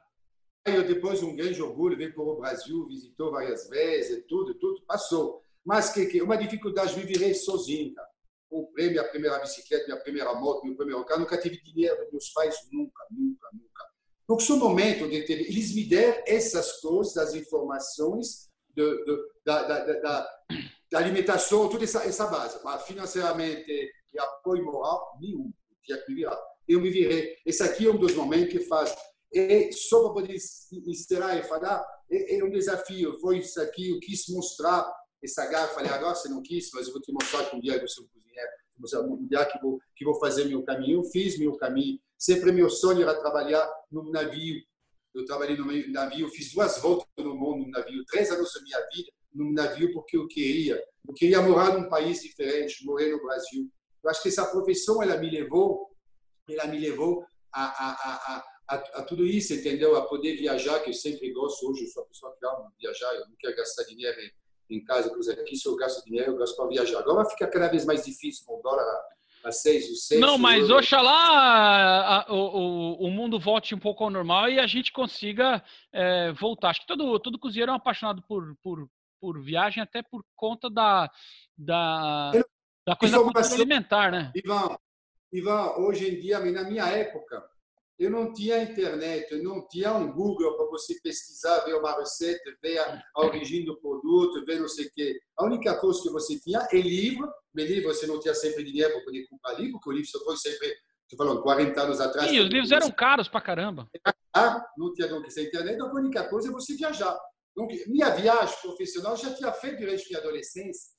Eu 0.65 0.87
depois 0.87 1.21
um 1.21 1.35
grande 1.35 1.61
orgulho, 1.61 1.97
veio 1.97 2.13
para 2.13 2.23
o 2.23 2.37
Brasil, 2.37 2.87
visitou 2.87 3.31
várias 3.31 3.67
vezes, 3.67 4.25
tudo, 4.29 4.53
tudo 4.55 4.81
passou. 4.87 5.41
Mas 5.65 5.91
que, 5.91 6.05
que 6.05 6.21
uma 6.21 6.37
dificuldade, 6.37 6.97
me 6.97 7.03
virei 7.03 7.33
sozinho. 7.33 7.93
Cara. 7.93 8.07
Comprei 8.49 8.89
minha 8.89 9.03
primeira 9.03 9.39
bicicleta, 9.39 9.85
minha 9.87 9.99
primeira 9.99 10.33
moto, 10.35 10.65
meu 10.65 10.75
primeiro 10.75 11.03
carro. 11.05 11.21
Nunca 11.21 11.37
tive 11.37 11.61
dinheiro 11.61 11.97
dos 12.03 12.11
meus 12.11 12.29
pais, 12.29 12.55
nunca, 12.71 13.05
nunca, 13.11 13.49
nunca. 13.51 13.83
Donc, 14.27 14.41
ce 14.41 14.53
momento 14.53 15.09
de 15.09 15.23
ter, 15.23 15.41
eles 15.41 15.75
me 15.75 15.83
deram 15.83 16.23
essas 16.25 16.79
coisas, 16.79 17.17
as 17.17 17.33
informações 17.33 18.49
de, 18.75 19.05
de, 19.05 19.17
da, 19.45 19.63
da, 19.63 19.85
da, 19.85 20.27
da, 20.91 20.97
alimentação, 20.99 21.69
toda 21.69 21.83
essa, 21.83 22.03
essa 22.03 22.27
base. 22.27 22.59
Mas 22.63 22.83
financeiramente 22.83 23.71
e 24.13 24.19
apoio 24.19 24.65
moral, 24.65 25.17
nenhum. 25.19 25.51
Tinha 25.83 25.97
que 25.97 26.13
me. 26.13 26.23
Eu 26.67 26.79
me 26.79 26.89
virei. 26.89 27.35
Esse 27.45 27.63
aqui 27.63 27.87
é 27.87 27.89
um 27.89 27.97
dos 27.97 28.15
momentos 28.15 28.51
que 28.51 28.59
faz. 28.61 28.95
E 29.31 29.71
só 29.73 30.03
para 30.03 30.21
poder 30.21 30.37
encerrar 30.87 31.35
e 31.35 31.43
falar, 31.43 31.83
é, 32.09 32.37
é 32.37 32.43
um 32.43 32.51
desafio. 32.51 33.19
Foi 33.19 33.39
isso 33.39 33.59
aqui, 33.59 33.89
eu 33.89 33.99
quis 33.99 34.27
mostrar 34.29 34.89
essa 35.23 35.45
garra. 35.47 35.69
Falei, 35.69 35.91
agora 35.91 36.15
você 36.15 36.29
não 36.29 36.41
quis, 36.41 36.69
mas 36.73 36.87
eu 36.87 36.93
vou 36.93 37.01
te 37.01 37.11
mostrar 37.11 37.49
que 37.49 37.55
um 37.55 37.59
dia 37.59 37.75
eu 37.75 37.87
sou 37.87 38.05
cozinheiro. 38.07 38.49
Um 39.09 39.27
dia 39.27 39.45
que 39.45 39.59
vou, 39.59 39.79
que 39.95 40.05
vou 40.05 40.19
fazer 40.19 40.45
meu 40.45 40.63
caminho. 40.63 40.99
Eu 40.99 41.03
fiz 41.05 41.37
meu 41.37 41.55
caminho. 41.57 41.99
Sempre 42.17 42.51
meu 42.51 42.69
sonho 42.69 43.01
era 43.01 43.19
trabalhar 43.19 43.67
num 43.91 44.09
navio. 44.11 44.61
Eu 45.13 45.25
trabalhei 45.25 45.55
no 45.55 45.65
navio, 45.91 46.27
fiz 46.29 46.51
duas 46.51 46.79
voltas 46.79 47.07
no 47.17 47.35
mundo 47.35 47.65
no 47.65 47.71
navio, 47.71 48.03
três 48.05 48.31
anos 48.31 48.51
da 48.53 48.61
minha 48.61 48.79
vida 48.93 49.11
num 49.33 49.51
navio 49.51 49.91
porque 49.93 50.15
eu 50.15 50.27
queria. 50.27 50.81
Eu 51.07 51.13
queria 51.13 51.41
morar 51.41 51.77
num 51.77 51.89
país 51.89 52.21
diferente, 52.21 52.85
morrer 52.85 53.11
no 53.11 53.21
Brasil. 53.21 53.69
Eu 54.03 54.09
acho 54.09 54.21
que 54.21 54.29
essa 54.29 54.45
profissão 54.45 55.01
ela 55.01 55.17
me 55.17 55.29
levou, 55.29 55.89
ela 56.47 56.67
me 56.67 56.77
levou 56.77 57.25
a, 57.51 57.63
a, 57.63 57.91
a, 57.91 58.45
a, 58.69 58.75
a 58.75 59.03
tudo 59.03 59.25
isso, 59.25 59.53
entendeu? 59.53 59.95
A 59.95 60.05
poder 60.05 60.35
viajar, 60.35 60.79
que 60.81 60.89
eu 60.89 60.93
sempre 60.93 61.31
gosto. 61.31 61.69
Hoje 61.69 61.83
eu 61.83 61.87
sou 61.87 62.03
uma 62.03 62.09
pessoa 62.09 62.35
que 62.37 62.45
ama 62.45 62.71
viajar, 62.79 63.13
eu 63.15 63.27
não 63.27 63.35
quero 63.39 63.55
gastar 63.55 63.83
dinheiro 63.83 64.17
em, 64.19 64.77
em 64.77 64.83
casa, 64.83 65.09
coisa 65.09 65.33
aqui. 65.33 65.55
Se 65.55 65.67
eu 65.67 65.75
gasto 65.75 66.03
dinheiro, 66.05 66.31
eu 66.31 66.37
gasto 66.37 66.55
para 66.55 66.67
viajar. 66.67 66.99
Agora 66.99 67.29
fica 67.29 67.47
cada 67.47 67.67
vez 67.67 67.85
mais 67.85 68.05
difícil 68.05 68.45
com 68.45 68.59
o 68.59 68.61
dólar 68.61 68.85
a 69.43 69.51
seis, 69.51 70.07
seis. 70.07 70.21
Não, 70.21 70.37
mas 70.37 70.69
eu... 70.69 70.77
oxalá 70.77 72.25
o, 72.29 72.35
o, 72.35 73.07
o 73.07 73.11
mundo 73.11 73.39
volte 73.39 73.75
um 73.75 73.79
pouco 73.79 74.03
ao 74.03 74.09
normal 74.09 74.49
e 74.49 74.59
a 74.59 74.67
gente 74.67 74.91
consiga 74.91 75.63
é, 75.91 76.31
voltar. 76.31 76.69
Acho 76.69 76.81
que 76.81 76.87
todo, 76.87 77.19
todo 77.19 77.39
cozinheiro 77.39 77.71
é 77.71 77.73
um 77.73 77.77
apaixonado 77.77 78.21
por, 78.23 78.55
por, 78.63 78.87
por 79.19 79.41
viagem, 79.41 79.83
até 79.83 80.01
por 80.01 80.23
conta 80.35 80.69
da, 80.69 81.09
da, 81.57 82.31
da 82.85 82.95
coisa 82.95 83.17
alimentar, 83.53 84.11
né? 84.11 84.31
Ivan, 84.35 84.77
Ivan, 85.31 85.71
hoje 85.77 86.09
em 86.09 86.19
dia, 86.19 86.39
na 86.39 86.63
minha 86.63 86.85
época, 86.85 87.43
eu 88.03 88.11
não 88.11 88.33
tinha 88.33 88.61
internet, 88.61 89.31
eu 89.31 89.43
não 89.43 89.65
tinha 89.67 89.93
um 89.93 90.11
Google 90.11 90.57
para 90.57 90.65
você 90.67 90.99
pesquisar, 91.01 91.59
ver 91.59 91.75
uma 91.75 91.97
receita, 91.97 92.55
ver 92.61 92.77
a, 92.79 93.03
a 93.15 93.25
origem 93.25 93.63
do 93.63 93.79
produto, 93.79 94.43
ver 94.45 94.59
não 94.59 94.67
sei 94.67 94.87
o 94.87 94.91
quê. 94.93 95.19
A 95.37 95.45
única 95.45 95.79
coisa 95.79 96.01
que 96.01 96.09
você 96.09 96.39
tinha 96.39 96.67
é 96.71 96.77
livro. 96.77 97.31
Mas 97.53 97.69
livro 97.69 97.93
você 97.93 98.05
não 98.07 98.19
tinha 98.19 98.33
sempre 98.33 98.63
dinheiro 98.63 98.93
para 98.93 99.05
poder 99.05 99.27
comprar 99.27 99.53
livro, 99.53 99.73
porque 99.73 99.89
o 99.89 99.93
livro 99.93 100.09
só 100.09 100.19
foi 100.23 100.35
sempre, 100.37 100.67
estou 101.03 101.17
falando, 101.17 101.41
40 101.43 101.81
anos 101.81 102.01
atrás. 102.01 102.29
Sim, 102.29 102.39
os 102.39 102.49
livros 102.49 102.71
eram 102.71 102.91
caros 102.91 103.27
para 103.27 103.41
caramba. 103.41 103.89
Ah, 104.35 104.65
não 104.77 104.91
tinha 104.93 105.07
donc 105.07 105.25
essa 105.27 105.41
internet, 105.41 105.75
então 105.75 105.87
a 105.87 105.93
única 105.93 106.27
coisa 106.27 106.49
é 106.49 106.51
você 106.51 106.75
viajar. 106.75 107.17
Donc, 107.55 107.71
minha 107.87 108.09
viagem 108.09 108.55
profissional 108.61 109.15
já 109.15 109.33
tinha 109.33 109.51
feito 109.53 109.77
durante 109.77 110.09
minha 110.09 110.19
adolescência, 110.19 110.91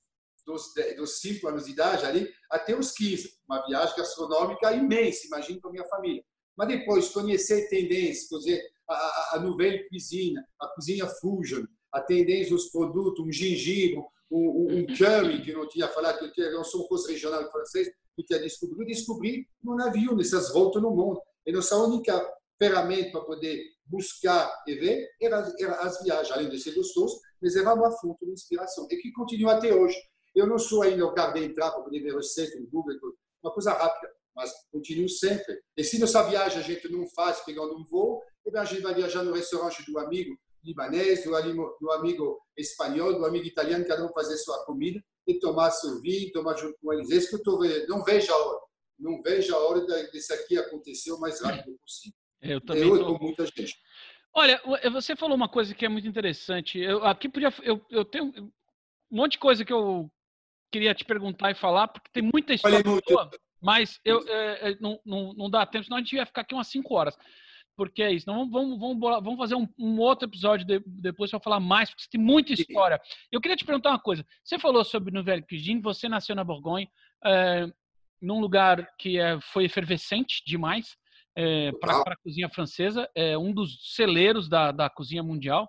dos, 0.47 0.73
dos 0.97 1.21
5 1.21 1.49
anos 1.49 1.65
de 1.65 1.73
idade 1.73 2.07
ali, 2.07 2.33
até 2.51 2.77
os 2.77 2.93
15. 2.93 3.29
Uma 3.49 3.67
viagem 3.67 3.97
gastronômica 3.97 4.73
imensa, 4.73 5.27
imagino 5.27 5.61
com 5.61 5.69
a 5.69 5.73
minha 5.73 5.85
família. 5.87 6.23
Mas 6.57 6.69
depois, 6.69 7.09
conhecer 7.09 7.69
tendências, 7.69 8.29
dizer, 8.29 8.63
a, 8.89 8.95
a, 8.95 9.31
a 9.35 9.41
nouvelle 9.41 9.87
a 10.61 10.69
cozinha 10.69 11.07
fusion, 11.21 11.65
a 11.93 12.01
tendência 12.01 12.51
dos 12.51 12.71
produtos, 12.71 13.25
um 13.25 13.33
gengibre, 13.33 14.03
um, 14.31 14.67
um, 14.71 14.87
curry, 14.87 15.43
que 15.43 15.53
não 15.53 15.69
tinha 15.69 15.89
falado, 15.89 16.31
que 16.33 16.51
não 16.51 16.65
são 16.65 16.83
coisas 16.85 17.09
regionais 17.09 17.51
francês, 17.51 17.89
que 18.17 18.25
tinha 18.25 18.39
descobrido, 18.39 18.87
descobri 18.87 19.49
no 19.63 19.75
navio, 19.77 20.17
nessas 20.17 20.53
voltas 20.53 20.83
no 20.83 20.91
mundo. 20.91 21.21
E 21.47 21.53
nossa 21.53 21.77
única 21.77 22.25
ferramenta 22.59 23.13
para 23.13 23.21
poder 23.23 23.63
buscar 23.87 24.51
e 24.67 24.75
ver 24.75 25.09
era, 25.21 25.53
era 25.59 25.81
as 25.81 26.03
viagens, 26.03 26.33
além 26.33 26.49
de 26.49 26.59
ser 26.59 26.75
gostoso, 26.75 27.21
mas 27.41 27.57
era 27.57 27.75
uma 27.75 27.91
fonte 27.99 28.25
de 28.25 28.33
inspiração, 28.33 28.87
e 28.91 28.97
que 28.97 29.13
continua 29.13 29.55
até 29.55 29.75
hoje. 29.75 29.97
Eu 30.35 30.47
não 30.47 30.59
sou 30.59 30.83
ainda 30.83 31.07
o 31.07 31.13
cara 31.13 31.33
de 31.33 31.45
entrar 31.45 31.71
para 31.71 31.83
poder 31.83 32.01
ver 32.01 32.15
receita 32.15 32.59
no 32.59 32.67
Google, 32.69 32.97
uma 33.43 33.53
coisa 33.53 33.73
rápida 33.73 34.13
mas 34.35 34.53
continuo 34.71 35.09
sempre. 35.09 35.61
E 35.77 35.85
se 35.85 35.99
nossa 35.99 36.23
viagem 36.29 36.59
a 36.59 36.63
gente 36.63 36.89
não 36.91 37.07
faz 37.09 37.41
pegando 37.45 37.77
um 37.77 37.85
voo, 37.85 38.21
então 38.47 38.61
a 38.61 38.65
gente 38.65 38.83
vai 38.83 38.95
viajar 38.95 39.23
no 39.23 39.33
restaurante 39.33 39.85
do 39.91 39.99
amigo 39.99 40.37
libanês, 40.65 41.25
do 41.25 41.37
amigo, 41.37 41.77
do 41.81 41.91
amigo 41.93 42.41
espanhol, 42.57 43.17
do 43.19 43.25
amigo 43.25 43.47
italiano, 43.47 43.87
cada 43.87 44.05
um 44.05 44.13
fazer 44.13 44.37
sua 44.39 44.65
comida 44.65 45.03
e 45.27 45.39
tomar 45.39 45.71
seu 45.71 46.01
vinho, 46.01 46.33
tomar 46.33 46.57
junto 46.57 46.77
com 46.81 46.93
eles. 46.93 47.11
É 47.11 47.17
isso 47.17 47.29
que 47.29 47.35
eu 47.35 47.39
estou 47.39 47.61
vendo. 47.61 47.87
Não 47.87 48.03
vejo 48.03 48.33
a 48.33 48.37
hora. 48.37 48.61
Não 48.99 49.23
vejo 49.23 49.55
a 49.55 49.59
hora 49.59 49.81
desse 50.11 50.33
aqui 50.33 50.57
acontecer 50.57 51.13
o 51.13 51.21
mais 51.21 51.41
rápido 51.41 51.77
possível. 51.79 52.19
Eu 52.41 52.61
também 52.61 52.89
eu, 52.89 52.99
tô... 52.99 53.19
muita 53.19 53.47
gente. 53.47 53.75
Olha, 54.33 54.61
você 54.91 55.15
falou 55.15 55.37
uma 55.37 55.49
coisa 55.49 55.75
que 55.75 55.85
é 55.85 55.89
muito 55.89 56.09
interessante. 56.09 56.79
Eu 56.79 57.05
aqui 57.05 57.29
podia, 57.29 57.53
eu, 57.63 57.85
eu 57.91 58.05
tenho 58.05 58.27
um 58.27 58.51
monte 59.11 59.33
de 59.33 59.39
coisa 59.39 59.65
que 59.65 59.73
eu 59.73 60.11
queria 60.73 60.95
te 60.95 61.05
perguntar 61.05 61.51
e 61.51 61.55
falar, 61.55 61.89
porque 61.89 62.11
tem 62.13 62.23
muita 62.23 62.53
história 62.53 62.83
boa. 62.83 63.31
Mas 63.65 63.99
eu, 64.05 64.23
é, 64.29 64.73
é, 64.73 64.77
não, 64.79 65.01
não, 65.07 65.33
não 65.33 65.49
dá 65.49 65.65
tempo, 65.65 65.85
senão 65.85 65.97
a 65.97 66.01
gente 66.01 66.15
ia 66.15 66.27
ficar 66.27 66.43
aqui 66.43 66.53
umas 66.55 66.69
5 66.69 66.95
horas. 66.95 67.17
Porque 67.75 68.03
é 68.03 68.13
isso. 68.13 68.25
Então 68.25 68.49
vamos, 68.51 68.79
vamos, 68.79 69.01
vamos 69.01 69.39
fazer 69.39 69.55
um, 69.55 69.67
um 69.79 69.99
outro 69.99 70.29
episódio 70.29 70.67
de, 70.67 70.83
depois 70.87 71.31
para 71.31 71.41
falar 71.41 71.61
mais, 71.61 71.89
porque 71.89 72.05
tem 72.11 72.21
muita 72.21 72.53
história. 72.53 73.01
Eu 73.33 73.41
queria 73.41 73.57
te 73.57 73.65
perguntar 73.65 73.91
uma 73.91 73.99
coisa. 73.99 74.25
Você 74.45 74.59
falou 74.59 74.85
sobre 74.85 75.15
Nouvelle 75.15 75.43
Cuisine, 75.43 75.81
você 75.81 76.11
nasceu 76.11 76.37
na 76.37 76.45
Borgonha, 76.45 76.87
é, 77.25 77.67
num 78.21 78.39
lugar 78.39 78.87
que 78.99 79.19
é, 79.19 79.41
foi 79.41 79.65
efervescente 79.65 80.43
demais 80.47 80.95
é, 81.35 81.73
para 81.73 82.03
a 82.13 82.17
cozinha 82.17 82.51
francesa, 82.51 83.09
é 83.15 83.37
um 83.39 83.51
dos 83.51 83.95
celeiros 83.95 84.47
da, 84.47 84.73
da 84.73 84.91
cozinha 84.91 85.23
mundial. 85.23 85.69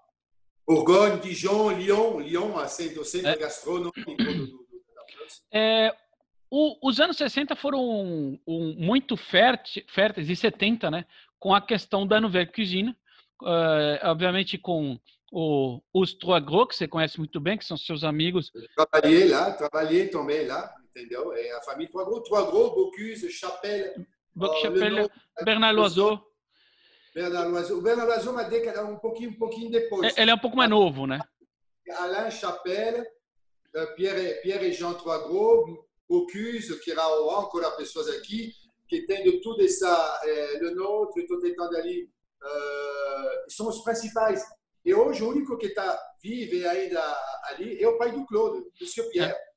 Bourgogne, 0.68 1.22
Dijon, 1.22 1.72
Lyon, 1.72 2.20
Lyon, 2.20 2.58
assim, 2.60 2.94
do 2.94 3.06
centro 3.06 3.30
é. 3.30 3.38
gastronômico 3.38 4.00
do, 4.00 4.16
do, 4.18 4.46
do, 4.48 4.84
da 4.96 5.06
França. 5.12 5.42
É, 5.54 5.96
o, 6.56 6.78
os 6.82 7.02
anos 7.02 7.18
60 7.18 7.54
foram 7.58 7.84
um, 7.84 8.39
um, 8.48 8.76
muito 8.78 9.18
férteis, 9.18 10.30
e 10.30 10.36
70, 10.38 10.89
né? 10.89 11.06
Com 11.38 11.54
a 11.54 11.60
questão 11.60 12.08
da 12.08 12.22
Nouvelle 12.22 12.50
Cuisine, 12.50 12.91
uh, 13.41 14.00
obviamente 14.04 14.58
com 14.58 14.98
o, 15.34 15.82
os 15.94 16.13
Trois 16.13 16.41
Gros, 16.46 16.70
que 16.70 16.76
você 16.78 16.88
conhece 16.88 17.18
muito 17.18 17.41
bem, 17.41 17.58
que 17.58 17.65
são 17.65 17.76
seus 17.76 18.06
amigos. 18.06 18.54
Eu 18.56 18.70
trabalhei 18.74 19.28
lá, 19.28 19.52
trabalhei 19.52 20.08
também 20.08 20.48
lá, 20.48 20.74
entendeu? 20.89 21.34
É 21.34 21.58
a 21.58 21.62
família 21.62 21.91
Trois 21.91 22.08
Gros, 22.08 22.24
Trois 22.24 22.46
Gros, 22.46 22.70
Bocuse, 22.70 23.32
Chapelle. 23.34 24.08
Bocuse, 24.34 24.62
Chapelle, 24.62 25.10
Bernard 25.44 25.76
Loiseau. 25.76 26.26
Bernard 27.13 27.52
Loiseau. 27.52 27.80
O 27.80 27.82
Bernard 27.82 28.10
Loiseau, 28.10 28.32
uma 28.32 28.44
década, 28.44 28.86
um 28.86 28.98
pouquinho, 28.98 29.32
um 29.32 29.38
pouquinho 29.38 29.70
depois. 29.70 30.18
É, 30.18 30.22
ele 30.22 30.32
é 30.32 30.34
um 30.34 30.39
pouco 30.39 30.56
mais 30.56 30.70
novo, 30.70 31.06
né? 31.06 31.20
Alain 31.98 32.32
Chapelle, 32.32 33.06
Pierre, 33.98 34.41
Pierre 34.41 34.70
e 34.70 34.72
Jean 34.72 34.94
Trois 34.94 35.22
Gros, 35.28 35.85
Bocuse, 36.08 36.80
que 36.84 36.91
era 36.91 37.04
encore 37.41 37.78
pessoas 37.78 38.08
aqui, 38.10 38.52
que 38.88 39.06
tem 39.06 39.24
de 39.24 39.41
tudo 39.41 39.63
essa, 39.63 40.22
é, 40.24 40.60
le 40.60 40.76
nôtre, 40.76 41.24
estou 41.24 41.39
tentando 41.39 41.76
ali, 41.76 42.10
são 43.50 43.68
os 43.68 43.84
principais. 43.84 44.44
E 44.84 44.94
hoje 44.94 45.24
o 45.24 45.30
único 45.30 45.58
que 45.58 45.68
está 45.68 46.00
vivo 46.22 46.68
ainda 46.68 47.02
ali 47.50 47.82
é 47.82 47.88
o 47.88 47.98
pai 47.98 48.12
do 48.12 48.26
Claude, 48.28 48.60
o 48.60 48.72
Monsieur 48.80 49.10
Pierre. 49.10 49.32
É. 49.32 49.56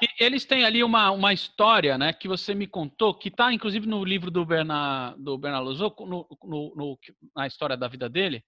E 0.00 0.24
eles 0.24 0.44
têm 0.44 0.64
ali 0.64 0.84
uma, 0.84 1.10
uma 1.10 1.32
história, 1.32 1.98
né, 1.98 2.12
que 2.12 2.28
você 2.28 2.54
me 2.54 2.66
contou, 2.66 3.14
que 3.14 3.28
está 3.28 3.52
inclusive 3.52 3.86
no 3.86 4.04
livro 4.04 4.30
do 4.30 4.44
Bernard, 4.44 5.20
do 5.20 5.36
Bernard 5.36 5.66
Lozou, 5.66 5.94
no, 6.00 6.26
no, 6.44 6.74
no, 6.76 6.98
na 7.34 7.46
história 7.46 7.76
da 7.76 7.88
vida 7.88 8.08
dele. 8.08 8.44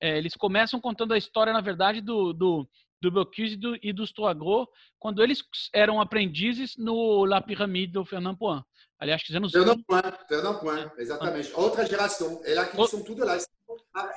É, 0.00 0.16
eles 0.16 0.34
começam 0.34 0.80
contando 0.80 1.12
a 1.12 1.18
história, 1.18 1.52
na 1.52 1.60
verdade, 1.60 2.00
do, 2.00 2.32
do, 2.32 2.66
do 3.00 3.10
Bocuse 3.10 3.58
e 3.82 3.92
dos 3.92 4.12
Toagro, 4.12 4.68
quando 4.98 5.22
eles 5.22 5.42
eram 5.72 6.00
aprendizes 6.00 6.76
no 6.76 7.24
La 7.24 7.40
Pyramide 7.40 7.92
do 7.92 8.04
Fernand 8.04 8.36
Poin. 8.36 8.62
Aliás, 8.98 9.22
anos... 9.30 9.52
Fernand 9.52 9.82
Poin, 9.82 10.02
Fernand 10.28 10.58
Poin, 10.58 10.90
exatamente. 10.98 11.50
Outra 11.54 11.86
geração. 11.86 12.40
Ela 12.44 12.66
que 12.66 12.86
são 12.86 13.02
tudo 13.02 13.24
lá. 13.24 13.38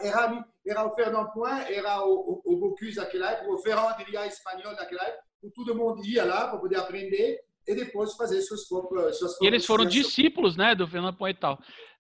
Era, 0.02 0.46
era 0.68 0.86
o 0.86 0.94
Fernand 0.94 1.28
Poin, 1.28 1.62
era 1.70 2.02
o, 2.06 2.42
o, 2.46 2.54
o 2.54 2.58
Bocuse 2.58 2.96
daquela 2.96 3.32
época, 3.32 3.52
o 3.52 3.58
Ferrand 3.60 3.96
de 3.98 4.12
Lia 4.12 4.28
espanhol 4.28 4.76
daquela 4.76 5.04
época, 5.04 5.24
todo 5.56 5.76
mundo 5.76 6.06
ia 6.06 6.26
lá 6.26 6.48
para 6.50 6.60
poder 6.60 6.78
aprender 6.78 7.40
e 7.66 7.76
depois 7.76 8.14
fazer 8.16 8.42
suas 8.42 8.68
próprias... 8.68 9.18
Suas 9.18 9.40
e 9.42 9.46
eles 9.46 9.66
foram 9.66 9.86
discípulos 9.86 10.58
né, 10.58 10.76
do 10.76 10.88
Fernand 10.88 11.14
Poin 11.14 11.32
e 11.32 11.36
tal. 11.36 11.60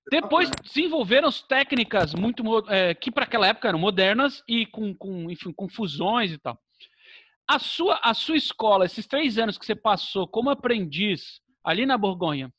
Depois 0.09 0.49
desenvolveram 0.61 1.29
técnicas 1.47 2.13
muito 2.13 2.43
é, 2.69 2.93
que 2.93 3.09
para 3.09 3.23
aquela 3.23 3.47
época 3.47 3.69
eram 3.69 3.79
modernas 3.79 4.43
e 4.47 4.65
com, 4.65 4.93
com, 4.93 5.31
enfim, 5.31 5.53
com 5.53 5.69
fusões 5.69 6.31
e 6.31 6.38
tal. 6.38 6.59
A 7.47 7.59
sua, 7.59 7.99
a 8.01 8.13
sua 8.13 8.37
escola, 8.37 8.85
esses 8.85 9.05
três 9.05 9.37
anos 9.37 9.57
que 9.57 9.65
você 9.65 9.75
passou 9.75 10.27
como 10.27 10.49
aprendiz 10.49 11.41
ali 11.63 11.85
na 11.85 11.97
Borgonha, 11.97 12.53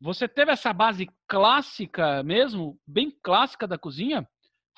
você 0.00 0.28
teve 0.28 0.52
essa 0.52 0.72
base 0.72 1.08
clássica 1.26 2.22
mesmo, 2.22 2.78
bem 2.86 3.10
clássica 3.22 3.66
da 3.66 3.78
cozinha? 3.78 4.28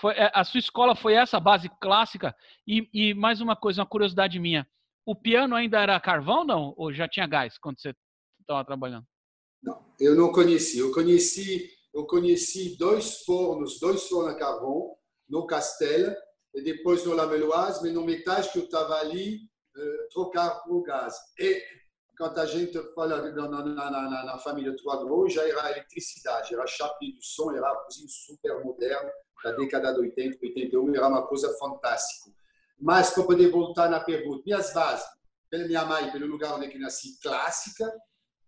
Foi, 0.00 0.12
é, 0.14 0.30
a 0.32 0.44
sua 0.44 0.58
escola 0.58 0.94
foi 0.94 1.14
essa 1.14 1.40
base 1.40 1.68
clássica? 1.80 2.34
E, 2.66 2.88
e 2.92 3.14
mais 3.14 3.40
uma 3.40 3.56
coisa, 3.56 3.80
uma 3.80 3.88
curiosidade 3.88 4.38
minha. 4.38 4.66
O 5.04 5.14
piano 5.14 5.54
ainda 5.54 5.80
era 5.80 5.98
carvão, 6.00 6.44
não? 6.44 6.74
Ou 6.76 6.92
já 6.92 7.08
tinha 7.08 7.26
gás 7.26 7.58
quando 7.58 7.80
você 7.80 7.94
estava 8.40 8.64
trabalhando? 8.64 9.06
Não, 9.62 9.84
eu 9.98 10.14
não 10.14 10.30
conheci. 10.30 10.78
Eu 10.78 10.92
conheci, 10.92 11.70
eu 11.92 12.06
conheci 12.06 12.76
dois 12.76 13.24
fornos, 13.24 13.80
dois 13.80 14.08
fornos 14.08 14.34
a 14.34 14.38
carvão 14.38 14.94
no 15.28 15.46
Castelo 15.46 16.14
e 16.56 16.62
depois 16.62 17.04
no 17.04 17.14
Lameloise, 17.14 17.80
mas 17.82 17.92
no 17.92 18.02
metade 18.02 18.50
que 18.50 18.58
eu 18.58 18.64
estava 18.64 18.98
ali, 18.98 19.42
uh, 19.76 20.08
trocar 20.10 20.62
por 20.62 20.82
gás. 20.82 21.14
E 21.38 21.62
quando 22.16 22.38
a 22.38 22.46
gente 22.46 22.78
fala 22.94 23.30
na, 23.30 23.48
na, 23.48 23.90
na, 23.90 24.24
na 24.24 24.38
família 24.38 24.74
Trois 24.74 25.34
já 25.34 25.46
era 25.46 25.70
eletricidade, 25.70 26.54
era 26.54 26.66
chapéu 26.66 27.12
do 27.12 27.22
som, 27.22 27.52
era 27.52 27.70
uma 27.70 27.84
cozinha 27.84 28.08
super 28.08 28.64
moderna 28.64 29.12
da 29.44 29.52
década 29.52 29.92
de 29.92 30.00
80, 30.00 30.38
81, 30.42 30.94
era 30.94 31.08
uma 31.08 31.26
coisa 31.26 31.54
fantástica. 31.58 32.34
Mas, 32.80 33.10
para 33.10 33.24
poder 33.24 33.50
voltar 33.50 33.90
na 33.90 34.00
pergunta, 34.00 34.42
minhas 34.44 34.72
bases, 34.72 35.06
pela 35.50 35.66
minha 35.66 35.84
mãe, 35.84 36.10
pelo 36.10 36.26
lugar 36.26 36.54
onde 36.54 36.72
eu 36.72 36.80
nasci, 36.80 37.18
clássica, 37.20 37.92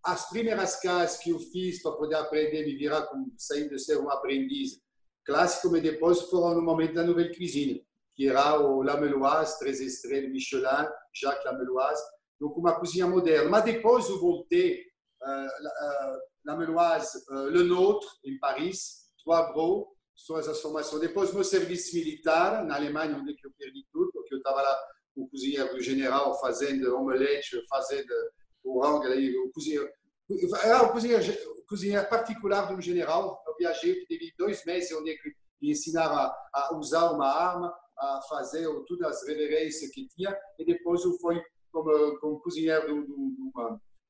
as 0.03 0.29
primeiras 0.31 0.81
casas 0.81 1.19
que 1.19 1.31
eu 1.31 1.39
fiz 1.39 1.83
para 1.83 1.93
poder 1.93 2.17
aprender, 2.17 2.65
me 2.65 2.75
virar 2.75 3.03
como 3.03 3.33
saindo 3.37 3.71
de 3.71 3.79
ser 3.79 3.99
um 3.99 4.11
aprendiz 4.11 4.81
clássico, 5.25 5.71
mas 5.71 5.83
depois 5.83 6.23
foram 6.23 6.57
no 6.57 6.63
momento 6.63 6.95
da 6.95 7.05
nouvelle 7.05 7.37
cuisine, 7.37 7.87
que 8.19 8.27
era 8.27 8.61
o 8.61 8.83
Lameloise, 8.83 9.57
três 9.61 9.81
estrelas 9.81 10.29
Michelin, 10.33 10.89
Jacques 11.15 11.45
Lameloise, 11.45 12.03
donc 12.41 12.59
uma 12.59 12.77
cozinha 12.77 13.07
moderna. 13.07 13.49
Mas 13.49 13.63
depois 13.63 14.09
eu 14.09 14.19
voltei 14.19 14.83
uh, 15.23 15.47
uh, 15.47 16.19
Lameloise, 16.45 17.17
uh, 17.31 17.49
Le 17.49 17.63
Nôtre, 17.63 18.09
em 18.25 18.37
Paris, 18.41 19.13
Trois 19.23 19.53
Gros, 19.53 19.87
essas 20.37 20.61
formações. 20.61 21.01
Depois 21.01 21.33
meu 21.33 21.45
serviço 21.45 21.95
militar, 21.95 22.65
na 22.65 22.75
Alemanha, 22.75 23.17
onde 23.17 23.37
eu 23.41 23.53
perdi 23.57 23.87
tudo, 23.93 24.11
eu 24.17 24.41
lá 24.45 24.77
general 25.81 26.41
fazendo 26.41 26.97
omelete, 26.97 27.65
fazendo 27.69 28.13
o 28.65 28.81
rango, 28.81 29.07
o 29.07 29.53
cozinheiro 29.53 29.89
era 30.65 30.83
o 30.83 30.93
cozinheiro, 30.93 31.23
cozinheiro 31.69 32.09
particular 32.09 32.67
general. 32.83 33.41
Eu 33.47 33.57
viajei, 33.57 34.05
tive 34.07 34.35
dois 34.37 34.65
meses 34.65 34.91
onde 34.93 35.17
me 35.61 35.71
ensinaram 35.71 36.17
a, 36.17 36.35
a, 36.53 36.77
usar 36.77 37.11
uma 37.13 37.27
arma, 37.27 37.73
a 38.01 38.21
fazer 38.29 38.67
todas 38.87 39.17
as 39.17 39.29
reverências 39.29 39.91
que 39.91 40.07
tinha. 40.09 40.37
E 40.59 40.65
depois 40.65 41.05
eu 41.05 41.13
fui 41.19 41.41
como, 41.71 42.19
como 42.21 42.41
cozinheiro 42.41 42.87
de, 42.87 42.93
de, 43.07 43.41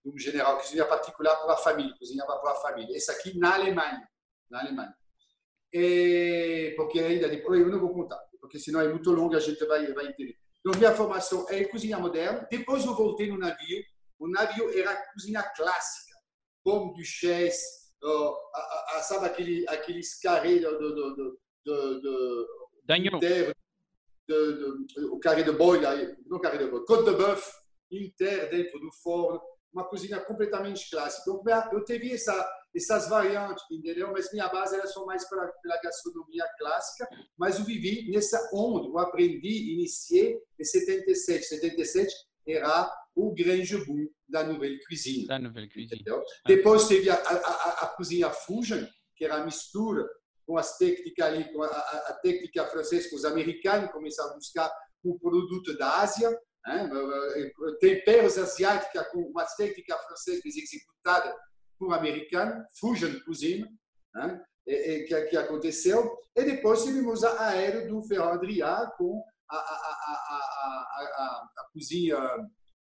de, 0.05 0.11
um 0.11 0.19
general, 0.19 0.57
cozinheiro 0.59 0.89
particular 0.89 1.37
para 1.37 1.55
a 1.55 1.57
família, 1.57 1.95
cozinhava 1.99 2.39
para 2.39 2.53
a 2.53 2.57
família. 2.57 2.97
Esse 2.97 3.11
aqui 3.11 3.39
na 3.39 3.55
Alemanha. 3.55 4.09
Na 4.51 4.61
Alemanha. 4.61 4.95
E, 5.73 6.75
porque 6.77 7.01
ainda 7.01 7.29
depois, 7.29 7.61
eu 7.61 7.69
não 7.69 7.81
vou 7.81 7.93
contar, 7.93 8.19
porque 8.41 8.59
senão 8.59 8.81
é 8.81 8.89
muito 8.89 9.11
longo 9.11 9.37
a 9.37 9.41
gente 9.41 9.63
vai, 9.67 9.93
vai 9.93 10.07
entender. 10.07 10.37
Então, 10.61 10.79
minha 10.79 10.95
formação 10.95 11.47
é 11.49 11.65
cozinha 11.65 11.99
moderna. 11.99 12.47
Depois 12.51 12.85
eu 12.85 12.95
voltei 12.95 13.29
no 13.29 13.39
navio. 13.39 13.83
O 14.19 14.29
navio 14.29 14.77
era 14.77 14.97
cozinha 15.13 15.43
clássica 15.43 16.09
como 16.69 16.93
Duchesse, 16.93 17.93
uh, 18.03 18.35
a, 18.55 18.97
a, 18.97 19.03
sabe 19.03 19.27
aquele, 19.27 19.65
aqueles 19.69 20.21
carrés 20.21 20.61
do, 20.61 20.79
do, 20.79 20.95
do, 20.95 21.41
do, 21.65 22.01
do 22.01 22.49
Inter, 24.29 25.13
o 25.13 25.19
carré 25.19 25.43
de 25.43 25.53
boi, 25.53 25.81
não 26.27 26.41
carré 26.41 26.59
de 26.59 26.71
boi, 26.71 26.85
côte 26.85 27.11
de 27.11 27.17
bœuf 27.17 27.43
inter 27.91 28.51
dentro 28.51 28.79
do 28.79 28.91
forno, 29.03 29.41
uma 29.73 29.89
cozinha 29.89 30.21
completamente 30.21 30.89
clássica. 30.91 31.31
Então, 31.31 31.43
eu 31.73 31.85
tive 31.85 32.13
essa, 32.13 32.49
essas 32.75 33.09
variantes, 33.09 33.65
entendeu? 33.71 34.11
Mas 34.13 34.33
minha 34.33 34.49
base 34.49 34.77
era 34.77 34.87
só 34.87 35.05
mais 35.05 35.29
para 35.29 35.45
a 35.45 35.81
gastronomia 35.83 36.45
clássica, 36.59 37.09
mas 37.37 37.59
eu 37.59 37.65
vivi 37.65 38.11
nessa 38.11 38.39
onda, 38.53 38.89
eu 38.89 38.99
aprendi, 38.99 39.75
iniciei 39.75 40.39
em 40.59 40.65
77. 40.65 41.45
77 41.45 42.15
era 42.47 42.91
o 43.15 43.35
grande 43.35 43.77
boom 43.85 44.09
da 44.29 44.45
Nouvelle 44.45 44.81
Cuisine. 44.87 45.27
Da 45.27 45.39
Nouvelle 45.39 45.69
Cuisine. 45.69 46.01
Entendeu? 46.01 46.23
Depois 46.47 46.87
teve 46.87 47.11
a, 47.11 47.15
a, 47.15 47.85
a, 47.85 47.87
cozinha 47.89 48.31
Fusion, 48.31 48.87
que 49.17 49.25
era 49.25 49.37
a 49.37 49.45
mistura 49.45 50.09
com 50.49 50.57
as 50.57 50.79
técnicas 50.79 51.27
ali, 51.27 51.53
com 51.53 51.63
a, 51.63 51.67
a, 51.67 52.19
técnica 52.23 52.65
francesa, 52.69 53.11
que 53.11 53.15
os 53.15 53.27
americanos 53.27 53.93
começaram 53.93 54.31
a 54.31 54.37
buscar 54.37 54.73
um 55.05 55.19
produto 55.19 55.77
da 55.77 56.01
Ásia, 56.01 56.31
né? 56.67 56.91
temperos 57.81 58.39
asiáticos 58.39 59.07
com 59.09 59.21
uma 59.25 59.45
técnica 59.45 59.95
francesa 59.99 60.41
executada 60.47 61.37
por 61.79 61.93
americano, 61.93 62.65
Fusion 62.81 63.13
Cuisine, 63.27 63.67
né? 64.15 64.43
e, 64.67 64.73
e, 64.73 65.05
que, 65.05 65.21
que, 65.27 65.37
aconteceu. 65.37 66.17
E 66.35 66.43
depois 66.43 66.83
tivemos 66.83 67.23
a 67.25 67.51
aéreo 67.51 67.87
do 67.87 68.03
Ferrand 68.09 68.33
Adrià 68.33 68.91
com 68.97 69.23
a, 69.51 69.57
a, 69.57 71.49
a, 71.59 71.65
cozinha 71.75 72.19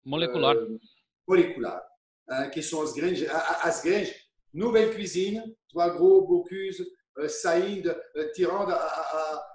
molecular. 0.05 0.57
Uh, 0.57 0.79
molecular, 1.27 1.83
uh, 2.31 2.49
que 2.53 2.62
são 2.62 2.81
as 2.81 2.93
grandes, 2.93 3.29
as 3.29 3.83
grandes 3.83 4.14
nouvelles 4.55 4.95
cuisines, 4.95 5.43
Trois 5.69 5.93
Gros, 5.95 6.29
Bocuse, 6.29 6.87
saindo, 7.29 7.95
tirando 8.35 8.75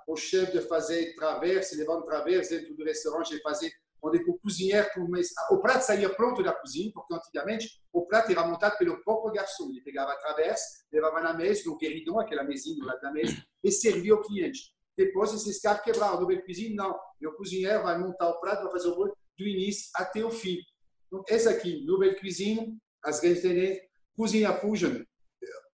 o 0.07 0.15
chefe 0.15 0.53
de 0.53 0.61
fazer 0.61 1.15
traverse, 1.15 1.75
levando 1.75 2.05
traverse 2.05 2.57
dentro 2.57 2.75
do 2.75 2.83
restaurante 2.83 3.35
e 3.35 3.41
fazer 3.41 3.71
onde 4.03 4.17
o 4.27 4.37
cozinheiro 4.39 4.89
começa. 4.93 5.33
O 5.51 5.59
prato 5.59 5.83
saía 5.83 6.09
pronto 6.09 6.41
da 6.41 6.51
cozinha, 6.53 6.91
porque 6.93 7.13
antigamente 7.13 7.79
o 7.93 8.05
prato 8.05 8.31
era 8.31 8.45
montado 8.45 8.77
pelo 8.77 9.01
próprio 9.03 9.31
garçom. 9.31 9.69
Ele 9.69 9.81
pegava 9.81 10.11
a 10.11 10.17
traverse, 10.17 10.83
levava 10.91 11.21
na 11.21 11.33
mesa, 11.33 11.61
no 11.67 11.77
gueridon, 11.77 12.19
aquela 12.19 12.43
mesinha 12.43 12.83
lado 12.83 12.99
da 12.99 13.11
mesa, 13.11 13.35
e 13.63 13.71
servia 13.71 14.13
ao 14.13 14.21
cliente. 14.21 14.73
Depois, 14.97 15.33
esses 15.33 15.61
caras 15.61 15.83
quebraram. 15.83 16.19
No 16.21 16.43
cuisine, 16.43 16.75
não. 16.75 16.99
O 17.23 17.31
cozinheiro 17.33 17.83
vai 17.83 17.97
montar 17.97 18.29
o 18.29 18.39
prato, 18.39 18.63
vai 18.63 18.71
fazer 18.71 18.89
o 18.89 18.95
bolo 18.95 19.15
do 19.37 19.47
início 19.47 19.89
até 19.95 20.23
o 20.23 20.31
fim. 20.31 20.57
Então, 21.07 21.23
essa 21.29 21.51
aqui, 21.51 21.85
nouvelle 21.85 22.19
cuisine, 22.19 22.77
as 23.03 23.19
grandes 23.19 23.41
tendências, 23.41 23.85
cozinha 24.15 24.53
fusion, 24.53 25.03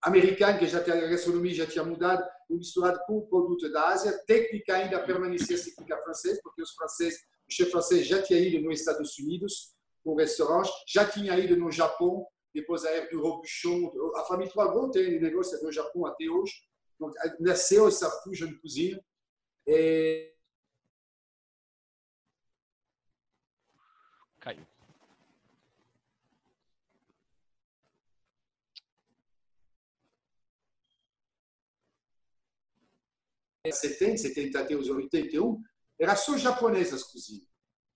americana, 0.02 0.58
que 0.58 0.66
já 0.66 0.82
tinha, 0.82 0.96
a 0.96 1.08
gastronomia 1.08 1.54
já 1.54 1.66
tinha 1.66 1.84
mudado, 1.84 2.24
misturado 2.50 3.00
com 3.06 3.18
o 3.18 3.26
produto 3.26 3.70
da 3.70 3.88
Ásia. 3.88 4.12
Técnica 4.26 4.76
ainda 4.76 5.00
permanecia 5.00 5.58
técnica 5.58 6.02
francesa, 6.02 6.40
porque 6.42 6.62
os 6.62 6.72
franceses, 6.72 7.20
o 7.48 7.52
chefe 7.52 7.70
francês 7.70 8.06
já 8.06 8.22
tinha 8.22 8.38
ido 8.38 8.64
nos 8.64 8.80
Estados 8.80 9.18
Unidos 9.18 9.74
com 10.04 10.14
restaurantes, 10.14 10.72
já 10.86 11.04
tinha 11.06 11.38
ido 11.38 11.56
no 11.56 11.70
Japão, 11.70 12.26
depois 12.54 12.84
a 12.84 12.90
era 12.90 13.10
do 13.10 13.20
Robuchon. 13.20 13.92
A 14.16 14.24
família 14.24 14.52
Trois 14.52 14.90
tem 14.92 15.20
negócio 15.20 15.62
no 15.62 15.72
Japão 15.72 16.06
até 16.06 16.24
hoje. 16.24 16.54
Donc, 16.98 17.14
nasceu 17.40 17.86
essa 17.86 18.10
fusion 18.22 18.52
cozinha 18.60 19.00
é... 19.68 20.32
70, 33.66 34.18
73 34.18 34.88
ou 34.88 34.96
81, 34.96 35.60
era 36.00 36.14
só 36.14 36.36
japonesas 36.36 37.02
cozinham. 37.04 37.46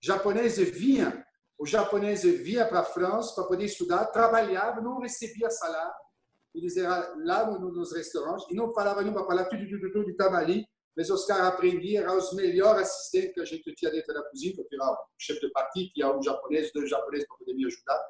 Japoneses 0.02 0.68
vinha, 0.70 1.24
o 1.58 1.66
japonês 1.66 2.22
vinha 2.22 2.66
para 2.66 2.80
a 2.80 2.84
França 2.84 3.34
para 3.34 3.44
poder 3.44 3.66
estudar, 3.66 4.06
trabalhava, 4.06 4.80
não 4.80 4.98
recebia 4.98 5.48
salário. 5.50 5.94
Eles 6.54 6.76
eram 6.76 7.24
lá 7.24 7.46
nos 7.46 7.94
restaurantes 7.94 8.46
e 8.50 8.54
não 8.54 8.72
falavam 8.74 9.02
nenhuma 9.02 9.26
palavra, 9.26 9.50
tudo, 9.50 9.68
tudo, 9.68 9.92
tudo, 9.92 10.10
estava 10.10 10.36
ali. 10.36 10.66
Mas 10.94 11.08
os 11.08 11.24
caras 11.24 11.46
aprendiam, 11.46 12.02
eram 12.02 12.18
os 12.18 12.34
melhores 12.34 12.82
assistentes 12.82 13.32
que 13.32 13.40
a 13.40 13.44
gente 13.44 13.74
tinha 13.74 13.90
dentro 13.90 14.12
da 14.12 14.22
cozinha, 14.28 14.54
porque 14.54 14.74
era 14.74 14.84
o 14.84 14.96
chefe 15.18 15.40
de 15.40 15.50
partido, 15.50 15.90
tinha 15.94 16.14
um 16.14 16.22
japonês, 16.22 16.70
dois 16.74 16.90
japoneses 16.90 17.26
para 17.26 17.38
poder 17.38 17.54
me 17.54 17.66
ajudar. 17.66 18.04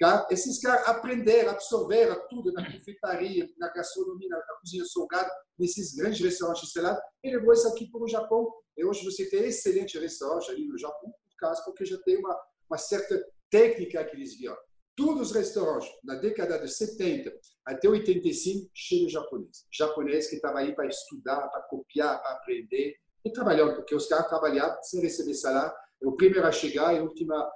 Cara, 0.00 0.26
esses 0.30 0.58
caras 0.58 0.88
aprenderam, 0.88 1.50
absorveram 1.50 2.26
tudo 2.30 2.50
na 2.52 2.64
confeitaria, 2.64 3.46
na 3.58 3.68
gastronomia, 3.70 4.30
na 4.30 4.56
cozinha 4.58 4.84
salgada, 4.86 5.30
nesses 5.58 5.94
grandes 5.94 6.20
restaurantes 6.20 6.72
selados, 6.72 7.02
e 7.22 7.30
levou 7.30 7.52
isso 7.52 7.68
aqui 7.68 7.90
para 7.90 8.02
o 8.02 8.08
Japão. 8.08 8.50
E 8.78 8.84
hoje 8.84 9.04
você 9.04 9.28
tem 9.28 9.44
excelente 9.44 9.98
restaurante 9.98 10.50
ali 10.50 10.66
no 10.66 10.78
Japão, 10.78 11.10
por 11.10 11.36
causa, 11.38 11.62
porque 11.64 11.84
já 11.84 11.98
tem 11.98 12.16
uma, 12.16 12.34
uma 12.70 12.78
certa 12.78 13.22
técnica 13.50 14.02
que 14.04 14.16
eles 14.16 14.38
viram 14.38 14.56
todos 14.96 15.30
os 15.30 15.36
restaurantes, 15.36 15.88
na 16.04 16.14
década 16.14 16.58
de 16.58 16.68
70 16.68 17.32
até 17.66 17.88
85, 17.88 18.70
cheio 18.74 19.06
de 19.06 19.12
japonês. 19.12 19.66
Japonês 19.72 20.28
que 20.28 20.36
estava 20.36 20.60
aí 20.60 20.74
para 20.74 20.86
estudar, 20.86 21.48
para 21.48 21.62
copiar, 21.62 22.20
para 22.20 22.32
aprender 22.32 22.94
e 23.24 23.32
trabalhando, 23.32 23.76
porque 23.76 23.94
os 23.94 24.06
caras 24.06 24.28
trabalhavam 24.28 24.82
sem 24.82 25.00
receber 25.00 25.34
salário. 25.34 25.74
O 26.02 26.12
primeiro 26.12 26.46
a 26.46 26.52
chegar 26.52 26.94
e 26.94 27.00
o 27.00 27.04
último 27.04 27.34
a, 27.34 27.50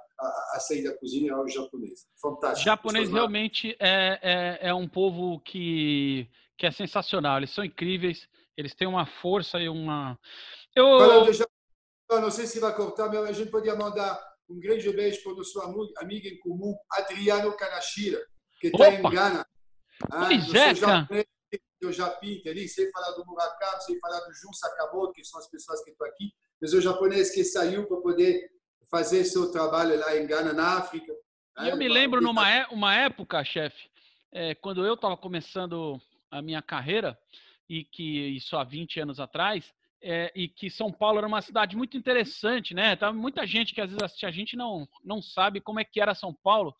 a, 0.53 0.59
sair 0.59 0.83
da 0.83 0.95
cozinha 0.97 1.31
era 1.31 1.41
o 1.41 1.47
japonês. 1.47 2.07
Fantástico. 2.21 2.65
Japonês 2.65 3.09
realmente 3.09 3.75
é, 3.79 4.19
é, 4.21 4.69
é 4.69 4.73
um 4.73 4.87
povo 4.87 5.39
que, 5.39 6.29
que 6.57 6.65
é 6.65 6.71
sensacional. 6.71 7.37
Eles 7.37 7.51
são 7.51 7.63
incríveis, 7.63 8.27
eles 8.55 8.75
têm 8.75 8.87
uma 8.87 9.05
força 9.05 9.59
e 9.59 9.67
uma. 9.67 10.17
Eu... 10.75 10.85
Falando 10.99 11.31
de... 11.31 11.45
Eu 12.09 12.21
não 12.21 12.29
sei 12.29 12.45
se 12.45 12.59
vai 12.59 12.75
cortar, 12.75 13.07
mas 13.07 13.29
a 13.29 13.31
gente 13.31 13.49
podia 13.49 13.75
mandar 13.75 14.21
um 14.47 14.59
grande 14.59 14.91
beijo 14.91 15.23
para 15.23 15.33
o 15.33 15.35
nosso 15.37 15.59
amigo 15.97 16.27
em 16.27 16.39
comum, 16.39 16.75
Adriano 16.91 17.55
Kanashira, 17.57 18.23
que 18.61 18.67
está 18.67 18.89
em 18.89 19.01
Gana. 19.01 19.45
Ah, 20.11 20.25
pois 20.27 20.53
é, 20.53 20.75
cara. 20.75 21.07
Eu 21.81 21.91
já 21.91 22.09
pinto 22.09 22.49
ali, 22.49 22.67
sei 22.67 22.89
falar 22.91 23.11
do 23.11 23.25
Murakami, 23.25 23.81
sei 23.81 23.99
falar 23.99 24.19
do 24.19 24.33
Jun 24.33 24.53
Sakamoto, 24.53 25.13
que 25.13 25.23
são 25.23 25.39
as 25.39 25.49
pessoas 25.49 25.83
que 25.83 25.91
estão 25.91 26.07
aqui, 26.07 26.31
mas 26.61 26.73
o 26.73 26.81
japonês 26.81 27.29
que 27.29 27.43
saiu 27.43 27.85
para 27.85 27.97
poder 27.97 28.49
fazer 28.89 29.23
seu 29.25 29.51
trabalho 29.51 29.99
lá 29.99 30.15
em 30.15 30.25
Gana, 30.25 30.53
na 30.53 30.77
África. 30.77 31.11
E 31.59 31.69
eu 31.69 31.77
me 31.77 31.87
lembro 31.87 32.21
numa 32.21 32.49
é, 32.49 32.65
uma 32.67 32.95
época, 32.95 33.43
chefe, 33.43 33.89
é, 34.31 34.53
quando 34.55 34.85
eu 34.85 34.93
estava 34.93 35.15
começando 35.15 35.99
a 36.29 36.41
minha 36.41 36.61
carreira, 36.61 37.17
e 37.69 37.83
que 37.83 38.35
isso 38.35 38.55
há 38.57 38.63
20 38.63 38.99
anos 38.99 39.19
atrás, 39.19 39.73
é, 40.01 40.31
e 40.35 40.47
que 40.47 40.69
São 40.69 40.91
Paulo 40.91 41.17
era 41.17 41.27
uma 41.27 41.41
cidade 41.41 41.75
muito 41.75 41.97
interessante, 41.97 42.73
né? 42.73 42.95
Tava 42.95 43.13
muita 43.13 43.45
gente 43.47 43.73
que 43.73 43.81
às 43.81 43.89
vezes 43.89 44.03
assiste 44.03 44.25
a 44.25 44.31
gente 44.31 44.55
não, 44.55 44.87
não 45.03 45.21
sabe 45.21 45.59
como 45.59 45.79
é 45.79 45.83
que 45.83 45.99
era 45.99 46.13
São 46.13 46.33
Paulo. 46.33 46.75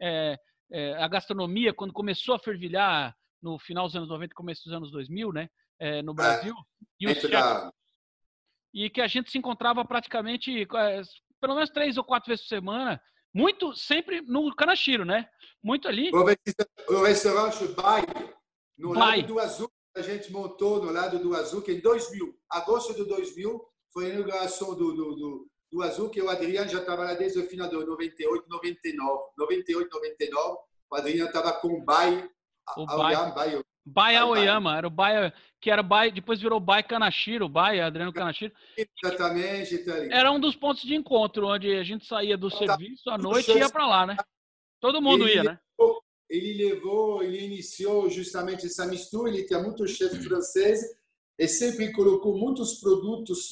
É, 0.00 0.38
é, 0.70 0.94
a 0.94 1.06
gastronomia, 1.06 1.74
quando 1.74 1.92
começou 1.92 2.34
a 2.34 2.38
fervilhar 2.38 3.14
no 3.42 3.58
final 3.58 3.86
dos 3.86 3.94
anos 3.94 4.08
90 4.08 4.34
começo 4.34 4.64
dos 4.64 4.72
anos 4.72 4.90
2000, 4.90 5.32
né? 5.32 5.50
É, 5.78 6.00
no 6.00 6.14
Brasil. 6.14 6.54
e, 6.98 7.06
os 7.06 7.18
chefs, 7.18 7.70
e 8.72 8.88
que 8.88 9.00
a 9.00 9.06
gente 9.06 9.30
se 9.30 9.38
encontrava 9.38 9.84
praticamente 9.84 10.62
é, 10.62 11.02
pelo 11.40 11.54
menos 11.54 11.70
três 11.70 11.96
ou 11.96 12.04
quatro 12.04 12.28
vezes 12.28 12.44
por 12.44 12.48
semana, 12.48 13.00
muito 13.34 13.74
sempre 13.74 14.20
no 14.22 14.54
Canachiro, 14.54 15.04
né? 15.04 15.28
Muito 15.62 15.88
ali. 15.88 16.10
O 16.88 17.02
restaurante 17.02 17.66
Bai, 17.68 18.02
no 18.78 18.94
Bai. 18.94 19.20
lado 19.20 19.26
do 19.28 19.38
Azul, 19.40 19.70
a 19.96 20.02
gente 20.02 20.30
montou 20.32 20.82
no 20.82 20.90
lado 20.90 21.18
do 21.18 21.34
Azul, 21.34 21.62
que 21.62 21.72
em 21.72 21.80
2000, 21.80 22.34
agosto 22.50 22.94
de 22.94 23.04
2000, 23.04 23.60
foi 23.92 24.06
a 24.06 24.14
inauguração 24.14 24.74
do, 24.74 24.92
do, 24.94 25.14
do, 25.14 25.50
do 25.70 25.82
Azul, 25.82 26.10
que 26.10 26.20
o 26.20 26.30
Adriano 26.30 26.70
já 26.70 26.80
estava 26.80 27.04
lá 27.04 27.14
desde 27.14 27.38
o 27.38 27.46
final 27.46 27.68
de 27.68 27.74
98, 27.74 28.46
99. 28.48 29.22
98, 29.38 29.90
99, 29.90 30.58
o 30.90 30.96
Adriano 30.96 31.26
estava 31.26 31.52
com 31.54 31.68
o 31.68 31.84
Bai, 31.84 32.28
o 32.76 32.86
Bai. 32.86 33.32
Bai, 33.32 33.62
Bai 33.84 34.16
Aoyama, 34.16 34.76
era 34.76 34.86
o 34.86 34.90
Bai, 34.90 35.32
que 35.60 35.70
era 35.70 35.82
Bai, 35.82 36.10
depois 36.10 36.40
virou 36.40 36.60
Bai 36.60 36.82
Kanashiro, 36.82 37.48
Bai, 37.48 37.80
Adriano 37.80 38.12
Kanashiro. 38.12 38.52
Exatamente. 38.76 39.74
Então, 39.74 39.94
era 40.10 40.30
um 40.30 40.38
dos 40.38 40.54
pontos 40.54 40.82
de 40.82 40.94
encontro, 40.94 41.48
onde 41.48 41.74
a 41.74 41.82
gente 41.82 42.06
saía 42.06 42.36
do 42.36 42.50
serviço 42.50 43.10
à 43.10 43.18
noite 43.18 43.50
e 43.50 43.58
ia 43.58 43.68
para 43.68 43.86
lá, 43.86 44.06
né? 44.06 44.16
Todo 44.80 45.02
mundo 45.02 45.28
ia, 45.28 45.42
né? 45.42 45.58
ele 46.32 46.54
levou, 46.54 47.22
ele 47.22 47.44
iniciou 47.44 48.08
justamente 48.08 48.64
essa 48.64 48.86
mistura. 48.86 49.28
Ele 49.28 49.44
tinha 49.44 49.60
muitos 49.60 49.90
chefes 49.90 50.24
franceses 50.24 50.88
e 51.38 51.46
sempre 51.46 51.92
colocou 51.92 52.38
muitos 52.38 52.80
produtos 52.80 53.50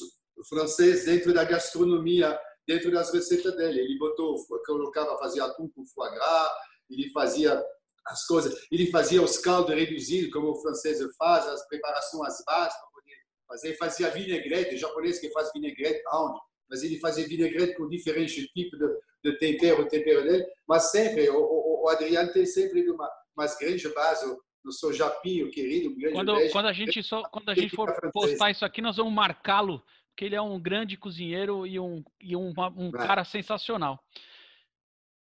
franceses 0.49 1.05
dentro 1.05 1.31
da 1.31 1.43
gastronomia, 1.43 2.37
dentro 2.67 2.91
das 2.91 3.13
receitas 3.13 3.55
dele. 3.55 3.79
Ele 3.79 3.99
botou, 3.99 4.35
colocava, 4.65 5.15
fazia 5.19 5.45
atum 5.45 5.69
com 5.69 5.85
foie 5.85 6.09
gras, 6.09 6.51
ele 6.89 7.11
fazia 7.11 7.63
as 8.07 8.25
coisas, 8.25 8.67
ele 8.71 8.87
fazia 8.91 9.21
os 9.21 9.37
caldos 9.37 9.75
reduzidos, 9.75 10.31
como 10.31 10.51
o 10.51 10.61
francês 10.61 10.99
faz, 11.17 11.45
as 11.47 11.67
preparações 11.67 12.33
básicas 12.45 12.79
para 12.79 12.89
poder 12.93 13.15
fazer. 13.47 13.77
Fazia 13.77 14.09
vinagrete, 14.09 14.75
o 14.75 14.77
japonês 14.77 15.19
que 15.19 15.31
faz 15.31 15.51
vinagrete, 15.53 16.01
onde? 16.13 16.39
Mas 16.69 16.83
ele 16.83 16.99
fazia 16.99 17.27
vinagrete 17.27 17.75
com 17.75 17.87
diferentes 17.89 18.45
tipos 18.47 18.79
de, 18.79 18.87
de 19.23 19.37
tempero, 19.37 19.87
tempero 19.87 20.23
dele, 20.23 20.45
mas 20.67 20.89
sempre 20.89 21.29
o, 21.29 21.37
o 21.37 21.71
o 21.81 21.89
Adriano 21.89 22.31
tem 22.31 22.45
sempre 22.45 22.89
uma, 22.89 23.09
umas 23.35 23.57
grandes 23.57 23.91
bases 23.93 24.29
no 24.63 24.71
seu 24.71 24.93
Japinho, 24.93 25.49
querido, 25.49 25.95
grande 25.95 26.13
quando, 26.13 26.35
beijo. 26.35 26.51
quando 26.51 26.67
a 26.67 26.73
gente 26.73 27.01
só 27.01 27.23
quando 27.23 27.49
a 27.49 27.55
gente 27.55 27.75
for 27.75 27.91
postar 28.11 28.51
isso 28.51 28.63
aqui 28.63 28.81
nós 28.81 28.97
vamos 28.97 29.11
marcá-lo 29.11 29.83
porque 30.09 30.25
ele 30.25 30.35
é 30.35 30.41
um 30.41 30.59
grande 30.59 30.97
cozinheiro 30.97 31.65
e 31.65 31.79
um, 31.79 32.03
e 32.21 32.35
um, 32.35 32.53
um 32.77 32.91
cara 32.91 33.23
sensacional 33.23 33.99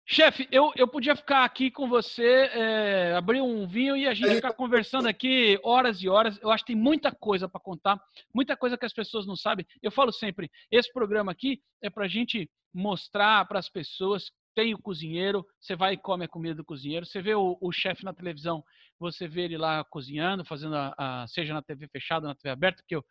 chefe 0.04 0.48
eu, 0.50 0.72
eu 0.76 0.88
podia 0.88 1.14
ficar 1.14 1.44
aqui 1.44 1.70
com 1.70 1.88
você 1.88 2.50
é, 2.52 3.14
abrir 3.14 3.40
um 3.40 3.66
vinho 3.66 3.96
e 3.96 4.06
a 4.06 4.14
gente 4.14 4.34
ficar 4.34 4.52
conversando 4.52 5.08
aqui 5.08 5.58
horas 5.62 6.02
e 6.02 6.08
horas 6.08 6.38
eu 6.42 6.50
acho 6.50 6.64
que 6.64 6.72
tem 6.72 6.80
muita 6.80 7.12
coisa 7.12 7.48
para 7.48 7.60
contar 7.60 8.00
muita 8.34 8.56
coisa 8.56 8.76
que 8.76 8.84
as 8.84 8.92
pessoas 8.92 9.26
não 9.26 9.36
sabem 9.36 9.66
eu 9.82 9.90
falo 9.90 10.12
sempre 10.12 10.50
esse 10.70 10.92
programa 10.92 11.30
aqui 11.30 11.60
é 11.80 11.88
para 11.88 12.04
a 12.04 12.08
gente 12.08 12.50
mostrar 12.74 13.46
para 13.46 13.58
as 13.58 13.68
pessoas 13.68 14.32
tem 14.54 14.74
o 14.74 14.78
cozinheiro, 14.78 15.46
você 15.58 15.74
vai 15.74 15.94
e 15.94 15.96
come 15.96 16.24
a 16.24 16.28
comida 16.28 16.54
do 16.54 16.64
cozinheiro, 16.64 17.06
você 17.06 17.22
vê 17.22 17.34
o, 17.34 17.56
o 17.60 17.72
chefe 17.72 18.04
na 18.04 18.12
televisão, 18.12 18.62
você 18.98 19.26
vê 19.26 19.42
ele 19.42 19.56
lá 19.56 19.84
cozinhando, 19.84 20.44
fazendo 20.44 20.76
a, 20.76 20.94
a 20.96 21.26
seja 21.26 21.54
na 21.54 21.62
TV 21.62 21.88
fechada, 21.88 22.26
na 22.26 22.34
TV 22.34 22.50
aberta, 22.50 22.82
que 22.86 22.94
eu, 22.94 23.04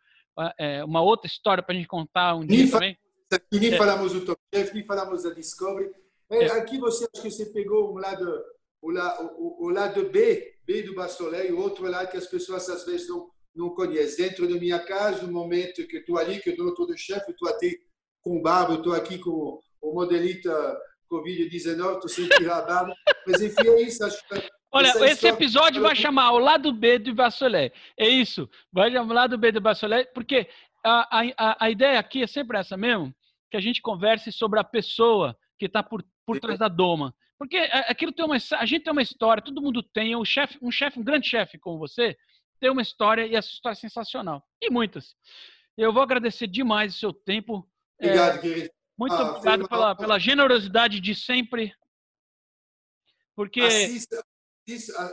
é 0.58 0.84
uma 0.84 1.02
outra 1.02 1.26
história 1.26 1.62
para 1.62 1.74
a 1.74 1.76
gente 1.76 1.88
contar 1.88 2.34
um 2.34 2.46
dia 2.46 2.70
também. 2.70 2.96
Aqui 3.32 3.58
nem 3.58 3.72
é. 3.72 3.78
falamos 3.78 4.12
do 4.12 4.24
Top 4.24 4.40
Chef, 4.54 4.74
nem 4.74 4.84
falamos 4.84 5.22
da 5.22 5.30
Discovery. 5.30 5.90
É. 6.30 6.46
Aqui 6.52 6.78
você 6.78 7.06
acho 7.12 7.22
que 7.22 7.30
você 7.30 7.46
pegou 7.46 7.92
o 7.92 7.98
lado, 7.98 8.42
o, 8.80 8.90
lado, 8.90 9.30
o, 9.36 9.66
o 9.66 9.70
lado 9.70 10.08
B, 10.10 10.56
B 10.64 10.82
do 10.82 10.94
Bastolet, 10.94 11.52
o 11.52 11.60
outro 11.60 11.88
lado 11.88 12.10
que 12.10 12.16
as 12.16 12.26
pessoas 12.26 12.68
às 12.68 12.84
vezes 12.84 13.08
não, 13.08 13.28
não 13.54 13.70
conhecem. 13.70 14.26
Dentro 14.26 14.48
da 14.48 14.54
minha 14.54 14.78
casa, 14.78 15.26
no 15.26 15.32
momento 15.32 15.86
que 15.86 15.98
estou 15.98 16.18
ali, 16.18 16.40
que 16.40 16.50
eu 16.50 16.54
estou 16.54 16.74
todo 16.74 16.96
chefe, 16.96 17.30
estou 17.30 17.48
até 17.48 17.70
com 18.22 18.40
barba, 18.40 18.74
estou 18.74 18.94
aqui 18.94 19.18
com 19.18 19.60
o 19.80 19.94
modelito 19.94 20.48
Covid-19, 21.10 21.94
estou 21.94 22.08
sem 22.08 22.28
tirar 22.28 22.58
a 22.58 22.62
barba. 22.62 22.94
Mas 23.26 23.42
enfim, 23.42 23.68
é 23.68 23.82
isso. 23.82 24.04
Acho 24.04 24.26
que 24.26 24.48
Olha, 24.74 24.88
esse 25.04 25.28
episódio 25.28 25.82
vai 25.82 25.94
chamar 25.94 26.32
o 26.32 26.38
lado 26.38 26.72
B 26.72 26.98
do 26.98 27.14
Vassolé. 27.14 27.72
É 27.94 28.08
isso. 28.08 28.48
Vai 28.72 28.90
chamar 28.90 29.10
o 29.10 29.14
lado 29.14 29.36
B 29.36 29.52
do 29.52 29.60
Vassolé, 29.60 30.04
porque 30.06 30.48
a, 30.82 31.20
a, 31.20 31.56
a 31.66 31.70
ideia 31.70 31.98
aqui 31.98 32.22
é 32.22 32.26
sempre 32.26 32.58
essa 32.58 32.74
mesmo, 32.74 33.14
que 33.50 33.56
a 33.58 33.60
gente 33.60 33.82
converse 33.82 34.32
sobre 34.32 34.58
a 34.58 34.64
pessoa 34.64 35.36
que 35.58 35.66
está 35.66 35.82
por, 35.82 36.02
por 36.26 36.38
trás 36.40 36.58
da 36.58 36.68
doma. 36.68 37.14
Porque 37.38 37.56
aquilo 37.56 38.12
tem 38.12 38.24
uma, 38.24 38.36
a 38.36 38.66
gente 38.66 38.84
tem 38.84 38.92
uma 38.92 39.02
história, 39.02 39.42
todo 39.42 39.60
mundo 39.60 39.82
tem, 39.82 40.14
um 40.14 40.24
chefe, 40.24 40.58
um 40.62 40.70
chefe, 40.70 41.00
um 41.00 41.04
grande 41.04 41.28
chefe 41.28 41.58
como 41.58 41.78
você, 41.78 42.16
tem 42.60 42.70
uma 42.70 42.82
história 42.82 43.26
e 43.26 43.34
essa 43.34 43.48
história 43.48 43.76
é 43.76 43.80
sensacional. 43.80 44.46
E 44.60 44.70
muitas. 44.70 45.16
Eu 45.76 45.92
vou 45.92 46.02
agradecer 46.02 46.46
demais 46.46 46.94
o 46.94 46.98
seu 46.98 47.12
tempo. 47.12 47.68
Obrigado, 48.00 48.36
é, 48.36 48.40
querido. 48.40 48.70
Muito 48.96 49.14
ah, 49.14 49.30
obrigado 49.30 49.68
pela, 49.68 49.96
pela 49.96 50.18
generosidade 50.18 51.00
de 51.00 51.14
sempre. 51.14 51.74
Porque. 53.34 53.60
Assista, 53.60 54.24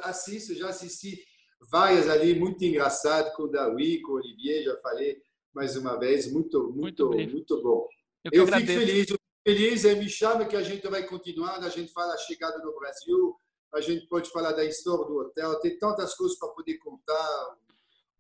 assista, 0.03 0.53
já 0.53 0.69
assisti 0.69 1.23
várias 1.71 2.07
ali, 2.07 2.37
muito 2.37 2.63
engraçado 2.63 3.33
com 3.35 3.43
o 3.43 3.47
Dawi, 3.47 4.01
com 4.01 4.11
o 4.11 4.15
Olivier, 4.15 4.63
já 4.63 4.77
falei 4.81 5.19
mais 5.53 5.75
uma 5.75 5.97
vez, 5.97 6.31
muito, 6.31 6.71
muito, 6.71 7.09
muito, 7.09 7.31
muito 7.31 7.63
bom. 7.63 7.87
Eu, 8.23 8.43
Eu 8.43 8.47
fico 8.47 8.67
feliz, 8.67 9.07
feliz, 9.49 9.83
me 9.97 10.07
chama 10.07 10.45
que 10.45 10.55
a 10.55 10.61
gente 10.61 10.87
vai 10.87 11.03
continuando, 11.03 11.65
a 11.65 11.69
gente 11.69 11.91
fala 11.91 12.13
a 12.13 12.17
chegada 12.17 12.59
no 12.59 12.77
Brasil, 12.77 13.35
a 13.73 13.81
gente 13.81 14.05
pode 14.07 14.29
falar 14.29 14.51
da 14.51 14.63
história 14.63 15.05
do 15.05 15.17
hotel, 15.17 15.59
tem 15.59 15.77
tantas 15.79 16.13
coisas 16.13 16.37
para 16.37 16.49
poder 16.49 16.77
contar, 16.77 17.55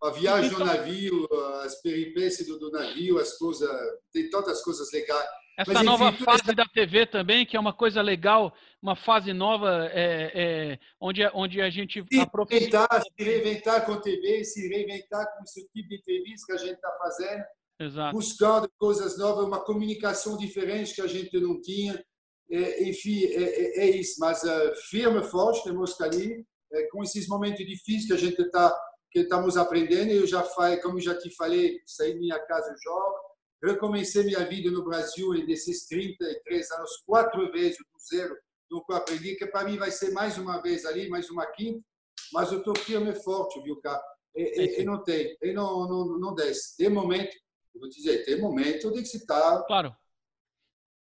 a 0.01 0.09
viagem 0.09 0.51
no 0.51 0.65
navio, 0.65 1.27
as 1.63 1.81
peripécias 1.81 2.47
do, 2.47 2.57
do, 2.57 2.71
navio, 2.71 3.19
as 3.19 3.37
coisas, 3.37 3.69
tem 4.11 4.29
tantas 4.29 4.63
coisas 4.63 4.91
legais. 4.91 5.27
Essa 5.57 5.73
Mas, 5.73 5.83
nova 5.83 6.09
enfim, 6.09 6.23
fase 6.23 6.43
essa... 6.43 6.55
da 6.55 6.65
TV 6.65 7.05
também, 7.05 7.45
que 7.45 7.57
é 7.57 7.59
uma 7.59 7.73
coisa 7.73 8.01
legal, 8.01 8.53
uma 8.81 8.95
fase 8.95 9.33
nova, 9.33 9.89
é, 9.91 10.31
é, 10.33 10.79
onde, 10.99 11.21
onde 11.33 11.61
a 11.61 11.69
gente... 11.69 12.03
Se 12.09 12.17
reinventar, 12.17 13.03
se 13.03 13.23
reinventar 13.23 13.85
com 13.85 13.97
TV, 13.97 14.43
se 14.45 14.67
reinventar 14.69 15.27
com 15.35 15.43
esse 15.43 15.67
tipo 15.67 15.89
de 15.89 15.97
entrevista 15.97 16.45
que 16.47 16.53
a 16.53 16.65
gente 16.65 16.75
está 16.75 16.91
fazendo, 16.97 17.43
Exato. 17.79 18.15
buscando 18.15 18.69
coisas 18.77 19.17
novas, 19.17 19.45
uma 19.45 19.63
comunicação 19.63 20.37
diferente 20.37 20.93
que 20.93 21.01
a 21.01 21.07
gente 21.07 21.39
não 21.39 21.61
tinha. 21.61 22.03
É, 22.51 22.89
enfim, 22.89 23.25
é, 23.25 23.43
é, 23.43 23.79
é 23.85 23.89
isso. 23.97 24.15
Mas 24.19 24.43
uh, 24.43 24.75
firme, 24.89 25.23
forte, 25.23 25.63
temos 25.63 25.93
que 25.93 26.03
ali, 26.03 26.45
é, 26.73 26.87
com 26.87 27.03
esses 27.03 27.27
momentos 27.27 27.65
difíceis 27.65 28.07
que 28.07 28.13
a 28.13 28.17
gente 28.17 28.41
está 28.41 28.75
que 29.11 29.19
estamos 29.19 29.57
aprendendo. 29.57 30.11
Eu 30.11 30.27
já 30.27 30.43
falei, 30.43 30.77
como 30.77 30.99
já 30.99 31.17
te 31.17 31.33
falei, 31.35 31.79
saí 31.85 32.13
da 32.13 32.19
minha 32.19 32.39
casa 32.39 32.75
jovem, 32.83 33.19
recomecei 33.63 34.23
minha 34.23 34.45
vida 34.47 34.71
no 34.71 34.83
Brasil 34.83 35.35
e 35.35 35.45
desses 35.45 35.87
33 35.87 36.71
anos, 36.71 37.03
quatro 37.05 37.51
vezes 37.51 37.77
do 37.77 38.15
zero, 38.15 38.35
do 38.69 38.83
que 38.85 38.91
eu 38.91 38.97
aprendi, 38.97 39.35
que 39.35 39.47
para 39.47 39.67
mim 39.67 39.77
vai 39.77 39.91
ser 39.91 40.11
mais 40.11 40.37
uma 40.37 40.61
vez 40.61 40.85
ali, 40.85 41.09
mais 41.09 41.29
uma 41.29 41.45
quinta, 41.47 41.83
mas 42.31 42.51
eu 42.51 42.59
estou 42.59 42.75
firme 42.77 43.11
e 43.11 43.23
forte, 43.23 43.61
viu, 43.63 43.79
cara? 43.81 44.01
E, 44.35 44.61
e, 44.61 44.81
e, 44.81 44.85
não 44.85 45.03
tem, 45.03 45.35
e 45.41 45.53
não, 45.53 45.87
não, 45.87 46.19
não 46.19 46.35
desce. 46.35 46.77
Tem 46.77 46.89
momento, 46.89 47.35
vou 47.75 47.89
dizer, 47.89 48.23
tem 48.25 48.39
momento 48.39 48.91
de 48.91 49.01
que 49.01 49.07
se 49.07 49.17
está. 49.17 49.63
Claro. 49.63 49.95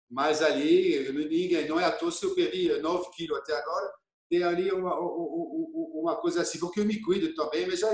Mas 0.09 0.41
ali, 0.41 1.11
ninguém, 1.11 1.67
não 1.67 1.79
é 1.79 1.85
à 1.85 1.91
toa 1.91 2.11
se 2.11 2.25
eu 2.25 2.33
perdi 2.33 2.69
9 2.79 3.09
quilos 3.15 3.37
até 3.39 3.53
agora, 3.53 3.93
tem 4.29 4.43
ali 4.43 4.71
uma, 4.71 4.97
uma 4.99 6.15
coisa 6.15 6.41
assim, 6.41 6.59
porque 6.59 6.79
eu 6.79 6.85
me 6.85 7.01
cuido 7.01 7.33
também, 7.35 7.67
mas 7.67 7.79
já 7.79 7.89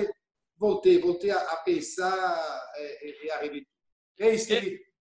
voltei, 0.58 1.00
voltei 1.00 1.32
a, 1.32 1.56
pensar 1.58 2.72
e, 3.00 3.32
a 3.32 3.38
rever. 3.40 3.66
É 4.20 4.34
isso, 4.34 4.48
querido. 4.48 4.93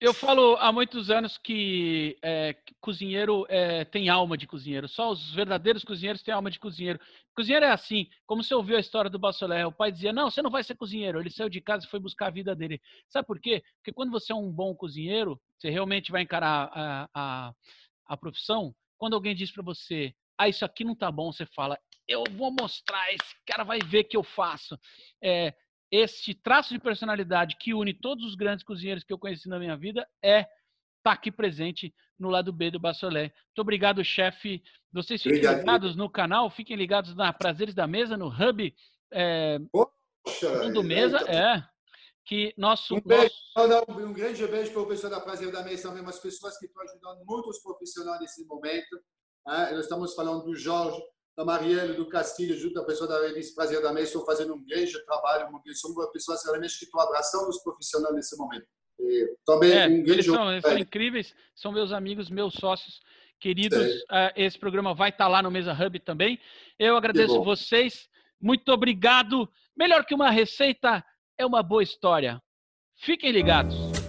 Eu 0.00 0.14
falo 0.14 0.56
há 0.56 0.72
muitos 0.72 1.10
anos 1.10 1.36
que 1.36 2.16
é, 2.22 2.56
cozinheiro 2.80 3.44
é, 3.50 3.84
tem 3.84 4.08
alma 4.08 4.34
de 4.34 4.46
cozinheiro. 4.46 4.88
Só 4.88 5.10
os 5.10 5.30
verdadeiros 5.34 5.84
cozinheiros 5.84 6.22
têm 6.22 6.32
alma 6.32 6.50
de 6.50 6.58
cozinheiro. 6.58 6.98
Cozinheiro 7.36 7.66
é 7.66 7.70
assim, 7.70 8.08
como 8.26 8.42
você 8.42 8.54
ouviu 8.54 8.78
a 8.78 8.80
história 8.80 9.10
do 9.10 9.18
Bassolé. 9.18 9.66
O 9.66 9.72
pai 9.72 9.92
dizia, 9.92 10.10
não, 10.10 10.30
você 10.30 10.40
não 10.40 10.50
vai 10.50 10.64
ser 10.64 10.74
cozinheiro. 10.74 11.20
Ele 11.20 11.28
saiu 11.28 11.50
de 11.50 11.60
casa 11.60 11.84
e 11.84 11.90
foi 11.90 12.00
buscar 12.00 12.28
a 12.28 12.30
vida 12.30 12.56
dele. 12.56 12.80
Sabe 13.10 13.26
por 13.26 13.38
quê? 13.38 13.62
Porque 13.76 13.92
quando 13.92 14.10
você 14.10 14.32
é 14.32 14.34
um 14.34 14.50
bom 14.50 14.74
cozinheiro, 14.74 15.38
você 15.58 15.68
realmente 15.68 16.10
vai 16.10 16.22
encarar 16.22 16.70
a, 16.72 17.08
a, 17.14 17.52
a 18.06 18.16
profissão. 18.16 18.74
Quando 18.96 19.12
alguém 19.12 19.34
diz 19.34 19.52
para 19.52 19.62
você, 19.62 20.14
ah, 20.38 20.48
isso 20.48 20.64
aqui 20.64 20.82
não 20.82 20.96
tá 20.96 21.12
bom, 21.12 21.30
você 21.30 21.44
fala, 21.44 21.78
eu 22.08 22.24
vou 22.38 22.50
mostrar, 22.50 23.12
esse 23.12 23.36
cara 23.46 23.64
vai 23.64 23.78
ver 23.80 24.04
que 24.04 24.16
eu 24.16 24.22
faço. 24.22 24.78
É, 25.22 25.52
este 25.90 26.34
traço 26.34 26.72
de 26.72 26.78
personalidade 26.78 27.56
que 27.56 27.74
une 27.74 27.92
todos 27.92 28.24
os 28.24 28.34
grandes 28.34 28.64
cozinheiros 28.64 29.02
que 29.02 29.12
eu 29.12 29.18
conheci 29.18 29.48
na 29.48 29.58
minha 29.58 29.76
vida 29.76 30.06
é 30.22 30.46
tá 31.02 31.12
aqui 31.12 31.32
presente 31.32 31.94
no 32.18 32.28
lado 32.28 32.52
B 32.52 32.70
do 32.70 32.78
Bassolé. 32.78 33.32
Muito 33.46 33.60
obrigado, 33.60 34.04
chefe. 34.04 34.62
Vocês 34.92 35.22
fiquem 35.22 35.38
obrigado. 35.38 35.58
ligados 35.60 35.96
no 35.96 36.10
canal, 36.10 36.50
fiquem 36.50 36.76
ligados 36.76 37.14
na 37.14 37.32
Prazeres 37.32 37.74
da 37.74 37.86
Mesa, 37.86 38.16
no 38.16 38.28
Hub 38.28 38.74
é, 39.12 39.58
Poxa, 39.72 40.70
do 40.70 40.82
Mesa, 40.82 41.18
é. 41.28 41.64
Que 42.24 42.54
nosso, 42.56 42.94
um, 42.94 43.00
beijo, 43.00 43.34
nosso... 43.56 43.90
um 43.90 44.12
grande 44.12 44.46
beijo 44.46 44.72
para 44.72 44.82
o 44.82 44.86
pessoal 44.86 45.10
da 45.10 45.20
Prazer 45.20 45.50
da 45.50 45.64
Mesa, 45.64 45.88
também 45.88 46.02
umas 46.02 46.20
pessoas 46.20 46.56
que 46.58 46.66
estão 46.66 46.82
ajudando 46.82 47.24
muito 47.24 47.48
os 47.48 47.58
profissionais 47.60 48.20
nesse 48.20 48.44
momento. 48.46 48.96
Né? 49.46 49.70
Nós 49.72 49.80
estamos 49.80 50.14
falando 50.14 50.44
do 50.44 50.54
Jorge, 50.54 51.00
da 51.40 51.44
Marielle, 51.44 51.94
do 51.94 52.06
Castilho, 52.06 52.54
junto 52.54 52.78
à 52.78 52.84
pessoa 52.84 53.08
da 53.08 53.26
revista 53.26 53.54
Prazer 53.54 53.80
da 53.80 53.92
Mesa, 53.92 54.08
estão 54.08 54.26
fazendo 54.26 54.54
um 54.54 54.62
grande 54.62 54.92
trabalho, 55.06 55.48
são 55.72 55.94
pessoas 56.12 56.44
realmente 56.44 56.78
que 56.78 56.84
estão 56.84 57.00
abraçando 57.00 57.48
os 57.48 57.62
profissionais 57.62 58.14
nesse 58.14 58.36
momento. 58.36 58.66
E 58.98 59.34
também 59.46 59.72
é, 59.72 59.86
um 59.86 60.02
grande 60.02 60.10
eles 60.12 60.26
são, 60.26 60.52
eles 60.52 60.62
são 60.62 60.78
incríveis, 60.78 61.34
são 61.54 61.72
meus 61.72 61.92
amigos, 61.92 62.28
meus 62.28 62.52
sócios 62.52 63.00
queridos. 63.40 63.86
Uh, 64.02 64.30
esse 64.36 64.58
programa 64.58 64.94
vai 64.94 65.08
estar 65.08 65.28
lá 65.28 65.42
no 65.42 65.50
Mesa 65.50 65.72
Hub 65.72 65.98
também. 66.00 66.38
Eu 66.78 66.94
agradeço 66.94 67.42
vocês. 67.42 68.06
Muito 68.38 68.70
obrigado. 68.70 69.48
Melhor 69.74 70.04
que 70.04 70.14
uma 70.14 70.30
receita 70.30 71.02
é 71.38 71.46
uma 71.46 71.62
boa 71.62 71.82
história. 71.82 72.38
Fiquem 72.98 73.32
ligados. 73.32 73.99